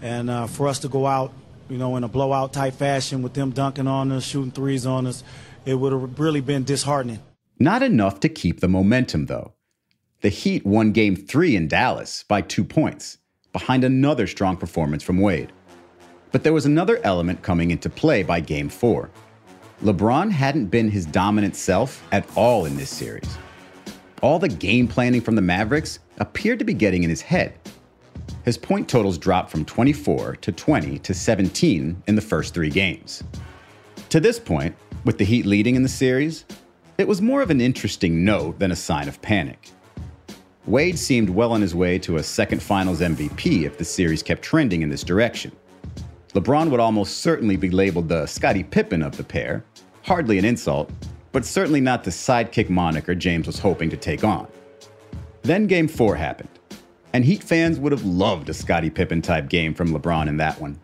and 0.00 0.30
uh, 0.30 0.46
for 0.46 0.68
us 0.68 0.78
to 0.80 0.88
go 0.88 1.06
out, 1.06 1.32
you 1.70 1.78
know, 1.78 1.96
in 1.96 2.04
a 2.04 2.08
blowout 2.08 2.52
type 2.52 2.74
fashion 2.74 3.22
with 3.22 3.34
them 3.34 3.50
dunking 3.50 3.86
on 3.86 4.12
us, 4.12 4.24
shooting 4.24 4.50
threes 4.50 4.84
on 4.84 5.06
us, 5.06 5.24
it 5.64 5.74
would 5.74 5.92
have 5.92 6.18
really 6.18 6.40
been 6.40 6.64
disheartening." 6.64 7.20
Not 7.58 7.82
enough 7.82 8.20
to 8.20 8.28
keep 8.28 8.60
the 8.60 8.68
momentum, 8.68 9.26
though. 9.26 9.52
The 10.22 10.28
Heat 10.28 10.66
won 10.66 10.92
Game 10.92 11.16
Three 11.16 11.56
in 11.56 11.68
Dallas 11.68 12.24
by 12.28 12.42
two 12.42 12.64
points, 12.64 13.18
behind 13.52 13.84
another 13.84 14.26
strong 14.26 14.56
performance 14.56 15.02
from 15.02 15.18
Wade. 15.18 15.52
But 16.32 16.42
there 16.42 16.52
was 16.52 16.66
another 16.66 17.00
element 17.02 17.42
coming 17.42 17.70
into 17.70 17.88
play 17.88 18.22
by 18.22 18.40
Game 18.40 18.68
4. 18.68 19.10
LeBron 19.82 20.30
hadn't 20.30 20.66
been 20.66 20.90
his 20.90 21.06
dominant 21.06 21.56
self 21.56 22.06
at 22.12 22.26
all 22.36 22.66
in 22.66 22.76
this 22.76 22.90
series. 22.90 23.38
All 24.22 24.38
the 24.38 24.48
game 24.48 24.86
planning 24.86 25.22
from 25.22 25.34
the 25.34 25.42
Mavericks 25.42 25.98
appeared 26.18 26.58
to 26.58 26.64
be 26.64 26.74
getting 26.74 27.02
in 27.02 27.10
his 27.10 27.22
head. 27.22 27.54
His 28.44 28.58
point 28.58 28.88
totals 28.88 29.18
dropped 29.18 29.50
from 29.50 29.64
24 29.64 30.36
to 30.36 30.52
20 30.52 30.98
to 30.98 31.14
17 31.14 32.02
in 32.06 32.14
the 32.14 32.20
first 32.20 32.54
three 32.54 32.70
games. 32.70 33.22
To 34.10 34.20
this 34.20 34.38
point, 34.38 34.74
with 35.04 35.18
the 35.18 35.24
Heat 35.24 35.46
leading 35.46 35.76
in 35.76 35.82
the 35.82 35.88
series, 35.88 36.44
it 36.98 37.08
was 37.08 37.22
more 37.22 37.42
of 37.42 37.50
an 37.50 37.60
interesting 37.60 38.24
note 38.24 38.58
than 38.58 38.72
a 38.72 38.76
sign 38.76 39.08
of 39.08 39.22
panic. 39.22 39.70
Wade 40.66 40.98
seemed 40.98 41.30
well 41.30 41.52
on 41.52 41.62
his 41.62 41.74
way 41.74 41.98
to 41.98 42.16
a 42.16 42.22
second 42.22 42.62
finals 42.62 43.00
MVP 43.00 43.64
if 43.64 43.78
the 43.78 43.84
series 43.84 44.22
kept 44.22 44.42
trending 44.42 44.82
in 44.82 44.90
this 44.90 45.02
direction. 45.02 45.52
LeBron 46.34 46.70
would 46.70 46.78
almost 46.78 47.18
certainly 47.18 47.56
be 47.56 47.70
labeled 47.70 48.08
the 48.08 48.26
Scottie 48.26 48.62
Pippen 48.62 49.02
of 49.02 49.16
the 49.16 49.24
pair. 49.24 49.64
Hardly 50.04 50.38
an 50.38 50.44
insult, 50.44 50.92
but 51.32 51.44
certainly 51.44 51.80
not 51.80 52.04
the 52.04 52.10
sidekick 52.10 52.68
moniker 52.68 53.14
James 53.14 53.46
was 53.46 53.58
hoping 53.58 53.90
to 53.90 53.96
take 53.96 54.22
on. 54.22 54.46
Then 55.42 55.66
Game 55.66 55.88
4 55.88 56.14
happened, 56.14 56.59
and 57.12 57.24
Heat 57.24 57.42
fans 57.42 57.78
would 57.78 57.92
have 57.92 58.04
loved 58.04 58.48
a 58.48 58.54
Scottie 58.54 58.90
Pippen 58.90 59.22
type 59.22 59.48
game 59.48 59.74
from 59.74 59.90
LeBron 59.92 60.28
in 60.28 60.36
that 60.38 60.60
one. 60.60 60.78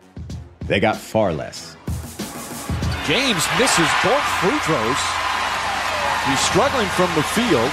They 0.67 0.79
got 0.79 0.97
far 0.97 1.33
less. 1.33 1.75
James 3.07 3.43
misses 3.57 3.87
both 4.03 4.25
free 4.43 4.59
throws. 4.67 5.01
He's 6.27 6.39
struggling 6.43 6.87
from 6.99 7.07
the 7.15 7.23
field. 7.23 7.71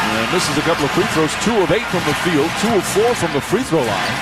And 0.00 0.32
misses 0.32 0.56
a 0.56 0.62
couple 0.62 0.86
of 0.86 0.90
free 0.92 1.04
throws, 1.12 1.34
two 1.44 1.56
of 1.60 1.70
eight 1.70 1.84
from 1.92 2.00
the 2.08 2.14
field, 2.24 2.50
two 2.62 2.72
of 2.72 2.84
four 2.84 3.14
from 3.16 3.32
the 3.34 3.40
free 3.40 3.62
throw 3.62 3.82
line. 3.82 4.16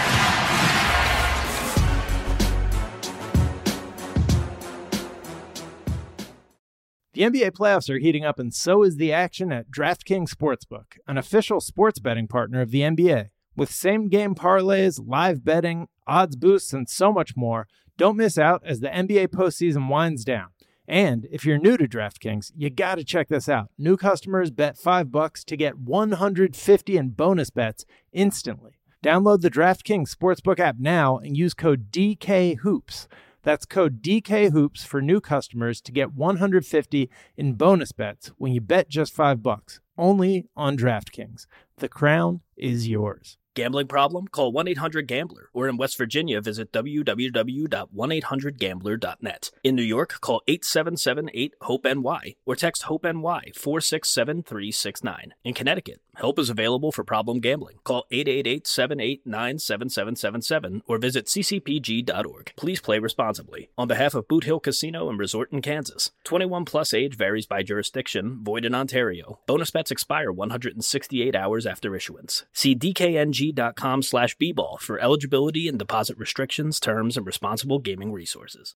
The 7.18 7.24
NBA 7.24 7.50
playoffs 7.50 7.90
are 7.90 7.98
heating 7.98 8.24
up, 8.24 8.38
and 8.38 8.54
so 8.54 8.84
is 8.84 8.94
the 8.94 9.12
action 9.12 9.50
at 9.50 9.72
DraftKings 9.72 10.32
Sportsbook, 10.32 10.98
an 11.08 11.18
official 11.18 11.60
sports 11.60 11.98
betting 11.98 12.28
partner 12.28 12.60
of 12.60 12.70
the 12.70 12.82
NBA. 12.82 13.30
With 13.56 13.72
same 13.72 14.08
game 14.08 14.36
parlays, 14.36 15.00
live 15.04 15.44
betting, 15.44 15.88
odds 16.06 16.36
boosts, 16.36 16.72
and 16.72 16.88
so 16.88 17.12
much 17.12 17.36
more, 17.36 17.66
don't 17.96 18.16
miss 18.16 18.38
out 18.38 18.62
as 18.64 18.78
the 18.78 18.86
NBA 18.86 19.30
postseason 19.30 19.88
winds 19.88 20.24
down. 20.24 20.50
And 20.86 21.26
if 21.32 21.44
you're 21.44 21.58
new 21.58 21.76
to 21.78 21.88
DraftKings, 21.88 22.52
you 22.54 22.70
got 22.70 22.98
to 22.98 23.04
check 23.04 23.26
this 23.26 23.48
out. 23.48 23.70
New 23.76 23.96
customers 23.96 24.52
bet 24.52 24.78
5 24.78 25.10
bucks 25.10 25.42
to 25.46 25.56
get 25.56 25.76
150 25.76 26.96
in 26.96 27.08
bonus 27.08 27.50
bets 27.50 27.84
instantly. 28.12 28.78
Download 29.04 29.40
the 29.40 29.50
DraftKings 29.50 30.14
Sportsbook 30.14 30.60
app 30.60 30.76
now 30.78 31.18
and 31.18 31.36
use 31.36 31.52
code 31.52 31.90
DKHOOPS. 31.90 33.08
That's 33.42 33.66
code 33.66 34.02
DKHOOPS 34.02 34.86
for 34.86 35.00
new 35.00 35.20
customers 35.20 35.80
to 35.82 35.92
get 35.92 36.14
150 36.14 37.10
in 37.36 37.52
bonus 37.54 37.92
bets 37.92 38.28
when 38.38 38.52
you 38.52 38.60
bet 38.60 38.88
just 38.88 39.14
5 39.14 39.42
bucks. 39.42 39.80
Only 39.96 40.46
on 40.56 40.76
DraftKings. 40.76 41.46
The 41.78 41.88
crown 41.88 42.40
is 42.56 42.88
yours. 42.88 43.38
Gambling 43.58 43.88
problem? 43.88 44.28
Call 44.28 44.52
1 44.52 44.68
800 44.68 45.08
Gambler. 45.08 45.50
Or 45.52 45.68
in 45.68 45.76
West 45.76 45.98
Virginia, 45.98 46.40
visit 46.40 46.70
www.1800Gambler.net. 46.70 49.50
In 49.64 49.74
New 49.74 49.82
York, 49.82 50.20
call 50.20 50.42
877 50.46 51.30
8 51.34 51.54
HOPE 51.62 51.84
NY 51.96 52.36
or 52.46 52.54
text 52.54 52.84
HOPE 52.84 53.02
NY 53.02 53.50
467 53.56 54.44
369. 54.44 55.34
In 55.42 55.54
Connecticut, 55.54 56.00
help 56.18 56.38
is 56.38 56.50
available 56.50 56.92
for 56.92 57.04
problem 57.04 57.40
gambling. 57.40 57.78
Call 57.84 58.04
888 58.10 58.66
789 58.66 59.58
7777 59.58 60.82
or 60.86 60.98
visit 60.98 61.26
ccpg.org. 61.26 62.52
Please 62.56 62.80
play 62.80 62.98
responsibly. 62.98 63.70
On 63.76 63.88
behalf 63.88 64.14
of 64.14 64.28
Boot 64.28 64.44
Hill 64.44 64.60
Casino 64.60 65.08
and 65.08 65.18
Resort 65.18 65.52
in 65.52 65.62
Kansas, 65.62 66.10
21 66.24 66.64
plus 66.64 66.92
age 66.94 67.16
varies 67.16 67.46
by 67.46 67.62
jurisdiction, 67.62 68.40
void 68.42 68.64
in 68.64 68.74
Ontario. 68.74 69.40
Bonus 69.46 69.70
bets 69.70 69.90
expire 69.90 70.32
168 70.32 71.34
hours 71.34 71.66
after 71.66 71.94
issuance. 71.94 72.44
See 72.52 72.74
DKNG 72.74 73.76
com 73.76 74.02
slash 74.02 74.36
bball 74.36 74.78
for 74.80 74.98
eligibility 75.00 75.68
and 75.68 75.78
deposit 75.78 76.18
restrictions, 76.18 76.80
terms, 76.80 77.16
and 77.16 77.26
responsible 77.26 77.78
gaming 77.78 78.12
resources. 78.12 78.74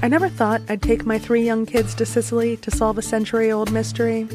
I 0.00 0.08
never 0.08 0.28
thought 0.28 0.62
I'd 0.68 0.82
take 0.82 1.06
my 1.06 1.18
three 1.18 1.44
young 1.44 1.66
kids 1.66 1.94
to 1.96 2.06
Sicily 2.06 2.56
to 2.58 2.70
solve 2.70 2.98
a 2.98 3.02
century 3.02 3.50
old 3.50 3.72
mystery, 3.72 4.28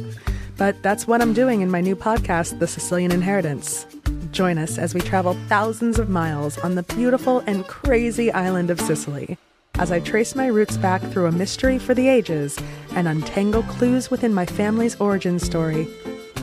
but 0.57 0.81
that's 0.83 1.07
what 1.07 1.21
I'm 1.21 1.33
doing 1.33 1.61
in 1.61 1.71
my 1.71 1.81
new 1.81 1.95
podcast, 1.95 2.59
The 2.59 2.67
Sicilian 2.67 3.11
Inheritance. 3.11 3.85
Join 4.31 4.57
us 4.57 4.77
as 4.77 4.93
we 4.93 5.01
travel 5.01 5.37
thousands 5.47 5.99
of 5.99 6.09
miles 6.09 6.57
on 6.59 6.75
the 6.75 6.83
beautiful 6.83 7.39
and 7.47 7.67
crazy 7.67 8.31
island 8.31 8.69
of 8.69 8.81
Sicily 8.81 9.37
as 9.79 9.91
I 9.91 9.99
trace 9.99 10.35
my 10.35 10.47
roots 10.47 10.77
back 10.77 11.01
through 11.01 11.25
a 11.25 11.31
mystery 11.31 11.79
for 11.79 11.95
the 11.95 12.07
ages 12.07 12.59
and 12.95 13.07
untangle 13.07 13.63
clues 13.63 14.11
within 14.11 14.33
my 14.33 14.45
family's 14.45 14.95
origin 14.97 15.39
story 15.39 15.87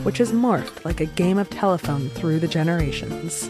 which 0.03 0.17
has 0.17 0.31
morphed 0.31 0.83
like 0.83 0.99
a 0.99 1.05
game 1.05 1.37
of 1.37 1.49
telephone 1.49 2.09
through 2.09 2.39
the 2.39 2.47
generations. 2.47 3.49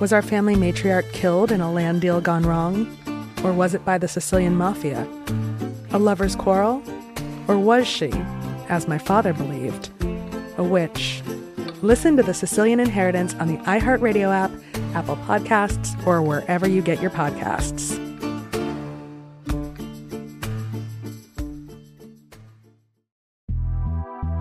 Was 0.00 0.12
our 0.12 0.22
family 0.22 0.56
matriarch 0.56 1.10
killed 1.12 1.52
in 1.52 1.60
a 1.60 1.72
land 1.72 2.00
deal 2.00 2.20
gone 2.20 2.44
wrong? 2.44 2.96
Or 3.44 3.52
was 3.52 3.74
it 3.74 3.84
by 3.84 3.98
the 3.98 4.08
Sicilian 4.08 4.56
mafia? 4.56 5.06
A 5.92 5.98
lover's 5.98 6.34
quarrel? 6.34 6.82
Or 7.46 7.58
was 7.58 7.86
she, 7.86 8.10
as 8.68 8.88
my 8.88 8.98
father 8.98 9.32
believed, 9.32 9.90
a 10.56 10.62
witch? 10.62 11.22
Listen 11.82 12.16
to 12.16 12.22
The 12.22 12.34
Sicilian 12.34 12.80
Inheritance 12.80 13.34
on 13.34 13.48
the 13.48 13.58
iHeartRadio 13.58 14.34
app, 14.34 14.50
Apple 14.94 15.16
Podcasts, 15.16 15.94
or 16.06 16.22
wherever 16.22 16.68
you 16.68 16.82
get 16.82 17.00
your 17.02 17.10
podcasts. 17.10 18.02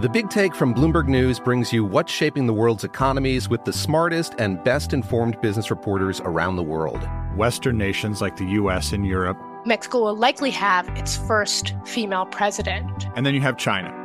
The 0.01 0.09
Big 0.09 0.29
Take 0.29 0.53
from 0.53 0.73
Bloomberg 0.73 1.07
News 1.07 1.39
brings 1.39 1.73
you 1.73 1.83
what's 1.83 2.11
shaping 2.11 2.45
the 2.45 2.53
world's 2.53 2.83
economies 2.83 3.49
with 3.49 3.65
the 3.65 3.73
smartest 3.73 4.35
and 4.37 4.63
best 4.63 4.93
informed 4.93 5.41
business 5.41 5.71
reporters 5.71 6.21
around 6.21 6.57
the 6.57 6.63
world. 6.63 6.99
Western 7.35 7.77
nations 7.77 8.21
like 8.21 8.37
the 8.37 8.45
US 8.45 8.91
and 8.91 9.07
Europe. 9.07 9.37
Mexico 9.65 10.03
will 10.03 10.15
likely 10.15 10.51
have 10.51 10.87
its 10.89 11.17
first 11.17 11.73
female 11.85 12.27
president. 12.27 13.07
And 13.15 13.25
then 13.25 13.33
you 13.33 13.41
have 13.41 13.57
China. 13.57 14.04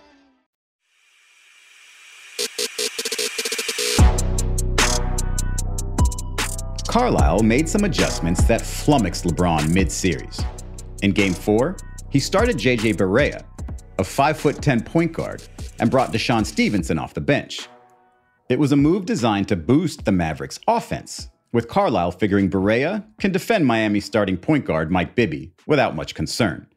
Carlisle 6.91 7.43
made 7.43 7.69
some 7.69 7.85
adjustments 7.85 8.43
that 8.43 8.59
flummoxed 8.59 9.23
LeBron 9.23 9.73
mid 9.73 9.89
series. 9.89 10.41
In 11.03 11.11
game 11.11 11.31
four, 11.31 11.77
he 12.09 12.19
started 12.19 12.57
JJ 12.57 12.97
Barea, 12.97 13.45
a 13.97 14.03
5'10 14.03 14.85
point 14.85 15.13
guard, 15.13 15.41
and 15.79 15.89
brought 15.89 16.11
DeShawn 16.11 16.45
Stevenson 16.45 16.99
off 16.99 17.13
the 17.13 17.21
bench. 17.21 17.69
It 18.49 18.59
was 18.59 18.73
a 18.73 18.75
move 18.75 19.05
designed 19.05 19.47
to 19.47 19.55
boost 19.55 20.03
the 20.03 20.11
Mavericks' 20.11 20.59
offense, 20.67 21.29
with 21.53 21.69
Carlisle 21.69 22.11
figuring 22.11 22.49
Barea 22.49 23.05
can 23.21 23.31
defend 23.31 23.65
Miami's 23.65 24.03
starting 24.03 24.35
point 24.35 24.65
guard 24.65 24.91
Mike 24.91 25.15
Bibby 25.15 25.53
without 25.65 25.95
much 25.95 26.13
concern. 26.13 26.67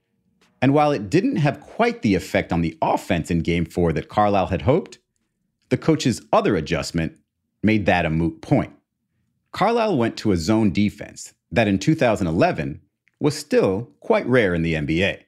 And 0.62 0.72
while 0.72 0.92
it 0.92 1.10
didn't 1.10 1.36
have 1.36 1.60
quite 1.60 2.02
the 2.02 2.14
effect 2.14 2.52
on 2.52 2.60
the 2.60 2.78
offense 2.80 3.32
in 3.32 3.40
game 3.40 3.64
four 3.64 3.92
that 3.92 4.08
Carlisle 4.08 4.46
had 4.46 4.62
hoped, 4.62 4.98
the 5.70 5.76
coach's 5.76 6.22
other 6.32 6.54
adjustment 6.54 7.18
made 7.64 7.86
that 7.86 8.06
a 8.06 8.10
moot 8.10 8.42
point. 8.42 8.72
Carlisle 9.54 9.96
went 9.96 10.16
to 10.16 10.32
a 10.32 10.36
zone 10.36 10.72
defense 10.72 11.32
that 11.52 11.68
in 11.68 11.78
2011 11.78 12.80
was 13.20 13.36
still 13.36 13.88
quite 14.00 14.26
rare 14.26 14.52
in 14.52 14.62
the 14.62 14.74
NBA. 14.74 15.20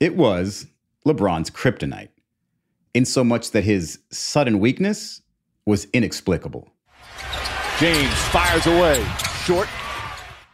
It 0.00 0.16
was 0.16 0.66
LeBron's 1.06 1.50
kryptonite, 1.50 2.08
in 2.94 3.04
so 3.04 3.22
much 3.22 3.50
that 3.50 3.64
his 3.64 3.98
sudden 4.10 4.60
weakness 4.60 5.20
was 5.66 5.86
inexplicable. 5.92 6.72
James 7.78 8.14
fires 8.30 8.66
away. 8.66 9.06
Short. 9.44 9.68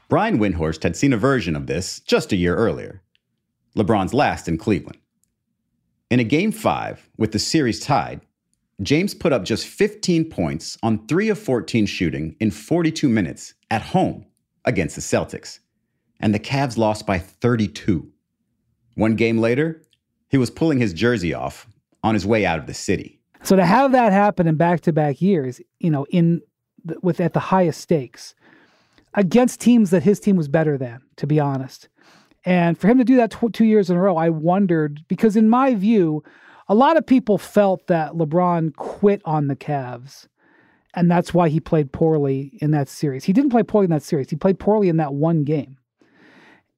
Brian 0.09 0.41
Windhorst 0.41 0.83
had 0.83 0.97
seen 0.97 1.13
a 1.13 1.17
version 1.17 1.55
of 1.55 1.69
this 1.69 2.01
just 2.01 2.33
a 2.33 2.37
year 2.37 2.57
earlier. 2.57 3.03
LeBron's 3.77 4.13
last 4.13 4.49
in 4.49 4.59
Cleveland. 4.59 4.99
In 6.11 6.19
a 6.19 6.25
game 6.25 6.51
five, 6.51 7.09
with 7.17 7.31
the 7.31 7.39
series 7.39 7.79
tied, 7.79 8.21
James 8.83 9.15
put 9.15 9.33
up 9.33 9.45
just 9.45 9.67
15 9.67 10.31
points 10.31 10.79
on 10.83 11.07
3 11.07 11.29
of 11.29 11.39
14 11.39 11.87
shooting 11.87 12.37
in 12.41 12.51
42 12.51 13.09
minutes 13.09 13.55
at 13.71 13.83
home 13.83 14.25
against 14.65 14.97
the 14.97 15.03
Celtics. 15.03 15.59
And 16.21 16.35
the 16.35 16.39
Cavs 16.39 16.77
lost 16.77 17.07
by 17.07 17.19
32. 17.19 18.11
One 18.95 19.17
game 19.17 19.39
later, 19.39 19.83
he 20.29 20.39
was 20.39 20.51
pulling 20.51 20.79
his 20.79 20.93
jersey 20.93 21.35
off 21.35 21.67
on 22.03 22.15
his 22.15 22.27
way 22.27 22.47
out 22.47 22.59
of 22.59 22.67
the 22.67 22.75
city. 22.75 23.21
So 23.43 23.57
to 23.57 23.65
have 23.65 23.93
that 23.93 24.13
happen 24.13 24.47
in 24.47 24.57
back-to-back 24.57 25.23
years, 25.23 25.61
you 25.79 25.91
know, 25.91 26.07
in 26.11 26.43
with 27.03 27.21
at 27.21 27.35
the 27.35 27.41
highest 27.41 27.81
stakes 27.81 28.35
against 29.15 29.61
teams 29.61 29.91
that 29.91 30.03
his 30.03 30.19
team 30.21 30.37
was 30.37 30.49
better 30.49 30.79
than, 30.79 31.03
to 31.17 31.27
be 31.27 31.39
honest. 31.39 31.89
And 32.45 32.79
for 32.79 32.89
him 32.89 32.97
to 32.99 33.05
do 33.05 33.17
that 33.17 33.31
tw- 33.31 33.53
two 33.53 33.65
years 33.65 33.91
in 33.91 33.97
a 33.97 34.01
row, 34.01 34.17
I 34.17 34.31
wondered 34.31 35.01
because 35.09 35.37
in 35.37 35.51
my 35.51 35.75
view, 35.75 36.23
a 36.71 36.75
lot 36.75 36.97
of 36.97 37.05
people 37.05 37.37
felt 37.37 37.89
that 37.89 38.13
LeBron 38.13 38.77
quit 38.77 39.21
on 39.25 39.49
the 39.49 39.57
Cavs. 39.57 40.29
And 40.95 41.11
that's 41.11 41.35
why 41.35 41.49
he 41.49 41.59
played 41.59 41.91
poorly 41.91 42.53
in 42.63 42.71
that 42.71 42.89
series. 42.89 43.25
He 43.25 43.33
didn't 43.33 43.51
play 43.51 43.65
poorly 43.65 43.87
in 43.87 43.91
that 43.91 44.05
series. 44.05 44.31
He 44.31 44.37
played 44.37 44.61
poorly 44.61 44.89
in 44.89 44.97
that 44.99 45.13
one 45.13 45.43
game. 45.43 45.79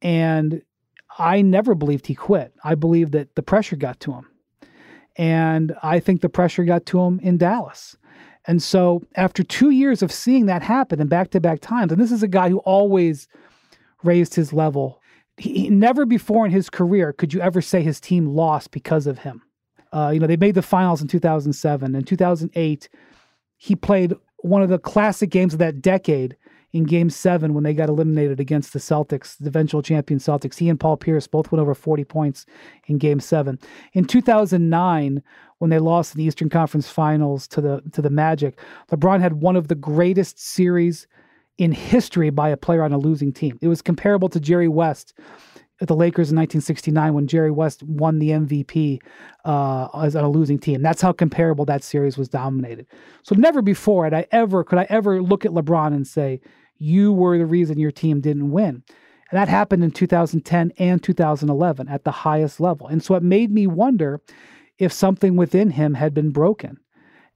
And 0.00 0.62
I 1.18 1.42
never 1.42 1.74
believed 1.74 2.06
he 2.06 2.14
quit. 2.14 2.54
I 2.64 2.74
believed 2.74 3.12
that 3.12 3.34
the 3.34 3.42
pressure 3.42 3.76
got 3.76 4.00
to 4.00 4.12
him. 4.12 4.28
And 5.16 5.74
I 5.82 6.00
think 6.00 6.22
the 6.22 6.30
pressure 6.30 6.64
got 6.64 6.86
to 6.86 7.00
him 7.02 7.20
in 7.20 7.36
Dallas. 7.36 7.94
And 8.46 8.62
so 8.62 9.02
after 9.14 9.42
two 9.42 9.70
years 9.70 10.02
of 10.02 10.10
seeing 10.10 10.46
that 10.46 10.62
happen 10.62 11.02
in 11.02 11.08
back 11.08 11.30
to 11.32 11.40
back 11.40 11.60
times, 11.60 11.92
and 11.92 12.00
this 12.00 12.12
is 12.12 12.22
a 12.22 12.28
guy 12.28 12.48
who 12.48 12.58
always 12.60 13.28
raised 14.02 14.34
his 14.36 14.54
level, 14.54 15.02
he, 15.36 15.68
never 15.68 16.06
before 16.06 16.46
in 16.46 16.50
his 16.50 16.70
career 16.70 17.12
could 17.12 17.34
you 17.34 17.42
ever 17.42 17.60
say 17.60 17.82
his 17.82 18.00
team 18.00 18.26
lost 18.26 18.70
because 18.70 19.06
of 19.06 19.18
him. 19.18 19.42
Uh, 19.92 20.10
you 20.12 20.20
know, 20.20 20.26
they 20.26 20.36
made 20.36 20.54
the 20.54 20.62
finals 20.62 21.02
in 21.02 21.08
2007. 21.08 21.94
In 21.94 22.04
2008, 22.04 22.88
he 23.56 23.76
played 23.76 24.14
one 24.38 24.62
of 24.62 24.68
the 24.68 24.78
classic 24.78 25.30
games 25.30 25.52
of 25.52 25.58
that 25.58 25.80
decade 25.80 26.36
in 26.72 26.84
game 26.84 27.10
seven 27.10 27.52
when 27.52 27.64
they 27.64 27.74
got 27.74 27.88
eliminated 27.88 28.40
against 28.40 28.72
the 28.72 28.78
Celtics, 28.78 29.36
the 29.38 29.48
eventual 29.48 29.82
champion 29.82 30.18
Celtics. 30.18 30.58
He 30.58 30.68
and 30.68 30.80
Paul 30.80 30.96
Pierce 30.96 31.26
both 31.26 31.52
went 31.52 31.60
over 31.60 31.74
40 31.74 32.04
points 32.04 32.46
in 32.86 32.98
game 32.98 33.20
seven. 33.20 33.58
In 33.92 34.06
2009, 34.06 35.22
when 35.58 35.70
they 35.70 35.78
lost 35.78 36.14
in 36.14 36.18
the 36.18 36.24
Eastern 36.24 36.48
Conference 36.48 36.88
Finals 36.88 37.46
to 37.48 37.60
the 37.60 37.82
to 37.92 38.02
the 38.02 38.10
Magic, 38.10 38.58
LeBron 38.90 39.20
had 39.20 39.34
one 39.34 39.54
of 39.54 39.68
the 39.68 39.74
greatest 39.74 40.40
series 40.40 41.06
in 41.58 41.72
history 41.72 42.30
by 42.30 42.48
a 42.48 42.56
player 42.56 42.82
on 42.82 42.92
a 42.92 42.98
losing 42.98 43.32
team. 43.32 43.58
It 43.60 43.68
was 43.68 43.82
comparable 43.82 44.28
to 44.30 44.40
Jerry 44.40 44.68
West 44.68 45.14
at 45.82 45.88
the 45.88 45.96
Lakers 45.96 46.30
in 46.30 46.36
1969 46.36 47.12
when 47.12 47.26
Jerry 47.26 47.50
West 47.50 47.82
won 47.82 48.20
the 48.20 48.30
MVP 48.30 49.02
uh, 49.44 49.88
as 50.00 50.14
on 50.14 50.22
a 50.22 50.30
losing 50.30 50.58
team. 50.58 50.80
That's 50.80 51.02
how 51.02 51.12
comparable 51.12 51.64
that 51.64 51.82
series 51.82 52.16
was 52.16 52.28
dominated. 52.28 52.86
So 53.24 53.34
never 53.34 53.60
before 53.62 54.04
had 54.04 54.14
I 54.14 54.26
ever 54.30 54.62
could 54.62 54.78
I 54.78 54.86
ever 54.88 55.20
look 55.20 55.44
at 55.44 55.50
LeBron 55.50 55.88
and 55.88 56.06
say 56.06 56.40
you 56.78 57.12
were 57.12 57.36
the 57.36 57.46
reason 57.46 57.80
your 57.80 57.90
team 57.90 58.20
didn't 58.20 58.52
win. 58.52 58.84
And 59.30 59.38
that 59.38 59.48
happened 59.48 59.82
in 59.82 59.90
2010 59.90 60.72
and 60.78 61.02
2011 61.02 61.88
at 61.88 62.04
the 62.04 62.10
highest 62.12 62.60
level. 62.60 62.86
And 62.86 63.02
so 63.02 63.16
it 63.16 63.24
made 63.24 63.50
me 63.50 63.66
wonder 63.66 64.20
if 64.78 64.92
something 64.92 65.36
within 65.36 65.70
him 65.70 65.94
had 65.94 66.14
been 66.14 66.30
broken 66.30 66.78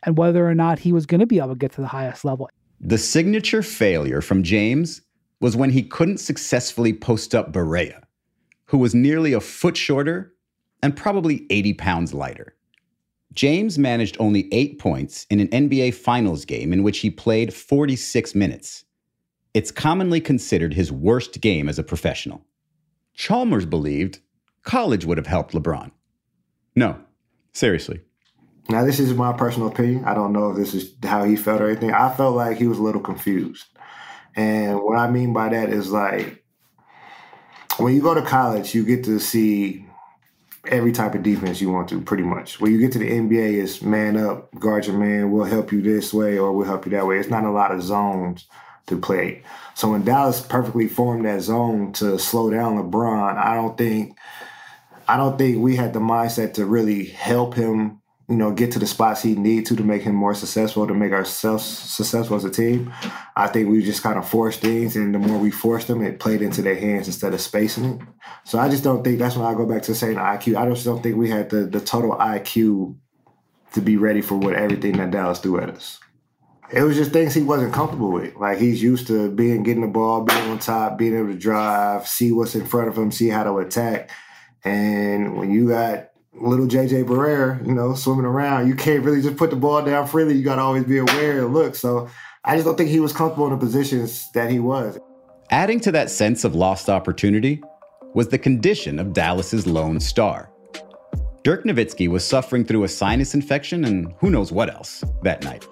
and 0.05 0.17
whether 0.17 0.49
or 0.49 0.55
not 0.55 0.79
he 0.79 0.93
was 0.93 1.07
going 1.07 1.21
to 1.21 1.27
be 1.27 1.39
able 1.39 1.49
to 1.49 1.55
get 1.57 1.73
to 1.73 1.81
the 1.81 1.89
highest 1.89 2.25
level. 2.25 2.49
The 2.81 2.99
signature 2.99 3.63
failure 3.63 4.21
from 4.21 4.45
James 4.45 5.01
was 5.41 5.57
when 5.57 5.71
he 5.71 5.83
couldn't 5.83 6.19
successfully 6.19 6.93
post 6.93 7.35
up 7.35 7.53
Barea 7.53 8.06
who 8.67 8.79
was 8.79 8.95
nearly 8.95 9.33
a 9.33 9.41
foot 9.41 9.77
shorter 9.77 10.35
and 10.83 10.97
probably 10.97 11.47
80 11.51 11.75
pounds 11.75 12.15
lighter. 12.15 12.55
James 13.33 13.79
managed 13.79 14.17
only 14.19 14.49
eight 14.53 14.79
points 14.79 15.27
in 15.29 15.41
an 15.41 15.49
NBA 15.49 15.95
Finals 15.95 16.45
game 16.45 16.73
in 16.73 16.83
which 16.83 16.99
he 16.99 17.11
played 17.11 17.53
46 17.53 18.35
minutes. 18.35 18.85
It's 19.53 19.71
commonly 19.71 20.21
considered 20.21 20.75
his 20.75 20.91
worst 20.91 21.41
game 21.41 21.69
as 21.69 21.79
a 21.79 21.83
professional. 21.83 22.45
Chalmers 23.15 23.67
believed 23.67 24.21
college 24.63 25.05
would 25.05 25.19
have 25.19 25.27
helped 25.27 25.55
LeBron. 25.55 25.91
No, 26.75 26.99
seriously. 27.53 28.01
Now, 28.69 28.85
this 28.85 28.99
is 28.99 29.15
my 29.15 29.33
personal 29.33 29.69
opinion. 29.69 30.05
I 30.05 30.15
don't 30.15 30.33
know 30.33 30.51
if 30.51 30.57
this 30.57 30.75
is 30.75 30.93
how 31.03 31.25
he 31.25 31.37
felt 31.37 31.61
or 31.61 31.71
anything. 31.71 31.93
I 31.93 32.13
felt 32.13 32.35
like 32.35 32.59
he 32.59 32.67
was 32.67 32.79
a 32.79 32.83
little 32.83 33.01
confused. 33.01 33.67
And 34.35 34.83
what 34.83 34.99
I 34.99 35.09
mean 35.09 35.33
by 35.33 35.51
that 35.51 35.71
is 35.71 35.91
like, 35.91 36.45
when 37.79 37.95
you 37.95 38.01
go 38.01 38.15
to 38.15 38.23
college, 38.23 38.75
you 38.75 38.85
get 38.85 39.05
to 39.05 39.19
see 39.19 39.87
every 40.69 40.93
type 40.93 41.15
of 41.15 41.23
defense 41.23 41.61
you 41.61 41.71
want 41.71 41.89
to, 41.89 42.01
pretty 42.01 42.23
much. 42.23 42.61
When 42.61 42.73
you 42.73 42.81
get 42.81 42.93
to 42.93 42.99
the 42.99 43.11
NBA, 43.11 43.63
it's 43.63 43.83
man 43.83 44.17
up, 44.17 44.53
guard 44.59 44.87
your 44.87 44.99
man, 44.99 45.31
we'll 45.31 45.45
help 45.45 45.73
you 45.73 45.83
this 45.83 46.13
way 46.13 46.39
or 46.39 46.53
we'll 46.53 46.67
help 46.67 46.87
you 46.87 46.93
that 46.93 47.07
way. 47.07 47.19
It's 47.19 47.31
not 47.31 47.45
a 47.45 47.51
lot 47.51 47.73
of 47.73 47.83
zones 47.83 48.47
to 48.87 48.99
play. 48.99 49.43
So 49.75 49.91
when 49.91 50.05
Dallas 50.05 50.41
perfectly 50.41 50.89
formed 50.89 51.25
that 51.25 51.41
zone 51.41 51.93
to 51.95 52.19
slow 52.19 52.51
down 52.51 52.77
LeBron, 52.77 53.37
I 53.37 53.55
don't 53.55 53.77
think 53.77 54.17
I 55.09 55.17
don't 55.17 55.39
think 55.39 55.59
we 55.59 55.77
had 55.77 55.93
the 55.93 56.01
mindset 56.01 56.55
to 56.55 56.67
really 56.67 57.05
help 57.05 57.55
him, 57.55 58.01
you 58.29 58.35
know, 58.35 58.51
get 58.51 58.73
to 58.73 58.81
the 58.81 58.87
spots 58.87 59.23
he 59.23 59.37
needed 59.37 59.67
to 59.67 59.77
to 59.77 59.85
make 59.85 60.03
him 60.03 60.15
more 60.15 60.35
successful, 60.35 60.87
to 60.87 60.95
make 60.95 61.13
ourselves 61.13 61.65
successful 61.65 62.37
as 62.37 62.45
a 62.45 62.51
team. 62.51 62.93
I 63.37 63.47
think 63.47 63.69
we 63.69 63.83
just 63.83 64.03
kind 64.03 64.19
of 64.19 64.29
forced 64.29 64.61
things, 64.61 64.97
and 64.97 65.15
the 65.15 65.19
more 65.19 65.39
we 65.39 65.53
forced 65.53 65.87
them, 65.87 66.03
it 66.03 66.19
played 66.19 66.43
into 66.43 66.61
their 66.61 66.75
hands 66.75 67.07
instead 67.07 67.35
of 67.35 67.41
spacing 67.41 67.85
it. 67.85 68.01
So 68.45 68.59
I 68.59 68.69
just 68.69 68.83
don't 68.83 69.05
think 69.05 69.21
that's 69.21 69.37
when 69.37 69.47
I 69.47 69.55
go 69.55 69.65
back 69.65 69.83
to 69.83 69.95
saying 69.95 70.17
IQ. 70.17 70.57
I 70.57 70.69
just 70.69 70.85
don't 70.85 71.03
think 71.03 71.17
we 71.17 71.31
had 71.31 71.51
the 71.51 71.67
the 71.67 71.81
total 71.81 72.13
IQ 72.13 72.97
to 73.75 73.81
be 73.81 73.97
ready 73.97 74.23
for 74.23 74.37
what 74.37 74.55
everything 74.55 74.97
that 74.97 75.13
Dallas 75.13 75.39
threw 75.39 75.61
at 75.61 75.71
us. 75.71 76.01
It 76.73 76.83
was 76.83 76.97
just 76.97 77.13
things 77.13 77.33
he 77.33 77.43
wasn't 77.43 77.73
comfortable 77.73 78.11
with. 78.11 78.35
Like 78.35 78.59
he's 78.59 78.83
used 78.83 79.07
to 79.07 79.31
being 79.31 79.63
getting 79.63 79.83
the 79.83 79.89
ball, 79.89 80.25
being 80.25 80.51
on 80.51 80.59
top, 80.59 80.99
being 80.99 81.17
able 81.17 81.29
to 81.29 81.39
drive, 81.39 82.09
see 82.09 82.33
what's 82.33 82.57
in 82.57 82.67
front 82.67 82.89
of 82.89 82.99
him, 82.99 83.13
see 83.13 83.29
how 83.29 83.45
to 83.45 83.59
attack. 83.59 84.11
And 84.65 85.37
when 85.37 85.53
you 85.53 85.69
got 85.69 86.09
little 86.41 86.67
JJ 86.67 87.05
Barea, 87.05 87.65
you 87.67 87.75
know, 87.75 87.95
swimming 87.95 88.25
around, 88.25 88.69
you 88.69 88.75
can't 88.75 89.05
really 89.05 89.23
just 89.23 89.37
put 89.37 89.51
the 89.51 89.57
ball 89.57 89.83
down 89.83 90.07
freely. 90.07 90.35
You 90.35 90.45
got 90.45 90.57
to 90.57 90.63
always 90.63 90.85
be 90.85 90.99
aware 90.99 91.45
and 91.45 91.55
look. 91.55 91.75
So 91.75 92.09
I 92.45 92.55
just 92.55 92.67
don't 92.67 92.77
think 92.77 92.91
he 92.91 93.01
was 93.01 93.13
comfortable 93.13 93.47
in 93.47 93.53
the 93.53 93.59
positions 93.59 94.31
that 94.33 94.51
he 94.51 94.59
was. 94.59 94.99
Adding 95.51 95.81
to 95.81 95.93
that 95.93 96.11
sense 96.11 96.45
of 96.45 96.55
lost 96.55 96.89
opportunity 96.89 97.63
was 98.15 98.29
the 98.29 98.39
condition 98.39 98.99
of 98.99 99.13
Dallas's 99.13 99.67
lone 99.67 100.01
star. 100.01 100.51
Dirk 101.43 101.65
Nowitzki 101.65 102.09
was 102.09 102.25
suffering 102.25 102.65
through 102.65 102.85
a 102.85 102.89
sinus 102.89 103.35
infection 103.35 103.85
and 103.85 104.13
who 104.19 104.31
knows 104.31 104.51
what 104.51 104.69
else 104.69 105.05
that 105.23 105.45
night. 105.45 105.65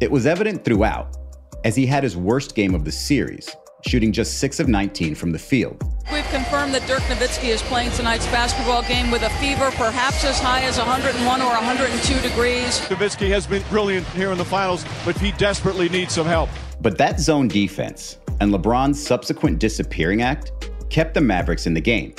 It 0.00 0.10
was 0.10 0.26
evident 0.26 0.64
throughout, 0.64 1.16
as 1.64 1.74
he 1.74 1.86
had 1.86 2.02
his 2.02 2.16
worst 2.16 2.54
game 2.54 2.74
of 2.74 2.84
the 2.84 2.92
series, 2.92 3.54
shooting 3.86 4.12
just 4.12 4.38
6 4.38 4.60
of 4.60 4.68
19 4.68 5.14
from 5.14 5.32
the 5.32 5.38
field. 5.38 5.82
We've 6.12 6.28
confirmed 6.28 6.74
that 6.74 6.86
Dirk 6.86 7.02
Nowitzki 7.02 7.48
is 7.48 7.62
playing 7.62 7.90
tonight's 7.92 8.26
basketball 8.26 8.82
game 8.82 9.10
with 9.10 9.22
a 9.22 9.30
fever 9.30 9.70
perhaps 9.72 10.24
as 10.24 10.38
high 10.38 10.62
as 10.62 10.78
101 10.78 11.42
or 11.42 11.46
102 11.46 12.20
degrees. 12.20 12.80
Nowitzki 12.88 13.28
has 13.28 13.46
been 13.46 13.62
brilliant 13.70 14.06
here 14.08 14.32
in 14.32 14.38
the 14.38 14.44
finals, 14.44 14.84
but 15.04 15.16
he 15.18 15.32
desperately 15.32 15.88
needs 15.88 16.14
some 16.14 16.26
help. 16.26 16.50
But 16.80 16.98
that 16.98 17.20
zone 17.20 17.48
defense 17.48 18.18
and 18.40 18.52
LeBron's 18.52 19.04
subsequent 19.04 19.58
disappearing 19.58 20.22
act 20.22 20.52
kept 20.90 21.14
the 21.14 21.20
Mavericks 21.20 21.66
in 21.66 21.74
the 21.74 21.80
game. 21.80 22.14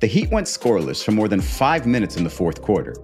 The 0.00 0.06
Heat 0.06 0.30
went 0.30 0.46
scoreless 0.46 1.04
for 1.04 1.12
more 1.12 1.28
than 1.28 1.40
five 1.40 1.86
minutes 1.86 2.16
in 2.16 2.24
the 2.24 2.30
fourth 2.30 2.60
quarter, 2.60 2.94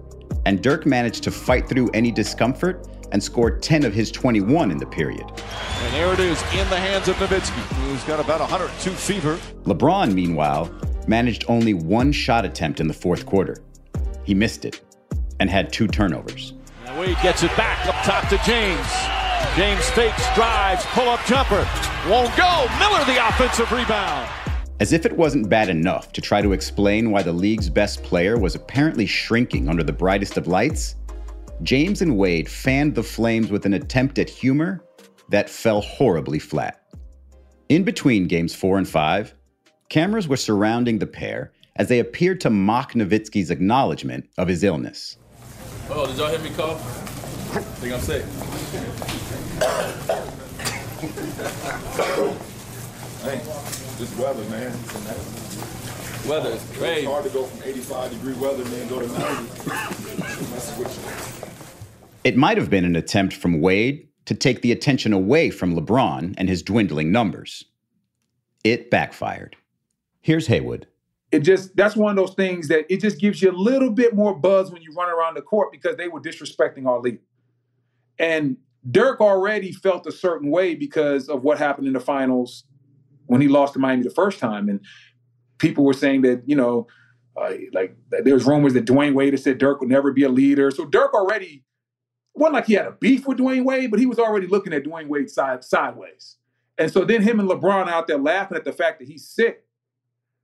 and 0.45 0.61
Dirk 0.61 0.85
managed 0.85 1.23
to 1.23 1.31
fight 1.31 1.67
through 1.67 1.89
any 1.93 2.11
discomfort 2.11 2.87
and 3.11 3.23
scored 3.23 3.61
10 3.61 3.85
of 3.85 3.93
his 3.93 4.11
21 4.11 4.71
in 4.71 4.77
the 4.77 4.85
period. 4.85 5.25
And 5.29 5.93
there 5.93 6.13
it 6.13 6.19
is 6.19 6.41
in 6.53 6.69
the 6.69 6.77
hands 6.77 7.07
of 7.07 7.15
Nowitzki, 7.17 7.59
who's 7.83 8.03
got 8.03 8.19
about 8.19 8.39
102 8.39 8.91
fever. 8.91 9.39
LeBron, 9.63 10.13
meanwhile, 10.13 10.71
managed 11.07 11.45
only 11.47 11.73
one 11.73 12.11
shot 12.11 12.45
attempt 12.45 12.79
in 12.79 12.87
the 12.87 12.93
fourth 12.93 13.25
quarter. 13.25 13.57
He 14.23 14.33
missed 14.33 14.65
it 14.65 14.81
and 15.39 15.49
had 15.49 15.73
two 15.73 15.87
turnovers. 15.87 16.53
And 16.85 16.99
Wade 16.99 17.17
gets 17.23 17.43
it 17.43 17.55
back 17.57 17.85
up 17.87 17.95
top 18.03 18.29
to 18.29 18.37
James. 18.45 18.87
James 19.55 19.89
fakes, 19.91 20.23
drives, 20.35 20.85
pull 20.87 21.09
up 21.09 21.19
jumper. 21.25 21.67
Won't 22.07 22.35
go. 22.37 22.67
Miller 22.77 23.03
the 23.05 23.27
offensive 23.27 23.71
rebound. 23.71 24.29
As 24.79 24.93
if 24.93 25.05
it 25.05 25.17
wasn't 25.17 25.49
bad 25.49 25.69
enough 25.69 26.13
to 26.13 26.21
try 26.21 26.41
to 26.41 26.53
explain 26.53 27.11
why 27.11 27.23
the 27.23 27.33
league's 27.33 27.69
best 27.69 28.03
player 28.03 28.37
was 28.37 28.55
apparently 28.55 29.05
shrinking 29.05 29.67
under 29.67 29.83
the 29.83 29.91
brightest 29.91 30.37
of 30.37 30.47
lights, 30.47 30.95
James 31.61 32.01
and 32.01 32.17
Wade 32.17 32.49
fanned 32.49 32.95
the 32.95 33.03
flames 33.03 33.51
with 33.51 33.65
an 33.65 33.73
attempt 33.73 34.17
at 34.17 34.29
humor 34.29 34.81
that 35.27 35.49
fell 35.49 35.81
horribly 35.81 36.39
flat. 36.39 36.81
In 37.67 37.83
between 37.83 38.27
games 38.27 38.55
four 38.55 38.77
and 38.77 38.87
five, 38.87 39.33
cameras 39.89 40.25
were 40.27 40.37
surrounding 40.37 40.99
the 40.99 41.07
pair 41.07 41.51
as 41.75 41.89
they 41.89 41.99
appeared 41.99 42.39
to 42.41 42.49
mock 42.49 42.93
Nowitzki's 42.93 43.51
acknowledgement 43.51 44.29
of 44.37 44.47
his 44.47 44.63
illness. 44.63 45.17
Oh, 45.89 46.07
did 46.07 46.17
y'all 46.17 46.29
hear 46.29 46.39
me 46.39 46.49
cough? 46.55 46.81
Think 47.79 47.93
I'm 47.93 47.99
sick. 47.99 48.23
Hey, 53.23 53.41
this 53.97 54.15
weather, 54.17 54.43
man. 54.49 54.71
Weather 56.27 56.51
is 56.51 56.63
crazy. 56.77 57.01
It's 57.01 57.07
hard 57.07 57.23
to 57.25 57.29
go 57.31 57.43
from 57.43 57.63
85 57.67 58.11
degree 58.11 58.33
weather 58.35 58.63
and 58.63 58.71
then 58.71 58.87
go 58.87 58.99
to 58.99 59.07
90. 59.07 61.35
It 62.23 62.35
might 62.35 62.57
have 62.57 62.69
been 62.69 62.85
an 62.85 62.95
attempt 62.95 63.33
from 63.33 63.61
Wade 63.61 64.07
to 64.25 64.35
take 64.35 64.61
the 64.61 64.71
attention 64.71 65.13
away 65.13 65.49
from 65.49 65.75
LeBron 65.75 66.35
and 66.37 66.49
his 66.49 66.61
dwindling 66.61 67.11
numbers. 67.11 67.63
It 68.63 68.91
backfired. 68.91 69.55
Here's 70.21 70.47
Haywood. 70.47 70.87
It 71.31 71.39
just 71.39 71.75
that's 71.75 71.95
one 71.95 72.11
of 72.11 72.15
those 72.17 72.35
things 72.35 72.67
that 72.67 72.85
it 72.91 72.99
just 73.01 73.19
gives 73.19 73.41
you 73.41 73.51
a 73.51 73.53
little 73.53 73.91
bit 73.91 74.15
more 74.15 74.35
buzz 74.35 74.71
when 74.71 74.81
you 74.81 74.91
run 74.93 75.09
around 75.09 75.35
the 75.35 75.41
court 75.41 75.71
because 75.71 75.95
they 75.95 76.07
were 76.07 76.19
disrespecting 76.19 76.87
our 76.87 76.99
league. 76.99 77.19
And 78.17 78.57
Dirk 78.89 79.21
already 79.21 79.71
felt 79.71 80.07
a 80.07 80.11
certain 80.11 80.49
way 80.49 80.75
because 80.75 81.29
of 81.29 81.43
what 81.43 81.57
happened 81.57 81.87
in 81.87 81.93
the 81.93 81.99
finals 81.99 82.65
when 83.27 83.41
he 83.41 83.47
lost 83.47 83.73
to 83.73 83.79
Miami 83.79 84.03
the 84.03 84.09
first 84.09 84.39
time. 84.39 84.69
And 84.69 84.81
people 85.59 85.85
were 85.85 85.93
saying 85.93 86.23
that, 86.23 86.43
you 86.47 86.55
know, 86.55 86.87
uh, 87.39 87.53
like 87.73 87.95
there's 88.09 88.45
rumors 88.45 88.73
that 88.73 88.85
Dwyane 88.85 89.13
Wade 89.13 89.39
said 89.39 89.59
Dirk 89.59 89.79
would 89.79 89.89
never 89.89 90.11
be 90.11 90.23
a 90.23 90.29
leader. 90.29 90.71
So 90.71 90.85
Dirk 90.85 91.13
already 91.13 91.63
wasn't 92.39 92.55
like 92.55 92.65
he 92.65 92.73
had 92.73 92.87
a 92.87 92.91
beef 92.91 93.27
with 93.27 93.37
Dwyane 93.37 93.65
Wade, 93.65 93.91
but 93.91 93.99
he 93.99 94.05
was 94.05 94.19
already 94.19 94.47
looking 94.47 94.73
at 94.73 94.83
Dwyane 94.83 95.07
Wade 95.07 95.29
side 95.29 95.63
sideways. 95.63 96.37
And 96.77 96.91
so 96.91 97.03
then 97.03 97.21
him 97.21 97.39
and 97.39 97.49
LeBron 97.49 97.87
out 97.87 98.07
there 98.07 98.17
laughing 98.17 98.57
at 98.57 98.63
the 98.63 98.71
fact 98.71 98.99
that 98.99 99.07
he's 99.07 99.27
sick. 99.27 99.65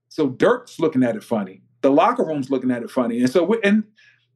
So 0.10 0.30
Dirk's 0.30 0.80
looking 0.80 1.04
at 1.04 1.16
it 1.16 1.24
funny. 1.24 1.64
The 1.82 1.90
locker 1.90 2.26
room's 2.26 2.50
looking 2.50 2.72
at 2.72 2.84
it 2.84 2.92
funny. 2.92 3.20
And 3.22 3.30
so 3.30 3.44
we, 3.44 3.60
and 3.64 3.86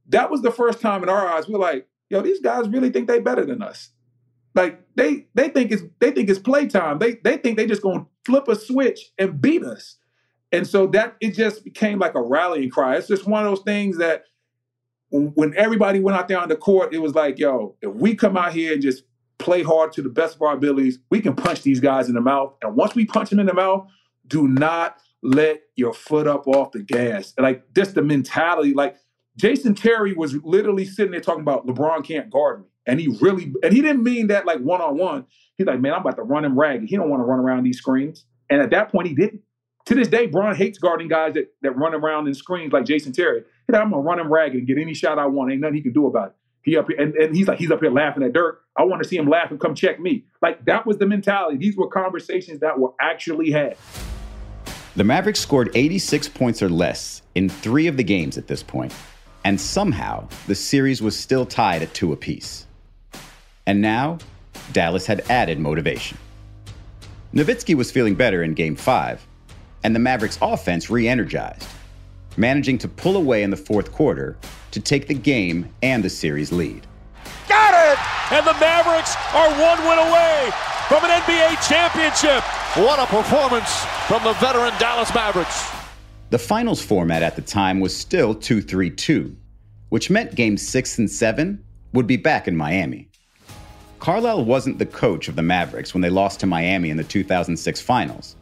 that 0.07 0.32
was 0.32 0.41
the 0.41 0.51
first 0.51 0.82
time 0.82 1.03
in 1.03 1.10
our 1.10 1.28
eyes 1.28 1.47
we're 1.47 1.60
like, 1.60 1.88
yo, 2.10 2.22
these 2.22 2.39
guys 2.39 2.68
really 2.70 2.89
think 2.89 3.07
they 3.07 3.20
better 3.20 3.45
than 3.45 3.62
us. 3.62 3.89
Like 4.55 4.82
they 4.95 5.28
they 5.36 5.49
think 5.49 5.72
it's 5.72 5.84
they 5.99 6.12
think 6.12 6.30
it's 6.30 6.39
playtime. 6.39 6.99
They 6.99 7.16
they 7.24 7.38
think 7.38 7.57
they 7.57 7.68
just 7.68 7.84
gonna 7.84 8.05
flip 8.26 8.47
a 8.47 8.55
switch 8.55 9.12
and 9.18 9.39
beat 9.39 9.64
us. 9.64 9.97
And 10.51 10.66
so 10.66 10.88
that 10.88 11.16
it 11.22 11.36
just 11.36 11.64
became 11.64 11.99
like 11.99 12.16
a 12.16 12.22
rallying 12.22 12.70
cry. 12.70 12.95
It's 12.95 13.07
just 13.07 13.28
one 13.28 13.45
of 13.45 13.51
those 13.51 13.64
things 13.64 13.97
that 13.97 14.24
when, 15.12 15.53
everybody 15.55 15.99
went 15.99 16.18
out 16.18 16.28
there 16.28 16.39
on 16.39 16.49
the 16.49 16.55
court, 16.55 16.93
it 16.93 16.99
was 16.99 17.16
like, 17.16 17.39
yo, 17.39 17.76
if 17.82 17.93
we 17.93 18.16
come 18.16 18.38
out 18.38 18.53
here 18.53 18.74
and 18.74 18.82
just 18.82 19.03
play 19.38 19.64
hard 19.64 19.91
to 19.93 20.01
the 20.01 20.10
best 20.10 20.36
of 20.36 20.41
our 20.41 20.53
abilities, 20.53 20.99
we 21.10 21.22
can 21.22 21.36
punch 21.36 21.62
these 21.64 21.80
guys 21.80 22.10
in 22.10 22.16
the 22.16 22.22
mouth. 22.22 22.53
And 22.62 22.76
once 22.76 22.95
we 22.95 23.05
punch 23.05 23.30
them 23.30 23.39
in 23.39 23.45
the 23.45 23.53
mouth, 23.53 23.88
do 24.28 24.47
not 24.47 24.97
let 25.24 25.62
your 25.76 25.93
foot 25.93 26.28
up 26.28 26.47
off 26.47 26.72
the 26.72 26.84
gas. 26.84 27.34
Like 27.38 27.64
just 27.74 27.95
the 27.95 28.01
mentality. 28.01 28.74
Like 28.74 28.97
Jason 29.36 29.74
Terry 29.74 30.14
was 30.14 30.36
literally 30.43 30.86
sitting 30.86 31.12
there 31.12 31.22
talking 31.22 31.41
about 31.41 31.66
LeBron 31.66 32.05
can't 32.05 32.30
guard 32.30 32.62
me. 32.62 32.66
And 32.86 32.99
he 32.99 33.07
really, 33.22 33.53
and 33.64 33.74
he 33.74 33.82
didn't 33.82 34.03
mean 34.03 34.28
that 34.28 34.45
like 34.45 34.60
one 34.60 34.82
on 34.82 34.97
one. 34.97 35.26
He's 35.57 35.68
like, 35.68 35.80
man, 35.80 35.93
I'm 35.93 36.01
about 36.01 36.16
to 36.18 36.24
run 36.24 36.45
him 36.45 36.57
ragged. 36.57 36.89
He 36.89 36.95
don't 36.95 37.10
want 37.10 37.22
to 37.22 37.26
run 37.26 37.39
around 37.39 37.64
these 37.64 37.78
screens. 37.78 38.26
And 38.49 38.62
at 38.62 38.70
that 38.72 38.91
point, 38.91 39.07
he 39.07 39.14
didn't. 39.14 39.41
To 39.86 39.95
this 39.95 40.07
day, 40.07 40.28
Bron 40.28 40.55
hates 40.55 40.78
guarding 40.78 41.07
guys 41.07 41.34
that, 41.34 41.51
that 41.62 41.76
run 41.78 41.93
around 41.93 42.28
in 42.28 42.34
screens 42.34 42.74
like 42.74 42.86
Jason 42.86 43.12
Terry. 43.12 43.43
I'm 43.76 43.92
gonna 43.92 44.02
run 44.02 44.20
him 44.20 44.32
ragged 44.32 44.58
and 44.58 44.68
get 44.68 44.78
any 44.78 44.94
shot 44.94 45.20
I 45.20 45.28
want. 45.28 45.52
Ain't 45.52 45.62
nothing 45.62 45.76
he 45.76 45.82
can 45.82 45.94
do 45.94 46.08
about 46.08 46.30
it. 46.30 46.36
He 46.62 46.78
up 46.78 46.88
here, 46.88 47.00
and, 47.00 47.16
and 47.16 47.36
he's 47.36 47.48
like, 47.48 47.58
he's 47.58 47.72
up 47.72 47.80
here 47.80 47.92
laughing 47.92 48.24
at 48.24 48.34
Dirk. 48.34 48.64
I 48.76 48.84
want 48.84 49.02
to 49.02 49.08
see 49.08 49.16
him 49.16 49.28
laugh 49.30 49.50
and 49.50 49.60
come 49.60 49.76
check 49.76 50.00
me. 50.00 50.26
Like 50.42 50.66
that 50.66 50.86
was 50.86 50.98
the 50.98 51.06
mentality. 51.06 51.58
These 51.58 51.78
were 51.78 51.88
conversations 51.88 52.60
that 52.60 52.78
were 52.80 52.94
actually 53.00 53.52
had. 53.52 53.78
The 54.96 55.04
Mavericks 55.04 55.40
scored 55.40 55.72
86 55.76 56.28
points 56.30 56.62
or 56.62 56.70
less 56.70 57.22
in 57.36 57.48
three 57.48 57.88
of 57.88 57.96
the 57.96 58.04
games 58.04 58.38
at 58.38 58.48
this 58.48 58.62
point, 58.62 58.94
and 59.46 59.60
somehow 59.60 60.28
the 60.48 60.56
series 60.56 61.02
was 61.02 61.18
still 61.18 61.46
tied 61.46 61.82
at 61.82 61.94
two 61.94 62.12
apiece. 62.12 62.66
And 63.66 63.82
now, 63.82 64.18
Dallas 64.74 65.06
had 65.06 65.22
added 65.30 65.60
motivation. 65.60 66.18
Nowitzki 67.34 67.76
was 67.76 67.92
feeling 67.92 68.16
better 68.16 68.44
in 68.44 68.54
Game 68.56 68.76
5, 68.76 69.26
and 69.84 69.96
the 69.96 70.00
Mavericks' 70.00 70.40
offense 70.42 70.90
re 70.90 71.08
energized, 71.08 71.68
managing 72.38 72.78
to 72.80 72.88
pull 72.88 73.18
away 73.18 73.44
in 73.44 73.50
the 73.50 73.58
fourth 73.58 73.92
quarter 73.92 74.38
to 74.72 74.80
take 74.80 75.08
the 75.08 75.14
game 75.14 75.70
and 75.82 76.04
the 76.04 76.10
series 76.10 76.52
lead. 76.52 76.86
Got 77.48 77.74
it! 77.74 77.98
And 78.34 78.46
the 78.46 78.54
Mavericks 78.60 79.16
are 79.34 79.50
one 79.50 79.80
win 79.88 80.08
away 80.08 80.50
from 80.88 81.04
an 81.04 81.22
NBA 81.22 81.68
championship. 81.68 82.44
What 82.76 83.00
a 83.00 83.06
performance 83.06 83.84
from 84.08 84.24
the 84.24 84.34
veteran 84.34 84.74
Dallas 84.80 85.14
Mavericks. 85.14 85.70
The 86.30 86.38
finals 86.38 86.82
format 86.82 87.24
at 87.24 87.36
the 87.36 87.42
time 87.42 87.80
was 87.80 87.96
still 87.96 88.36
2 88.36 88.62
3 88.62 88.92
2, 88.92 89.36
which 89.90 90.10
meant 90.10 90.36
games 90.36 90.68
6 90.68 91.00
and 91.00 91.10
7 91.10 91.64
would 91.94 92.06
be 92.06 92.18
back 92.18 92.48
in 92.48 92.56
Miami. 92.56 93.10
Carlisle 94.00 94.46
wasn't 94.46 94.80
the 94.80 94.86
coach 94.86 95.28
of 95.28 95.36
the 95.36 95.42
Mavericks 95.42 95.94
when 95.94 96.02
they 96.02 96.10
lost 96.10 96.40
to 96.40 96.46
Miami 96.46 96.90
in 96.90 96.98
the 96.98 97.04
2006 97.04 97.82
finals, 97.82 98.36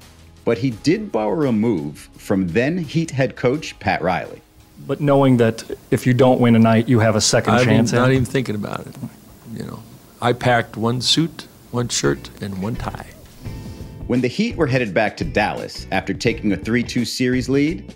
but 0.48 0.58
he 0.58 0.70
did 0.70 1.12
borrow 1.12 1.50
a 1.50 1.52
move 1.52 2.10
from 2.16 2.48
then 2.48 2.78
Heat 2.78 3.12
head 3.12 3.36
coach 3.36 3.78
Pat 3.80 4.02
Riley. 4.02 4.42
But 4.88 5.02
knowing 5.02 5.36
that 5.38 5.70
if 5.92 6.08
you 6.08 6.14
don't 6.14 6.40
win 6.40 6.56
a 6.56 6.60
night, 6.60 6.88
you 6.88 7.00
have 7.00 7.18
a 7.18 7.22
second 7.22 7.56
I 7.56 7.66
chance. 7.66 7.92
Mean, 7.92 8.02
at 8.02 8.06
not 8.06 8.14
even 8.14 8.24
thinking 8.24 8.56
about 8.56 8.88
it. 8.88 8.96
You 9.54 9.66
know, 9.66 9.84
I 10.22 10.32
packed 10.32 10.78
one 10.78 11.02
suit 11.02 11.48
one 11.72 11.90
shirt, 11.90 12.30
and 12.42 12.62
one 12.62 12.76
tie. 12.76 13.06
When 14.08 14.22
the 14.22 14.28
Heat 14.28 14.56
were 14.56 14.68
headed 14.68 14.94
back 14.94 15.18
to 15.18 15.26
Dallas 15.26 15.86
after 15.92 16.14
taking 16.14 16.54
a 16.54 16.58
3 16.58 16.82
2 16.82 17.04
series 17.04 17.50
lead, 17.50 17.94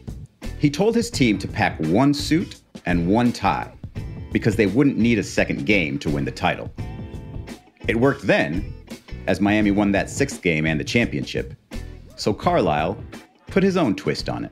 he 0.60 0.70
told 0.70 0.94
his 0.94 1.10
team 1.10 1.38
to 1.40 1.48
pack 1.48 1.80
one 1.80 2.14
suit 2.14 2.62
and 2.86 3.08
one 3.08 3.32
tie 3.32 3.72
because 4.32 4.56
they 4.56 4.66
wouldn't 4.68 4.98
need 4.98 5.20
a 5.20 5.24
second 5.24 5.66
game 5.66 5.98
to 6.00 6.10
win 6.10 6.26
the 6.26 6.32
title. 6.32 6.72
It 7.88 7.96
worked 7.96 8.28
then, 8.28 8.74
as 9.28 9.42
Miami 9.42 9.72
won 9.72 9.92
that 9.94 10.10
sixth 10.10 10.42
game 10.42 10.66
and 10.66 10.80
the 10.80 10.84
championship. 10.84 11.54
So 12.22 12.36
Carlisle 12.36 13.04
put 13.48 13.64
his 13.64 13.76
own 13.76 13.96
twist 13.96 14.30
on 14.30 14.46
it. 14.46 14.52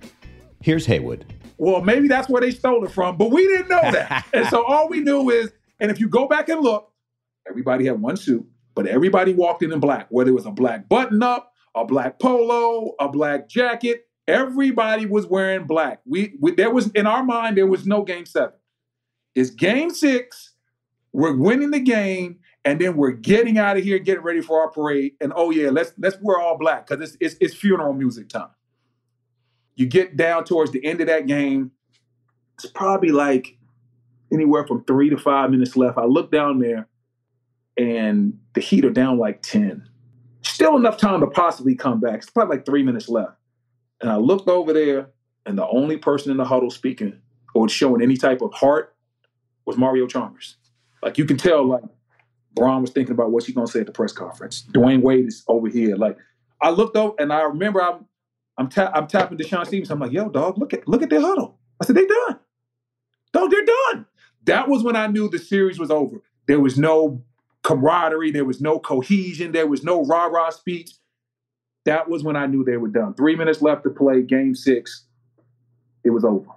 Here's 0.59 0.87
Haywood. 0.87 1.31
Well, 1.59 1.81
maybe 1.81 2.07
that's 2.07 2.27
where 2.27 2.41
they 2.41 2.49
stole 2.49 2.83
it 2.83 2.89
from, 2.89 3.15
but 3.15 3.29
we 3.29 3.45
didn't 3.45 3.69
know 3.69 3.91
that. 3.91 4.25
and 4.33 4.47
so 4.47 4.65
all 4.65 4.89
we 4.89 5.01
knew 5.01 5.29
is, 5.29 5.51
and 5.79 5.91
if 5.91 5.99
you 5.99 6.09
go 6.09 6.27
back 6.27 6.49
and 6.49 6.61
look, 6.61 6.91
everybody 7.47 7.85
had 7.85 8.01
one 8.01 8.17
suit, 8.17 8.43
but 8.73 8.87
everybody 8.87 9.33
walked 9.33 9.61
in 9.61 9.71
in 9.71 9.79
black, 9.79 10.07
whether 10.09 10.31
it 10.31 10.33
was 10.33 10.47
a 10.47 10.51
black 10.51 10.89
button 10.89 11.21
up, 11.21 11.53
a 11.75 11.85
black 11.85 12.17
polo, 12.17 12.95
a 12.99 13.07
black 13.07 13.47
jacket. 13.47 14.07
Everybody 14.27 15.05
was 15.05 15.27
wearing 15.27 15.67
black. 15.67 16.01
We, 16.07 16.37
we 16.39 16.55
there 16.55 16.71
was 16.71 16.87
in 16.93 17.05
our 17.05 17.23
mind 17.23 17.55
there 17.55 17.67
was 17.67 17.85
no 17.85 18.01
game 18.01 18.25
seven. 18.25 18.57
It's 19.35 19.51
game 19.51 19.91
six. 19.91 20.53
We're 21.13 21.35
winning 21.35 21.69
the 21.69 21.79
game, 21.79 22.39
and 22.65 22.79
then 22.79 22.95
we're 22.95 23.11
getting 23.11 23.57
out 23.57 23.77
of 23.77 23.83
here, 23.83 23.99
getting 23.99 24.23
ready 24.23 24.41
for 24.41 24.61
our 24.61 24.69
parade. 24.69 25.13
And 25.21 25.31
oh 25.35 25.49
yeah, 25.49 25.69
let's 25.69 25.93
let's 25.97 26.17
wear 26.21 26.39
all 26.39 26.57
black 26.57 26.87
because 26.87 27.03
it's, 27.03 27.17
it's 27.19 27.35
it's 27.39 27.53
funeral 27.53 27.93
music 27.93 28.29
time. 28.29 28.49
You 29.75 29.85
get 29.85 30.17
down 30.17 30.43
towards 30.43 30.71
the 30.71 30.85
end 30.85 30.99
of 31.01 31.07
that 31.07 31.25
game. 31.25 31.71
It's 32.55 32.69
probably 32.69 33.11
like 33.11 33.57
anywhere 34.31 34.67
from 34.67 34.83
three 34.83 35.09
to 35.09 35.17
five 35.17 35.51
minutes 35.51 35.77
left. 35.77 35.97
I 35.97 36.03
look 36.05 36.31
down 36.31 36.59
there, 36.59 36.87
and 37.77 38.37
the 38.53 38.61
Heat 38.61 38.83
are 38.83 38.89
down 38.89 39.17
like 39.17 39.41
ten. 39.41 39.87
Still 40.41 40.75
enough 40.75 40.97
time 40.97 41.21
to 41.21 41.27
possibly 41.27 41.75
come 41.75 41.99
back. 41.99 42.15
It's 42.15 42.29
probably 42.29 42.57
like 42.57 42.65
three 42.65 42.83
minutes 42.83 43.07
left. 43.07 43.33
And 44.01 44.09
I 44.09 44.15
looked 44.15 44.49
over 44.49 44.73
there, 44.73 45.09
and 45.45 45.57
the 45.57 45.67
only 45.67 45.97
person 45.97 46.31
in 46.31 46.37
the 46.37 46.45
huddle 46.45 46.71
speaking 46.71 47.19
or 47.55 47.67
showing 47.69 48.01
any 48.01 48.17
type 48.17 48.41
of 48.41 48.53
heart 48.53 48.95
was 49.65 49.77
Mario 49.77 50.07
Chalmers. 50.07 50.57
Like 51.01 51.17
you 51.17 51.25
can 51.25 51.37
tell, 51.37 51.65
like 51.65 51.83
Bron 52.59 52.81
was 52.81 52.91
thinking 52.91 53.13
about 53.13 53.31
what 53.31 53.43
he 53.43 53.53
gonna 53.53 53.67
say 53.67 53.79
at 53.79 53.85
the 53.85 53.91
press 53.91 54.11
conference. 54.11 54.65
Dwyane 54.71 55.01
Wade 55.01 55.27
is 55.27 55.43
over 55.47 55.67
here. 55.67 55.95
Like 55.95 56.17
I 56.61 56.69
looked 56.69 56.95
up 56.95 57.19
and 57.19 57.33
I 57.33 57.41
remember 57.41 57.81
I'm 57.81 58.05
I'm, 58.57 58.67
ta- 58.67 58.91
I'm 58.93 59.07
tapping 59.07 59.37
DeShawn 59.37 59.65
Stevens. 59.65 59.89
I'm 59.89 59.99
like, 59.99 60.11
yo, 60.11 60.27
dog, 60.27 60.57
look 60.57 60.73
at 60.73 60.87
look 60.87 61.01
at 61.01 61.09
their 61.09 61.21
huddle. 61.21 61.57
I 61.81 61.85
said, 61.85 61.95
they 61.95 62.05
done. 62.05 62.39
Dog, 63.31 63.51
they're 63.51 63.65
done. 63.65 64.05
That 64.45 64.67
was 64.67 64.83
when 64.83 64.95
I 64.95 65.07
knew 65.07 65.29
the 65.29 65.39
series 65.39 65.79
was 65.79 65.89
over. 65.89 66.21
There 66.47 66.59
was 66.59 66.77
no 66.77 67.23
camaraderie, 67.63 68.31
there 68.31 68.45
was 68.45 68.59
no 68.59 68.79
cohesion, 68.79 69.51
there 69.51 69.67
was 69.67 69.83
no 69.83 70.03
rah-rah 70.03 70.49
speech. 70.49 70.91
That 71.85 72.09
was 72.09 72.23
when 72.23 72.35
I 72.35 72.47
knew 72.47 72.63
they 72.63 72.77
were 72.77 72.89
done. 72.89 73.13
Three 73.13 73.35
minutes 73.35 73.61
left 73.61 73.83
to 73.83 73.89
play 73.89 74.21
game 74.21 74.55
six. 74.55 75.05
It 76.03 76.09
was 76.09 76.25
over. 76.25 76.47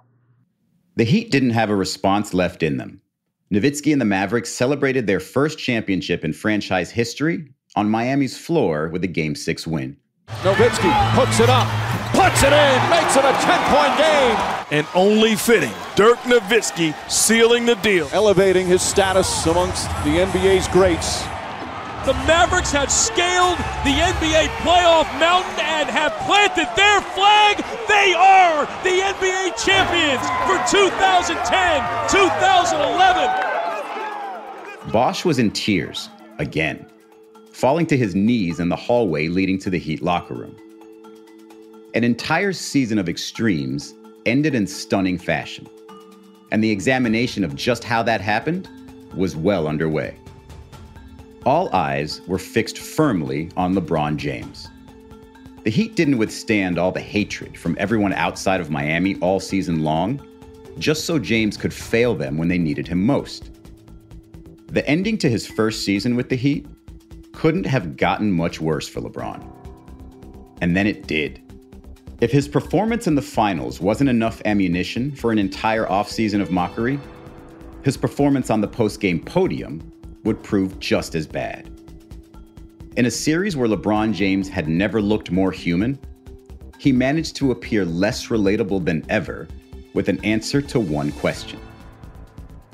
The 0.95 1.05
Heat 1.05 1.31
didn't 1.31 1.51
have 1.51 1.69
a 1.69 1.75
response 1.75 2.33
left 2.33 2.63
in 2.63 2.77
them. 2.77 3.01
Nowitzki 3.53 3.91
and 3.91 4.01
the 4.01 4.05
Mavericks 4.05 4.49
celebrated 4.49 5.05
their 5.05 5.19
first 5.19 5.59
championship 5.59 6.25
in 6.25 6.33
franchise 6.33 6.89
history 6.89 7.49
on 7.75 7.87
Miami's 7.87 8.35
floor 8.35 8.89
with 8.89 9.03
a 9.03 9.07
Game 9.07 9.35
6 9.35 9.67
win. 9.67 9.95
Nowitzki 10.41 10.89
hooks 11.13 11.39
it 11.39 11.49
up, 11.49 11.67
puts 12.13 12.41
it 12.41 12.51
in, 12.51 12.89
makes 12.89 13.15
it 13.15 13.23
a 13.23 13.31
10-point 13.45 13.97
game. 13.99 14.63
And 14.71 14.87
only 14.95 15.35
fitting, 15.35 15.73
Dirk 15.95 16.17
Nowitzki 16.21 16.95
sealing 17.07 17.67
the 17.67 17.75
deal. 17.75 18.09
Elevating 18.11 18.65
his 18.65 18.81
status 18.81 19.45
amongst 19.45 19.87
the 20.03 20.17
NBA's 20.17 20.67
greats. 20.69 21.23
The 22.05 22.13
Mavericks 22.27 22.71
have 22.73 22.91
scaled 22.91 23.57
the 23.85 23.95
NBA 23.95 24.49
playoff 24.59 25.07
mountain 25.21 25.57
and 25.61 25.89
have 25.89 26.11
planted 26.27 26.67
their 26.75 26.99
flag. 26.99 27.63
They 27.87 28.13
are 28.13 28.65
the 28.83 28.99
NBA 28.99 29.55
champions 29.63 30.19
for 30.43 30.59
2010 30.69 31.79
2011. 32.09 34.91
Bosh 34.91 35.23
was 35.23 35.39
in 35.39 35.49
tears 35.51 36.09
again, 36.39 36.85
falling 37.53 37.85
to 37.85 37.95
his 37.95 38.15
knees 38.15 38.59
in 38.59 38.67
the 38.67 38.75
hallway 38.75 39.29
leading 39.29 39.57
to 39.59 39.69
the 39.69 39.79
Heat 39.79 40.01
locker 40.01 40.33
room. 40.33 40.57
An 41.93 42.03
entire 42.03 42.51
season 42.51 42.99
of 42.99 43.07
extremes 43.07 43.93
ended 44.25 44.55
in 44.55 44.67
stunning 44.67 45.17
fashion, 45.17 45.69
and 46.51 46.61
the 46.61 46.69
examination 46.69 47.45
of 47.45 47.55
just 47.55 47.85
how 47.85 48.03
that 48.03 48.19
happened 48.19 48.67
was 49.15 49.37
well 49.37 49.69
underway 49.69 50.17
all 51.45 51.73
eyes 51.73 52.21
were 52.27 52.37
fixed 52.37 52.77
firmly 52.77 53.49
on 53.57 53.75
LeBron 53.75 54.17
James. 54.17 54.69
The 55.63 55.71
Heat 55.71 55.95
didn't 55.95 56.17
withstand 56.17 56.77
all 56.77 56.91
the 56.91 56.99
hatred 56.99 57.57
from 57.57 57.77
everyone 57.79 58.13
outside 58.13 58.59
of 58.59 58.69
Miami 58.69 59.15
all 59.19 59.39
season 59.39 59.83
long, 59.83 60.21
just 60.77 61.05
so 61.05 61.19
James 61.19 61.55
could 61.55 61.73
fail 61.73 62.15
them 62.15 62.37
when 62.37 62.47
they 62.47 62.57
needed 62.57 62.87
him 62.87 63.05
most. 63.05 63.51
The 64.67 64.85
ending 64.87 65.17
to 65.19 65.29
his 65.29 65.47
first 65.47 65.85
season 65.85 66.15
with 66.15 66.29
the 66.29 66.35
Heat 66.35 66.65
couldn't 67.31 67.65
have 67.65 67.95
gotten 67.95 68.31
much 68.31 68.59
worse 68.59 68.87
for 68.87 69.01
LeBron. 69.01 69.45
And 70.61 70.75
then 70.75 70.87
it 70.87 71.07
did. 71.07 71.41
If 72.21 72.31
his 72.31 72.47
performance 72.47 73.07
in 73.07 73.15
the 73.15 73.21
finals 73.21 73.79
wasn't 73.79 74.09
enough 74.09 74.41
ammunition 74.45 75.11
for 75.11 75.31
an 75.31 75.37
entire 75.37 75.85
offseason 75.85 76.41
of 76.41 76.51
mockery, 76.51 76.99
his 77.83 77.97
performance 77.97 78.49
on 78.49 78.61
the 78.61 78.67
post-game 78.67 79.23
podium 79.23 79.92
would 80.23 80.41
prove 80.43 80.79
just 80.79 81.15
as 81.15 81.27
bad. 81.27 81.69
In 82.95 83.05
a 83.05 83.11
series 83.11 83.55
where 83.55 83.67
LeBron 83.67 84.13
James 84.13 84.47
had 84.47 84.67
never 84.67 85.01
looked 85.01 85.31
more 85.31 85.51
human, 85.51 85.99
he 86.77 86.91
managed 86.91 87.35
to 87.37 87.51
appear 87.51 87.85
less 87.85 88.27
relatable 88.27 88.85
than 88.85 89.05
ever 89.09 89.47
with 89.93 90.09
an 90.09 90.23
answer 90.23 90.61
to 90.61 90.79
one 90.79 91.11
question. 91.13 91.59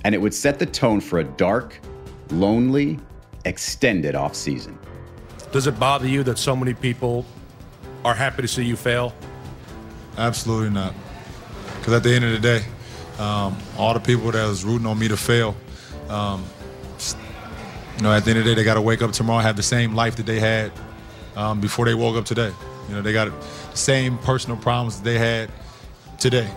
And 0.04 0.16
it 0.16 0.18
would 0.18 0.34
set 0.34 0.60
the 0.60 0.66
tone 0.66 1.02
for 1.02 1.20
a 1.20 1.24
dark, 1.24 1.80
lonely, 2.32 3.00
extended 3.46 4.16
offseason. 4.16 4.78
Does 5.52 5.68
it 5.68 5.80
bother 5.80 6.08
you 6.08 6.24
that 6.24 6.38
so 6.38 6.56
many 6.56 6.74
people 6.74 7.26
are 8.06 8.14
happy 8.14 8.42
to 8.42 8.48
see 8.48 8.64
you 8.64 8.76
fail? 8.76 9.14
Absolutely 10.18 10.70
not. 10.70 10.94
Because 11.78 11.94
at 11.94 12.04
the 12.04 12.14
end 12.14 12.26
of 12.26 12.32
the 12.32 12.40
day, 12.40 12.66
um, 13.20 13.58
all 13.78 13.94
the 13.94 14.00
people 14.00 14.32
that 14.32 14.48
was 14.48 14.64
rooting 14.64 14.86
on 14.86 15.00
me 15.00 15.08
to 15.08 15.18
fail, 15.18 15.56
um, 16.10 16.44
you 18.00 18.04
know, 18.04 18.14
at 18.14 18.24
the 18.24 18.30
end 18.30 18.40
of 18.40 18.46
the 18.46 18.52
day, 18.52 18.56
they 18.56 18.64
got 18.64 18.76
to 18.76 18.82
wake 18.82 19.02
up 19.02 19.12
tomorrow, 19.12 19.42
have 19.42 19.58
the 19.58 19.64
same 19.64 19.94
life 19.94 20.16
that 20.16 20.26
they 20.26 20.40
had 20.40 20.72
um, 21.36 21.60
before 21.60 21.84
they 21.84 21.94
woke 21.94 22.16
up 22.16 22.24
today. 22.24 22.54
You 22.88 22.96
know, 22.96 23.02
they 23.02 23.12
got 23.12 23.26
the 23.26 23.78
same 23.78 24.18
personal 24.20 24.56
problems 24.56 24.98
that 24.98 25.04
they 25.04 25.20
had 25.20 25.52
today. 26.18 26.50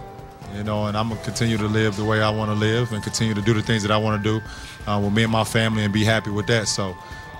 You 0.54 0.62
know, 0.62 0.86
and 0.86 0.96
I'm 0.96 1.08
gonna 1.08 1.20
continue 1.22 1.56
to 1.56 1.66
live 1.66 1.96
the 1.96 2.04
way 2.04 2.22
I 2.22 2.30
want 2.30 2.52
to 2.52 2.54
live 2.54 2.92
and 2.92 3.02
continue 3.02 3.34
to 3.34 3.42
do 3.42 3.54
the 3.54 3.62
things 3.62 3.82
that 3.82 3.90
I 3.90 3.96
want 3.96 4.22
to 4.22 4.40
do 4.40 4.46
uh, 4.88 5.00
with 5.02 5.12
me 5.12 5.24
and 5.24 5.32
my 5.32 5.42
family 5.42 5.82
and 5.82 5.92
be 5.92 6.04
happy 6.04 6.30
with 6.30 6.46
that. 6.46 6.68
So, 6.68 6.94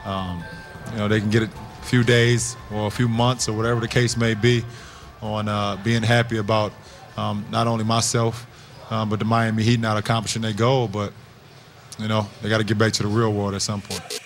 um, 0.04 0.42
you 0.90 0.98
know, 0.98 1.06
they 1.06 1.20
can 1.20 1.30
get 1.30 1.44
a 1.44 1.50
few 1.82 2.02
days 2.02 2.56
or 2.72 2.88
a 2.88 2.90
few 2.90 3.06
months 3.06 3.48
or 3.48 3.56
whatever 3.56 3.78
the 3.78 3.88
case 3.88 4.16
may 4.16 4.34
be 4.34 4.64
on 5.20 5.46
uh, 5.46 5.76
being 5.84 6.02
happy 6.02 6.38
about 6.38 6.72
um, 7.16 7.44
not 7.50 7.68
only 7.68 7.84
myself, 7.84 8.48
um, 8.90 9.08
but 9.08 9.20
the 9.20 9.24
Miami 9.24 9.62
Heat 9.62 9.78
not 9.78 9.96
accomplishing 9.96 10.42
their 10.42 10.52
goal, 10.52 10.88
but 10.88 11.12
you 11.98 12.08
know, 12.08 12.28
they 12.40 12.48
got 12.48 12.58
to 12.58 12.64
get 12.64 12.78
back 12.78 12.92
to 12.94 13.02
the 13.02 13.08
real 13.08 13.32
world 13.32 13.54
at 13.54 13.62
some 13.62 13.80
point. 13.82 14.20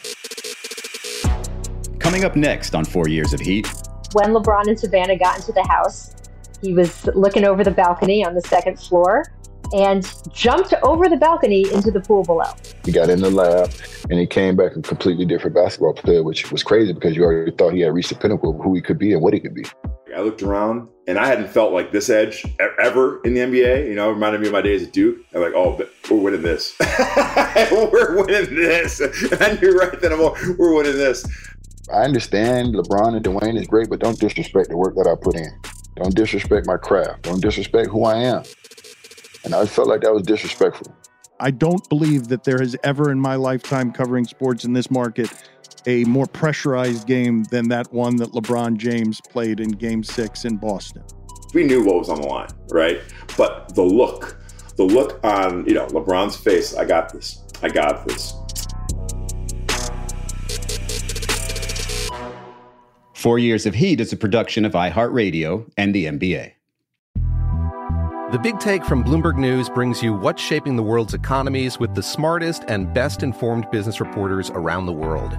Coming 1.98 2.24
up 2.24 2.36
next 2.36 2.74
on 2.74 2.84
Four 2.84 3.08
Years 3.08 3.32
of 3.32 3.40
Heat. 3.40 3.66
When 4.12 4.30
LeBron 4.30 4.68
and 4.68 4.78
Savannah 4.78 5.18
got 5.18 5.38
into 5.38 5.52
the 5.52 5.66
house, 5.66 6.14
he 6.62 6.72
was 6.72 7.06
looking 7.14 7.44
over 7.44 7.64
the 7.64 7.70
balcony 7.70 8.24
on 8.24 8.34
the 8.34 8.40
second 8.42 8.78
floor 8.78 9.24
and 9.74 10.08
jumped 10.32 10.72
over 10.82 11.08
the 11.08 11.16
balcony 11.16 11.70
into 11.72 11.90
the 11.90 12.00
pool 12.00 12.22
below. 12.22 12.52
He 12.84 12.92
got 12.92 13.10
in 13.10 13.20
the 13.20 13.30
lab 13.30 13.72
and 14.08 14.18
he 14.18 14.26
came 14.26 14.56
back 14.56 14.76
a 14.76 14.82
completely 14.82 15.24
different 15.24 15.56
basketball 15.56 15.94
player, 15.94 16.22
which 16.22 16.52
was 16.52 16.62
crazy 16.62 16.92
because 16.92 17.16
you 17.16 17.24
already 17.24 17.50
thought 17.50 17.72
he 17.72 17.80
had 17.80 17.92
reached 17.92 18.10
the 18.10 18.14
pinnacle 18.14 18.50
of 18.50 18.64
who 18.64 18.74
he 18.74 18.80
could 18.80 18.98
be 18.98 19.12
and 19.12 19.22
what 19.22 19.34
he 19.34 19.40
could 19.40 19.54
be. 19.54 19.64
I 20.14 20.20
looked 20.20 20.42
around 20.42 20.88
and 21.07 21.18
I 21.18 21.26
hadn't 21.26 21.48
felt 21.48 21.72
like 21.72 21.92
this 21.92 22.11
edge 22.11 22.44
ever 22.80 23.20
in 23.22 23.34
the 23.34 23.40
NBA. 23.40 23.88
You 23.88 23.94
know, 23.94 24.11
it 24.11 24.14
reminded 24.14 24.40
me 24.40 24.48
of 24.48 24.52
my 24.52 24.62
days 24.62 24.82
at 24.82 24.92
Duke. 24.92 25.18
I'm 25.34 25.40
like, 25.40 25.52
oh, 25.54 25.80
we're 26.11 26.20
winning 26.20 26.42
this. 26.42 26.74
we're 27.70 28.16
winning 28.16 28.54
this. 28.54 29.00
And 29.00 29.12
I 29.40 29.59
knew 29.61 29.78
right 29.78 30.00
then, 30.00 30.12
I'm 30.12 30.20
like, 30.20 30.42
we're 30.59 30.74
winning 30.74 30.96
this. 30.96 31.24
I 31.92 31.98
understand 32.02 32.74
LeBron 32.74 33.14
and 33.14 33.24
Dwyane 33.24 33.57
is 33.57 33.68
great, 33.68 33.88
but 33.88 34.00
don't 34.00 34.18
disrespect 34.18 34.68
the 34.68 34.76
work 34.76 34.96
that 34.96 35.07
I 35.07 35.14
put 35.14 35.36
in. 35.36 35.61
Don't 35.94 36.14
disrespect 36.14 36.66
my 36.66 36.76
craft. 36.76 37.22
Don't 37.22 37.40
disrespect 37.40 37.88
who 37.88 38.04
I 38.04 38.16
am. 38.16 38.42
And 39.44 39.54
I 39.54 39.64
felt 39.64 39.86
like 39.86 40.00
that 40.00 40.12
was 40.12 40.24
disrespectful. 40.24 40.92
I 41.38 41.50
don't 41.50 41.86
believe 41.88 42.28
that 42.28 42.44
there 42.44 42.59
has 42.59 42.76
ever 42.82 43.11
in 43.11 43.20
my 43.20 43.36
lifetime 43.36 43.92
covering 43.92 44.24
sports 44.24 44.64
in 44.64 44.72
this 44.72 44.90
market 44.90 45.32
a 45.87 46.05
more 46.05 46.26
pressurized 46.26 47.07
game 47.07 47.45
than 47.45 47.68
that 47.68 47.93
one 47.93 48.16
that 48.16 48.32
LeBron 48.32 48.76
James 48.76 49.20
played 49.20 49.61
in 49.61 49.70
game 49.70 50.03
six 50.03 50.45
in 50.45 50.57
Boston. 50.57 51.03
We 51.55 51.64
knew 51.64 51.84
what 51.84 51.97
was 51.97 52.09
on 52.09 52.20
the 52.20 52.26
line, 52.26 52.51
right? 52.70 53.01
But 53.37 53.74
the 53.74 53.82
look, 53.82 54.39
the 54.76 54.84
look 54.84 55.20
on, 55.24 55.64
you 55.66 55.74
know, 55.74 55.87
LeBron's 55.87 56.37
face, 56.37 56.74
I 56.76 56.84
got 56.84 57.12
this. 57.12 57.43
I 57.62 57.68
got 57.68 58.07
this. 58.07 58.34
Four 63.14 63.39
Years 63.39 63.66
of 63.66 63.74
Heat 63.74 64.01
is 64.01 64.12
a 64.12 64.16
production 64.16 64.64
of 64.64 64.72
iHeartRadio 64.72 65.70
and 65.76 65.95
the 65.95 66.07
NBA. 66.07 66.53
The 68.32 68.41
Big 68.43 68.59
Take 68.59 68.84
from 68.84 69.05
Bloomberg 69.05 69.39
News 69.39 69.68
brings 69.68 70.03
you 70.03 70.12
what's 70.12 70.43
shaping 70.43 70.76
the 70.76 70.82
world's 70.82 71.14
economies 71.14 71.78
with 71.78 71.95
the 71.95 72.03
smartest 72.03 72.64
and 72.68 72.93
best 72.93 73.22
informed 73.22 73.70
business 73.70 74.01
reporters 74.01 74.51
around 74.51 74.87
the 74.87 74.93
world. 74.93 75.39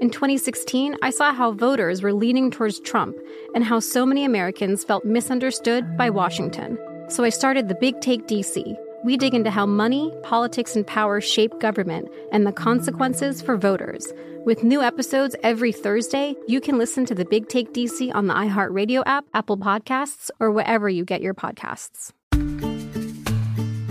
In 0.00 0.10
2016, 0.10 0.96
I 1.02 1.10
saw 1.10 1.32
how 1.32 1.52
voters 1.52 2.02
were 2.02 2.12
leaning 2.12 2.50
towards 2.50 2.80
Trump 2.80 3.16
and 3.54 3.62
how 3.62 3.78
so 3.78 4.04
many 4.04 4.24
Americans 4.24 4.82
felt 4.82 5.04
misunderstood 5.04 5.96
by 5.96 6.10
Washington. 6.10 6.76
So 7.08 7.22
I 7.22 7.28
started 7.28 7.68
the 7.68 7.76
Big 7.76 8.00
Take 8.00 8.26
DC. 8.26 8.76
We 9.04 9.16
dig 9.16 9.34
into 9.34 9.50
how 9.50 9.66
money, 9.66 10.12
politics, 10.24 10.74
and 10.74 10.84
power 10.84 11.20
shape 11.20 11.60
government 11.60 12.08
and 12.32 12.44
the 12.44 12.52
consequences 12.52 13.40
for 13.40 13.56
voters. 13.56 14.12
With 14.44 14.64
new 14.64 14.82
episodes 14.82 15.36
every 15.44 15.70
Thursday, 15.70 16.34
you 16.48 16.60
can 16.60 16.76
listen 16.76 17.06
to 17.06 17.14
the 17.14 17.24
Big 17.24 17.48
Take 17.48 17.72
DC 17.72 18.12
on 18.14 18.26
the 18.26 18.34
iHeartRadio 18.34 19.04
app, 19.06 19.26
Apple 19.32 19.58
Podcasts, 19.58 20.28
or 20.40 20.50
wherever 20.50 20.88
you 20.88 21.04
get 21.04 21.22
your 21.22 21.34
podcasts. 21.34 22.10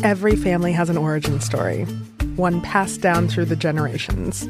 Every 0.03 0.35
family 0.35 0.73
has 0.73 0.89
an 0.89 0.97
origin 0.97 1.39
story, 1.39 1.85
one 2.35 2.59
passed 2.59 2.99
down 2.99 3.29
through 3.29 3.45
the 3.45 3.55
generations. 3.55 4.49